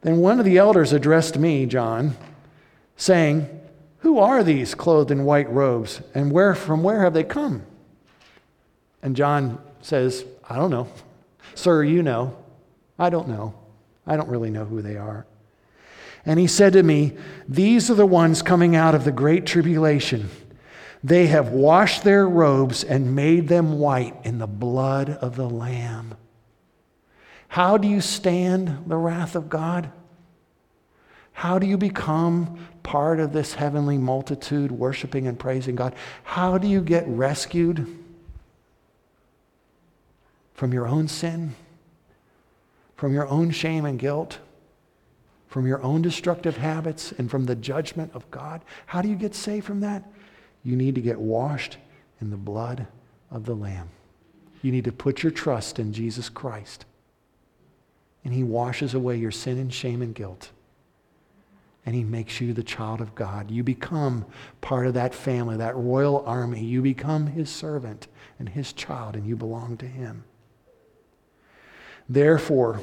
Then 0.02 0.18
one 0.18 0.38
of 0.38 0.44
the 0.44 0.58
elders 0.58 0.92
addressed 0.92 1.38
me, 1.38 1.64
John, 1.64 2.18
saying, 2.98 3.48
Who 4.00 4.18
are 4.18 4.44
these 4.44 4.74
clothed 4.74 5.10
in 5.10 5.24
white 5.24 5.48
robes, 5.48 6.02
and 6.14 6.30
where 6.30 6.54
from 6.54 6.82
where 6.82 7.00
have 7.00 7.14
they 7.14 7.24
come? 7.24 7.62
And 9.00 9.16
John 9.16 9.58
says, 9.80 10.22
I 10.50 10.56
don't 10.56 10.70
know. 10.70 10.86
Sir, 11.54 11.82
you 11.82 12.02
know. 12.02 12.36
I 12.98 13.08
don't 13.08 13.28
know. 13.28 13.54
I 14.06 14.18
don't 14.18 14.28
really 14.28 14.50
know 14.50 14.66
who 14.66 14.82
they 14.82 14.98
are. 14.98 15.24
And 16.26 16.40
he 16.40 16.48
said 16.48 16.72
to 16.72 16.82
me, 16.82 17.16
These 17.48 17.88
are 17.88 17.94
the 17.94 18.04
ones 18.04 18.42
coming 18.42 18.74
out 18.74 18.96
of 18.96 19.04
the 19.04 19.12
great 19.12 19.46
tribulation. 19.46 20.28
They 21.04 21.28
have 21.28 21.50
washed 21.50 22.02
their 22.02 22.28
robes 22.28 22.82
and 22.82 23.14
made 23.14 23.46
them 23.46 23.78
white 23.78 24.16
in 24.24 24.38
the 24.38 24.48
blood 24.48 25.08
of 25.08 25.36
the 25.36 25.48
Lamb. 25.48 26.16
How 27.46 27.76
do 27.76 27.86
you 27.86 28.00
stand 28.00 28.84
the 28.88 28.96
wrath 28.96 29.36
of 29.36 29.48
God? 29.48 29.92
How 31.32 31.60
do 31.60 31.66
you 31.66 31.76
become 31.76 32.58
part 32.82 33.20
of 33.20 33.32
this 33.32 33.54
heavenly 33.54 33.98
multitude 33.98 34.72
worshiping 34.72 35.28
and 35.28 35.38
praising 35.38 35.76
God? 35.76 35.94
How 36.24 36.58
do 36.58 36.66
you 36.66 36.80
get 36.80 37.06
rescued 37.06 37.86
from 40.54 40.72
your 40.72 40.88
own 40.88 41.06
sin, 41.06 41.54
from 42.96 43.12
your 43.12 43.28
own 43.28 43.52
shame 43.52 43.84
and 43.84 43.98
guilt? 43.98 44.38
From 45.56 45.66
your 45.66 45.82
own 45.82 46.02
destructive 46.02 46.58
habits 46.58 47.12
and 47.12 47.30
from 47.30 47.46
the 47.46 47.56
judgment 47.56 48.10
of 48.12 48.30
God. 48.30 48.62
How 48.84 49.00
do 49.00 49.08
you 49.08 49.14
get 49.14 49.34
saved 49.34 49.64
from 49.64 49.80
that? 49.80 50.04
You 50.62 50.76
need 50.76 50.94
to 50.96 51.00
get 51.00 51.18
washed 51.18 51.78
in 52.20 52.28
the 52.28 52.36
blood 52.36 52.86
of 53.30 53.46
the 53.46 53.54
Lamb. 53.54 53.88
You 54.60 54.70
need 54.70 54.84
to 54.84 54.92
put 54.92 55.22
your 55.22 55.32
trust 55.32 55.78
in 55.78 55.94
Jesus 55.94 56.28
Christ. 56.28 56.84
And 58.22 58.34
He 58.34 58.42
washes 58.42 58.92
away 58.92 59.16
your 59.16 59.30
sin 59.30 59.56
and 59.56 59.72
shame 59.72 60.02
and 60.02 60.14
guilt. 60.14 60.50
And 61.86 61.94
He 61.94 62.04
makes 62.04 62.38
you 62.38 62.52
the 62.52 62.62
child 62.62 63.00
of 63.00 63.14
God. 63.14 63.50
You 63.50 63.62
become 63.62 64.26
part 64.60 64.86
of 64.86 64.92
that 64.92 65.14
family, 65.14 65.56
that 65.56 65.74
royal 65.74 66.22
army. 66.26 66.62
You 66.62 66.82
become 66.82 67.28
His 67.28 67.48
servant 67.48 68.08
and 68.38 68.50
His 68.50 68.74
child, 68.74 69.16
and 69.16 69.26
you 69.26 69.36
belong 69.36 69.78
to 69.78 69.86
Him. 69.86 70.24
Therefore, 72.10 72.82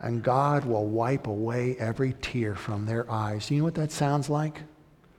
and 0.00 0.22
God 0.22 0.64
will 0.64 0.86
wipe 0.86 1.26
away 1.26 1.76
every 1.78 2.14
tear 2.20 2.54
from 2.54 2.86
their 2.86 3.10
eyes. 3.10 3.50
You 3.50 3.58
know 3.58 3.64
what 3.64 3.74
that 3.74 3.92
sounds 3.92 4.30
like? 4.30 4.62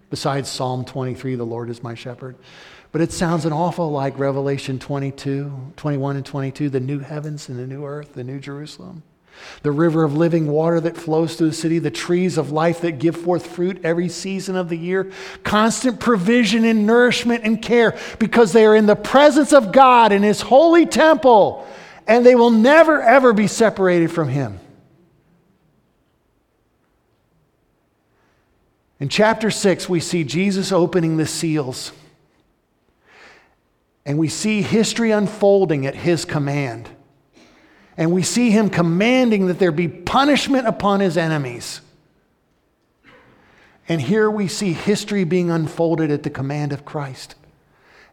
Besides 0.10 0.50
Psalm 0.50 0.86
23, 0.86 1.36
the 1.36 1.46
Lord 1.46 1.70
is 1.70 1.84
my 1.84 1.94
shepherd. 1.94 2.36
But 2.92 3.02
it 3.02 3.14
sounds 3.14 3.46
an 3.46 3.54
awful 3.54 3.92
like 3.92 4.20
Revelation 4.20 4.80
22, 4.80 5.74
21 5.78 6.16
and 6.18 6.26
22, 6.26 6.70
the 6.70 6.80
new 6.80 7.00
heavens 7.00 7.48
and 7.48 7.58
the 7.58 7.68
new 7.68 7.86
earth, 7.86 8.14
the 8.14 8.24
new 8.24 8.40
Jerusalem. 8.40 9.04
The 9.62 9.72
river 9.72 10.04
of 10.04 10.16
living 10.16 10.48
water 10.48 10.82
that 10.82 10.98
flows 10.98 11.36
through 11.36 11.50
the 11.50 11.56
city, 11.56 11.80
the 11.80 11.90
trees 11.90 12.38
of 12.38 12.52
life 12.52 12.82
that 12.82 13.00
give 13.00 13.16
forth 13.16 13.48
fruit 13.48 13.80
every 13.86 14.10
season 14.10 14.58
of 14.58 14.68
the 14.68 14.78
year, 14.78 15.10
constant 15.44 16.02
provision 16.02 16.66
and 16.66 16.86
nourishment 16.86 17.46
and 17.46 17.62
care 17.62 17.98
because 18.20 18.52
they 18.52 18.66
are 18.66 18.76
in 18.76 18.88
the 18.88 18.96
presence 18.96 19.54
of 19.54 19.72
God 19.72 20.12
in 20.12 20.22
His 20.22 20.42
holy 20.42 20.86
temple 20.86 21.66
and 22.08 22.26
they 22.26 22.36
will 22.36 22.50
never, 22.50 23.02
ever 23.02 23.32
be 23.32 23.48
separated 23.48 24.12
from 24.12 24.28
Him. 24.28 24.60
In 29.02 29.10
chapter 29.10 29.50
6, 29.50 29.90
we 29.90 30.00
see 30.00 30.24
Jesus 30.24 30.72
opening 30.72 31.18
the 31.18 31.26
seals. 31.26 31.92
And 34.06 34.20
we 34.20 34.28
see 34.28 34.62
history 34.62 35.10
unfolding 35.10 35.88
at 35.88 35.96
his 35.96 36.24
command. 36.24 36.88
And 37.98 38.12
we 38.12 38.22
see 38.22 38.52
him 38.52 38.70
commanding 38.70 39.48
that 39.48 39.58
there 39.58 39.72
be 39.72 39.88
punishment 39.88 40.68
upon 40.68 41.00
his 41.00 41.18
enemies. 41.18 41.82
And 43.90 44.00
here 44.00 44.30
we 44.30 44.48
see 44.48 44.72
history 44.72 45.24
being 45.24 45.50
unfolded 45.50 46.12
at 46.12 46.22
the 46.22 46.30
command 46.30 46.72
of 46.72 46.86
Christ. 46.86 47.34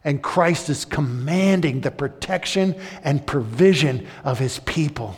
And 0.03 0.23
Christ 0.23 0.69
is 0.69 0.85
commanding 0.85 1.81
the 1.81 1.91
protection 1.91 2.75
and 3.03 3.27
provision 3.27 4.07
of 4.23 4.39
his 4.39 4.57
people. 4.59 5.17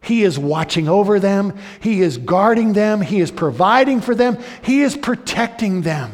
He 0.00 0.22
is 0.22 0.38
watching 0.38 0.88
over 0.88 1.20
them. 1.20 1.56
He 1.80 2.00
is 2.00 2.16
guarding 2.18 2.72
them. 2.72 3.00
He 3.00 3.20
is 3.20 3.30
providing 3.30 4.00
for 4.00 4.14
them. 4.14 4.38
He 4.62 4.80
is 4.80 4.96
protecting 4.96 5.82
them. 5.82 6.12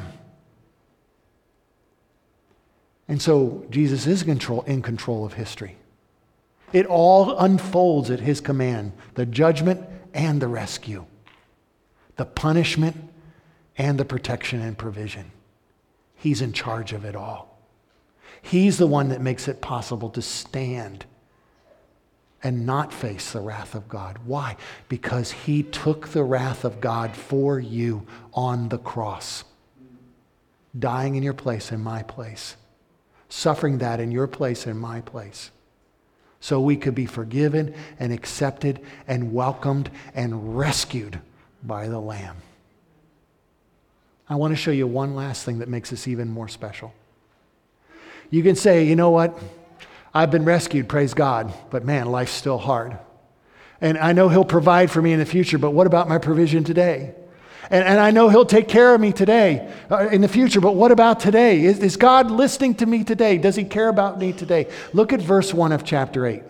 And 3.08 3.22
so 3.22 3.64
Jesus 3.70 4.06
is 4.06 4.22
control, 4.24 4.62
in 4.62 4.82
control 4.82 5.24
of 5.24 5.34
history. 5.34 5.76
It 6.72 6.86
all 6.86 7.38
unfolds 7.38 8.10
at 8.10 8.20
his 8.20 8.40
command 8.40 8.92
the 9.14 9.26
judgment 9.26 9.86
and 10.12 10.42
the 10.42 10.48
rescue, 10.48 11.06
the 12.16 12.24
punishment 12.24 12.96
and 13.78 13.98
the 13.98 14.04
protection 14.04 14.60
and 14.60 14.76
provision. 14.76 15.30
He's 16.16 16.42
in 16.42 16.52
charge 16.52 16.92
of 16.92 17.04
it 17.04 17.14
all. 17.14 17.60
He's 18.42 18.78
the 18.78 18.86
one 18.86 19.10
that 19.10 19.20
makes 19.20 19.46
it 19.48 19.60
possible 19.60 20.10
to 20.10 20.22
stand 20.22 21.04
and 22.46 22.64
not 22.64 22.92
face 22.92 23.32
the 23.32 23.40
wrath 23.40 23.74
of 23.74 23.88
God. 23.88 24.20
Why? 24.24 24.56
Because 24.88 25.32
he 25.32 25.64
took 25.64 26.06
the 26.06 26.22
wrath 26.22 26.64
of 26.64 26.80
God 26.80 27.16
for 27.16 27.58
you 27.58 28.06
on 28.32 28.68
the 28.68 28.78
cross, 28.78 29.42
dying 30.78 31.16
in 31.16 31.24
your 31.24 31.34
place, 31.34 31.72
in 31.72 31.82
my 31.82 32.04
place, 32.04 32.54
suffering 33.28 33.78
that 33.78 33.98
in 33.98 34.12
your 34.12 34.28
place, 34.28 34.64
in 34.64 34.78
my 34.78 35.00
place. 35.00 35.50
So 36.38 36.60
we 36.60 36.76
could 36.76 36.94
be 36.94 37.04
forgiven 37.04 37.74
and 37.98 38.12
accepted 38.12 38.80
and 39.08 39.32
welcomed 39.32 39.90
and 40.14 40.56
rescued 40.56 41.18
by 41.64 41.88
the 41.88 41.98
Lamb. 41.98 42.36
I 44.28 44.36
want 44.36 44.52
to 44.52 44.56
show 44.56 44.70
you 44.70 44.86
one 44.86 45.16
last 45.16 45.44
thing 45.44 45.58
that 45.58 45.68
makes 45.68 45.90
this 45.90 46.06
even 46.06 46.28
more 46.28 46.46
special. 46.46 46.94
You 48.30 48.44
can 48.44 48.54
say, 48.54 48.84
you 48.84 48.94
know 48.94 49.10
what? 49.10 49.36
I've 50.16 50.30
been 50.30 50.46
rescued, 50.46 50.88
praise 50.88 51.12
God, 51.12 51.52
but 51.68 51.84
man, 51.84 52.06
life's 52.06 52.32
still 52.32 52.56
hard. 52.56 52.98
And 53.82 53.98
I 53.98 54.14
know 54.14 54.30
He'll 54.30 54.46
provide 54.46 54.90
for 54.90 55.02
me 55.02 55.12
in 55.12 55.18
the 55.18 55.26
future, 55.26 55.58
but 55.58 55.72
what 55.72 55.86
about 55.86 56.08
my 56.08 56.16
provision 56.16 56.64
today? 56.64 57.14
And, 57.68 57.84
and 57.84 58.00
I 58.00 58.12
know 58.12 58.30
He'll 58.30 58.46
take 58.46 58.66
care 58.66 58.94
of 58.94 59.00
me 59.02 59.12
today, 59.12 59.70
uh, 59.90 60.08
in 60.08 60.22
the 60.22 60.28
future, 60.28 60.58
but 60.58 60.74
what 60.74 60.90
about 60.90 61.20
today? 61.20 61.62
Is, 61.62 61.80
is 61.80 61.98
God 61.98 62.30
listening 62.30 62.76
to 62.76 62.86
me 62.86 63.04
today? 63.04 63.36
Does 63.36 63.56
He 63.56 63.64
care 63.64 63.88
about 63.88 64.18
me 64.18 64.32
today? 64.32 64.72
Look 64.94 65.12
at 65.12 65.20
verse 65.20 65.52
1 65.52 65.70
of 65.72 65.84
chapter 65.84 66.24
8. 66.24 66.42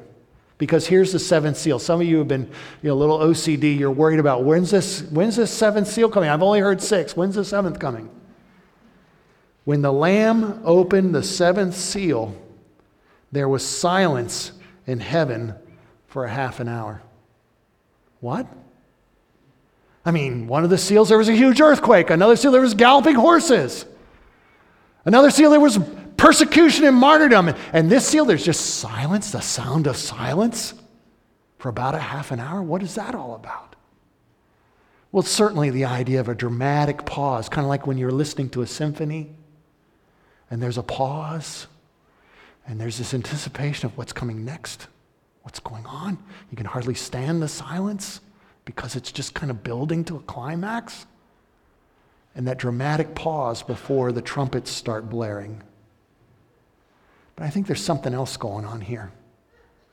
Because 0.59 0.87
here's 0.87 1.11
the 1.13 1.19
seventh 1.19 1.57
seal. 1.57 1.81
Some 1.81 2.01
of 2.01 2.07
you 2.07 2.19
have 2.19 2.29
been 2.29 2.49
you 2.83 2.91
know, 2.91 2.93
a 2.93 2.95
little 2.95 3.19
OCD. 3.19 3.77
You're 3.77 3.91
worried 3.91 4.21
about 4.21 4.45
when's 4.45 4.71
this, 4.71 5.03
when's 5.11 5.35
this 5.35 5.51
seventh 5.51 5.89
seal 5.89 6.09
coming? 6.09 6.31
I've 6.31 6.41
only 6.41 6.61
heard 6.61 6.81
six. 6.81 7.17
When's 7.17 7.35
the 7.35 7.45
seventh 7.45 7.81
coming? 7.81 8.11
When 9.65 9.83
the 9.83 9.93
Lamb 9.93 10.63
opened 10.65 11.17
the 11.17 11.25
seventh 11.25 11.75
seal, 11.75 12.41
there 13.33 13.49
was 13.49 13.67
silence 13.67 14.53
in 14.87 15.01
heaven 15.01 15.55
for 16.07 16.25
a 16.25 16.31
half 16.31 16.61
an 16.61 16.69
hour. 16.69 17.03
What? 18.21 18.47
I 20.05 20.13
mean, 20.13 20.47
one 20.47 20.65
of 20.65 20.71
the 20.71 20.79
seals, 20.79 21.09
there 21.09 21.19
was 21.19 21.29
a 21.29 21.35
huge 21.35 21.61
earthquake. 21.61 22.11
Another 22.11 22.37
seal, 22.37 22.53
there 22.53 22.61
was 22.61 22.75
galloping 22.75 23.17
horses. 23.17 23.85
Another 25.05 25.31
seal, 25.31 25.51
there 25.51 25.61
was 25.61 25.79
persecution 26.17 26.85
and 26.85 26.97
martyrdom. 26.97 27.53
And 27.73 27.91
this 27.91 28.07
seal, 28.07 28.25
there's 28.25 28.45
just 28.45 28.77
silence, 28.77 29.33
the 29.33 29.41
sound 29.41 29.87
of 29.87 29.97
silence 29.97 30.75
for 31.59 31.69
about 31.69 31.95
a 31.95 31.99
half 31.99 32.31
an 32.31 32.41
hour. 32.41 32.63
What 32.63 32.83
is 32.83 32.95
that 32.95 33.15
all 33.15 33.35
about? 33.35 33.77
Well, 35.11 35.23
certainly 35.23 35.71
the 35.71 35.87
idea 35.87 36.21
of 36.21 36.29
a 36.29 36.35
dramatic 36.35 37.07
pause, 37.07 37.49
kind 37.49 37.65
of 37.65 37.69
like 37.69 37.87
when 37.87 37.99
you're 37.99 38.13
listening 38.13 38.51
to 38.51 38.63
a 38.63 38.67
symphony 38.67 39.35
and 40.51 40.63
there's 40.63 40.79
a 40.79 40.83
pause 40.83 41.67
and 42.67 42.81
there's 42.81 42.99
this 42.99 43.15
anticipation 43.15 43.87
of 43.87 43.97
what's 43.97 44.13
coming 44.13 44.45
next, 44.45 44.89
what's 45.43 45.61
going 45.61 45.87
on. 45.87 46.19
You 46.51 46.57
can 46.57 46.67
hardly 46.67 46.95
stand 46.95 47.41
the 47.41 47.49
silence 47.49 48.21
because 48.65 48.97
it's 48.97 49.13
just 49.13 49.35
kind 49.35 49.51
of 49.51 49.63
building 49.63 50.05
to 50.05 50.17
a 50.17 50.21
climax. 50.21 51.07
And 52.35 52.47
that 52.49 52.59
dramatic 52.59 53.15
pause 53.15 53.63
before 53.63 54.13
the 54.13 54.21
trumpets 54.21 54.71
start 54.71 55.09
blaring. 55.09 55.63
But 57.37 57.45
I 57.45 57.51
think 57.51 57.67
there's 57.67 57.83
something 57.83 58.13
else 58.13 58.37
going 58.37 58.65
on 58.65 58.81
here, 58.81 59.13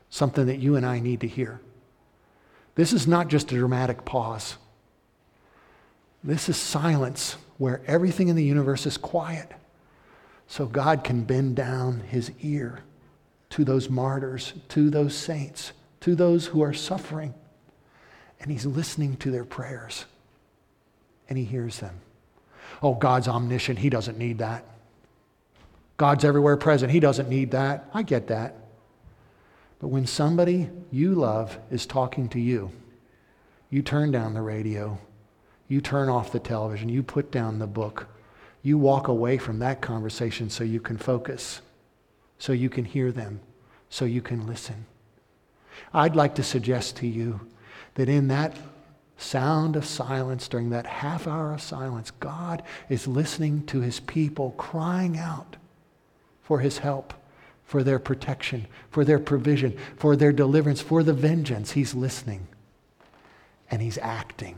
something 0.10 0.48
that 0.48 0.60
you 0.60 0.76
and 0.76 0.86
I 0.86 1.00
need 1.00 1.22
to 1.22 1.28
hear. 1.28 1.62
This 2.76 2.92
is 2.92 3.08
not 3.08 3.28
just 3.28 3.52
a 3.52 3.56
dramatic 3.56 4.04
pause, 4.04 4.58
this 6.24 6.48
is 6.48 6.58
silence 6.58 7.36
where 7.58 7.82
everything 7.86 8.30
in 8.30 8.36
the 8.36 8.44
universe 8.44 8.86
is 8.86 8.98
quiet. 8.98 9.52
So 10.54 10.68
God 10.68 11.04
can 11.04 11.24
bend 11.24 11.56
down 11.56 12.02
his 12.02 12.32
ear 12.42 12.82
to 13.50 13.66
those 13.66 13.90
martyrs, 13.90 14.54
to 14.70 14.92
those 14.92 15.16
saints, 15.16 15.72
to 16.02 16.14
those 16.14 16.46
who 16.46 16.62
are 16.62 16.74
suffering. 16.74 17.34
And 18.40 18.52
he's 18.52 18.64
listening 18.64 19.18
to 19.18 19.32
their 19.32 19.46
prayers. 19.46 20.06
And 21.28 21.40
he 21.40 21.44
hears 21.44 21.80
them. 21.80 22.00
Oh, 22.84 22.94
God's 22.94 23.28
omniscient. 23.28 23.80
He 23.80 23.90
doesn't 23.90 24.20
need 24.20 24.38
that. 24.38 24.64
God's 25.98 26.24
everywhere 26.24 26.56
present. 26.56 26.92
He 26.92 27.00
doesn't 27.00 27.30
need 27.30 27.50
that. 27.50 27.90
I 27.92 28.04
get 28.04 28.28
that. 28.28 28.54
But 29.80 29.88
when 29.88 30.06
somebody 30.06 30.70
you 30.92 31.16
love 31.16 31.58
is 31.72 31.88
talking 31.88 32.30
to 32.30 32.40
you, 32.40 32.72
you 33.72 33.82
turn 33.82 34.12
down 34.12 34.36
the 34.36 34.42
radio, 34.44 35.00
you 35.68 35.82
turn 35.82 36.10
off 36.10 36.32
the 36.32 36.40
television, 36.40 36.90
you 36.90 37.02
put 37.02 37.32
down 37.32 37.58
the 37.58 37.66
book, 37.66 38.08
you 38.64 38.78
walk 38.78 39.10
away 39.10 39.38
from 39.38 39.60
that 39.60 39.82
conversation 39.82 40.50
so 40.50 40.64
you 40.64 40.80
can 40.80 40.98
focus, 40.98 41.62
so 42.40 42.54
you 42.54 42.70
can 42.70 42.86
hear 42.86 43.12
them, 43.12 43.42
so 43.90 44.06
you 44.06 44.22
can 44.22 44.48
listen. 44.48 44.86
I'd 45.94 46.16
like 46.16 46.36
to 46.36 46.44
suggest 46.44 46.96
to 46.98 47.08
you 47.08 47.42
that 47.96 48.10
in 48.10 48.30
that 48.30 48.58
sound 49.18 49.76
of 49.76 49.86
silence, 49.86 50.48
during 50.48 50.70
that 50.72 50.86
half 50.86 51.28
hour 51.28 51.54
of 51.54 51.62
silence, 51.62 52.12
God 52.12 52.64
is 52.90 53.08
listening 53.08 53.66
to 53.68 53.82
his 53.82 54.00
people 54.00 54.52
crying 54.58 55.18
out 55.18 55.58
for 56.42 56.60
his 56.60 56.80
help, 56.80 57.14
for 57.64 57.84
their 57.84 58.00
protection, 58.00 58.68
for 58.90 59.06
their 59.06 59.20
provision, 59.20 59.78
for 59.98 60.16
their 60.16 60.32
deliverance, 60.32 60.82
for 60.82 61.04
the 61.04 61.14
vengeance. 61.14 61.72
He's 61.72 61.94
listening 61.94 62.48
and 63.70 63.82
he's 63.82 63.98
acting. 64.00 64.58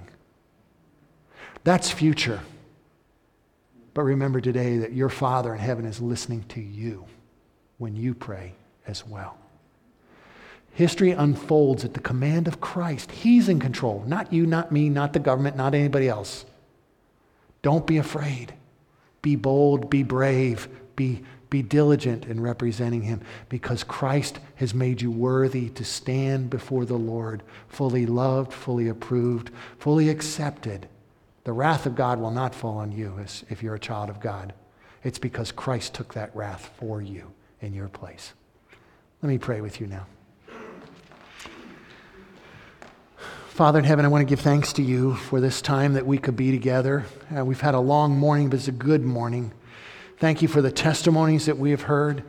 That's 1.64 1.90
future. 1.90 2.42
But 3.96 4.04
remember 4.04 4.42
today 4.42 4.78
that 4.80 4.94
your 4.94 5.10
Father 5.10 5.54
in 5.54 5.60
heaven 5.60 5.86
is 5.86 6.02
listening 6.02 6.44
to 6.50 6.62
you 6.62 7.06
when 7.78 7.96
you 7.96 8.14
pray 8.14 8.54
as 8.86 9.08
well. 9.08 9.38
History 10.74 11.12
unfolds 11.12 11.86
at 11.86 11.94
the 11.94 12.02
command 12.02 12.48
of 12.50 12.60
Christ. 12.60 13.10
He's 13.10 13.48
in 13.48 13.60
control, 13.60 14.04
not 14.06 14.34
you, 14.34 14.46
not 14.46 14.72
me, 14.72 14.90
not 14.90 15.14
the 15.14 15.20
government, 15.20 15.56
not 15.56 15.74
anybody 15.74 16.10
else. 16.10 16.46
Don't 17.62 17.88
be 17.88 17.98
afraid. 17.98 18.54
Be 19.22 19.38
bold, 19.38 19.90
be 19.90 20.04
brave, 20.04 20.68
be 20.96 21.24
be 21.50 21.62
diligent 21.62 22.26
in 22.26 22.42
representing 22.42 23.04
him 23.04 23.22
because 23.48 23.84
Christ 23.84 24.40
has 24.56 24.74
made 24.74 25.02
you 25.02 25.10
worthy 25.10 25.70
to 25.70 25.86
stand 25.86 26.50
before 26.50 26.84
the 26.84 26.98
Lord, 26.98 27.44
fully 27.70 28.06
loved, 28.06 28.52
fully 28.52 28.90
approved, 28.90 29.52
fully 29.80 30.10
accepted. 30.10 30.90
The 31.46 31.54
wrath 31.54 31.86
of 31.86 31.96
God 31.96 32.20
will 32.20 32.32
not 32.32 32.56
fall 32.56 32.80
on 32.80 32.92
you 32.92 33.18
if 33.50 33.62
you're 33.62 33.76
a 33.76 33.80
child 33.80 34.10
of 34.10 34.20
God. 34.20 34.54
It's 35.04 35.20
because 35.20 35.52
Christ 35.52 35.94
took 35.94 36.16
that 36.16 36.36
wrath 36.36 36.72
for 36.80 37.04
you 37.04 37.32
in 37.62 37.72
your 37.72 37.88
place. 37.88 38.34
Let 39.22 39.30
me 39.30 39.38
pray 39.38 39.62
with 39.62 39.80
you 39.80 39.86
now. 39.86 40.08
Father 43.50 43.78
in 43.78 43.86
heaven, 43.86 44.06
I 44.06 44.08
want 44.08 44.28
to 44.28 44.30
give 44.30 44.42
thanks 44.42 44.74
to 44.74 44.82
you 44.82 45.14
for 45.16 45.40
this 45.40 45.62
time 45.62 45.94
that 45.94 46.06
we 46.06 46.18
could 46.18 46.36
be 46.36 46.50
together. 46.50 47.06
Uh, 47.36 47.46
we've 47.46 47.62
had 47.62 47.76
a 47.76 47.80
long 47.80 48.18
morning, 48.18 48.50
but 48.50 48.58
it's 48.58 48.68
a 48.68 48.74
good 48.74 49.04
morning. 49.04 49.54
Thank 50.18 50.42
you 50.42 50.48
for 50.48 50.64
the 50.64 50.72
testimonies 50.72 51.46
that 51.46 51.60
we 51.60 51.70
have 51.70 51.84
heard. 51.84 52.24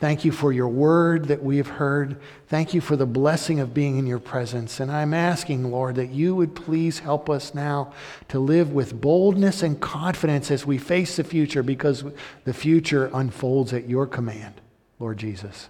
Thank 0.00 0.24
you 0.24 0.32
for 0.32 0.50
your 0.50 0.68
word 0.68 1.26
that 1.26 1.42
we 1.42 1.58
have 1.58 1.68
heard. 1.68 2.16
Thank 2.48 2.72
you 2.72 2.80
for 2.80 2.96
the 2.96 3.04
blessing 3.04 3.60
of 3.60 3.74
being 3.74 3.98
in 3.98 4.06
your 4.06 4.18
presence. 4.18 4.80
And 4.80 4.90
I'm 4.90 5.12
asking, 5.12 5.70
Lord, 5.70 5.96
that 5.96 6.08
you 6.08 6.34
would 6.34 6.54
please 6.54 7.00
help 7.00 7.28
us 7.28 7.54
now 7.54 7.92
to 8.28 8.40
live 8.40 8.72
with 8.72 8.98
boldness 8.98 9.62
and 9.62 9.78
confidence 9.78 10.50
as 10.50 10.64
we 10.64 10.78
face 10.78 11.16
the 11.16 11.24
future 11.24 11.62
because 11.62 12.02
the 12.44 12.54
future 12.54 13.10
unfolds 13.12 13.74
at 13.74 13.90
your 13.90 14.06
command, 14.06 14.54
Lord 14.98 15.18
Jesus. 15.18 15.68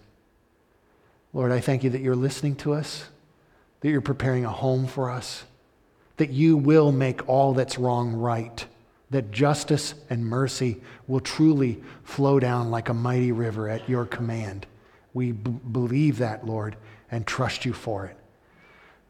Lord, 1.32 1.50
I 1.50 1.58
thank 1.58 1.82
you 1.82 1.90
that 1.90 2.00
you're 2.00 2.14
listening 2.14 2.54
to 2.56 2.72
us, 2.72 3.08
that 3.80 3.88
you're 3.88 4.00
preparing 4.00 4.44
a 4.44 4.50
home 4.50 4.86
for 4.86 5.10
us, 5.10 5.42
that 6.18 6.30
you 6.30 6.56
will 6.56 6.92
make 6.92 7.28
all 7.28 7.52
that's 7.52 7.78
wrong 7.78 8.12
right 8.12 8.64
that 9.10 9.30
justice 9.30 9.94
and 10.08 10.24
mercy 10.24 10.80
will 11.06 11.20
truly 11.20 11.82
flow 12.04 12.38
down 12.38 12.70
like 12.70 12.88
a 12.88 12.94
mighty 12.94 13.32
river 13.32 13.68
at 13.68 13.88
your 13.88 14.06
command. 14.06 14.66
We 15.12 15.32
b- 15.32 15.50
believe 15.50 16.18
that, 16.18 16.46
Lord, 16.46 16.76
and 17.10 17.26
trust 17.26 17.64
you 17.64 17.72
for 17.72 18.06
it. 18.06 18.16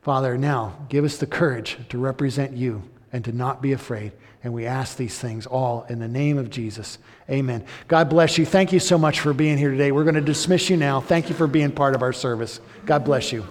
Father, 0.02 0.38
now 0.38 0.78
give 0.88 1.04
us 1.04 1.18
the 1.18 1.26
courage 1.26 1.76
to 1.90 1.98
represent 1.98 2.56
you 2.56 2.82
and 3.12 3.24
to 3.24 3.32
not 3.32 3.60
be 3.60 3.72
afraid. 3.72 4.12
And 4.42 4.54
we 4.54 4.64
ask 4.64 4.96
these 4.96 5.18
things 5.18 5.46
all 5.46 5.84
in 5.90 5.98
the 5.98 6.08
name 6.08 6.38
of 6.38 6.48
Jesus. 6.48 6.96
Amen. 7.28 7.66
God 7.88 8.08
bless 8.08 8.38
you. 8.38 8.46
Thank 8.46 8.72
you 8.72 8.80
so 8.80 8.96
much 8.96 9.20
for 9.20 9.34
being 9.34 9.58
here 9.58 9.70
today. 9.70 9.92
We're 9.92 10.04
going 10.04 10.14
to 10.14 10.22
dismiss 10.22 10.70
you 10.70 10.78
now. 10.78 11.00
Thank 11.00 11.28
you 11.28 11.34
for 11.34 11.46
being 11.46 11.72
part 11.72 11.94
of 11.94 12.02
our 12.02 12.14
service. 12.14 12.60
God 12.86 13.04
bless 13.04 13.32
you. 13.32 13.46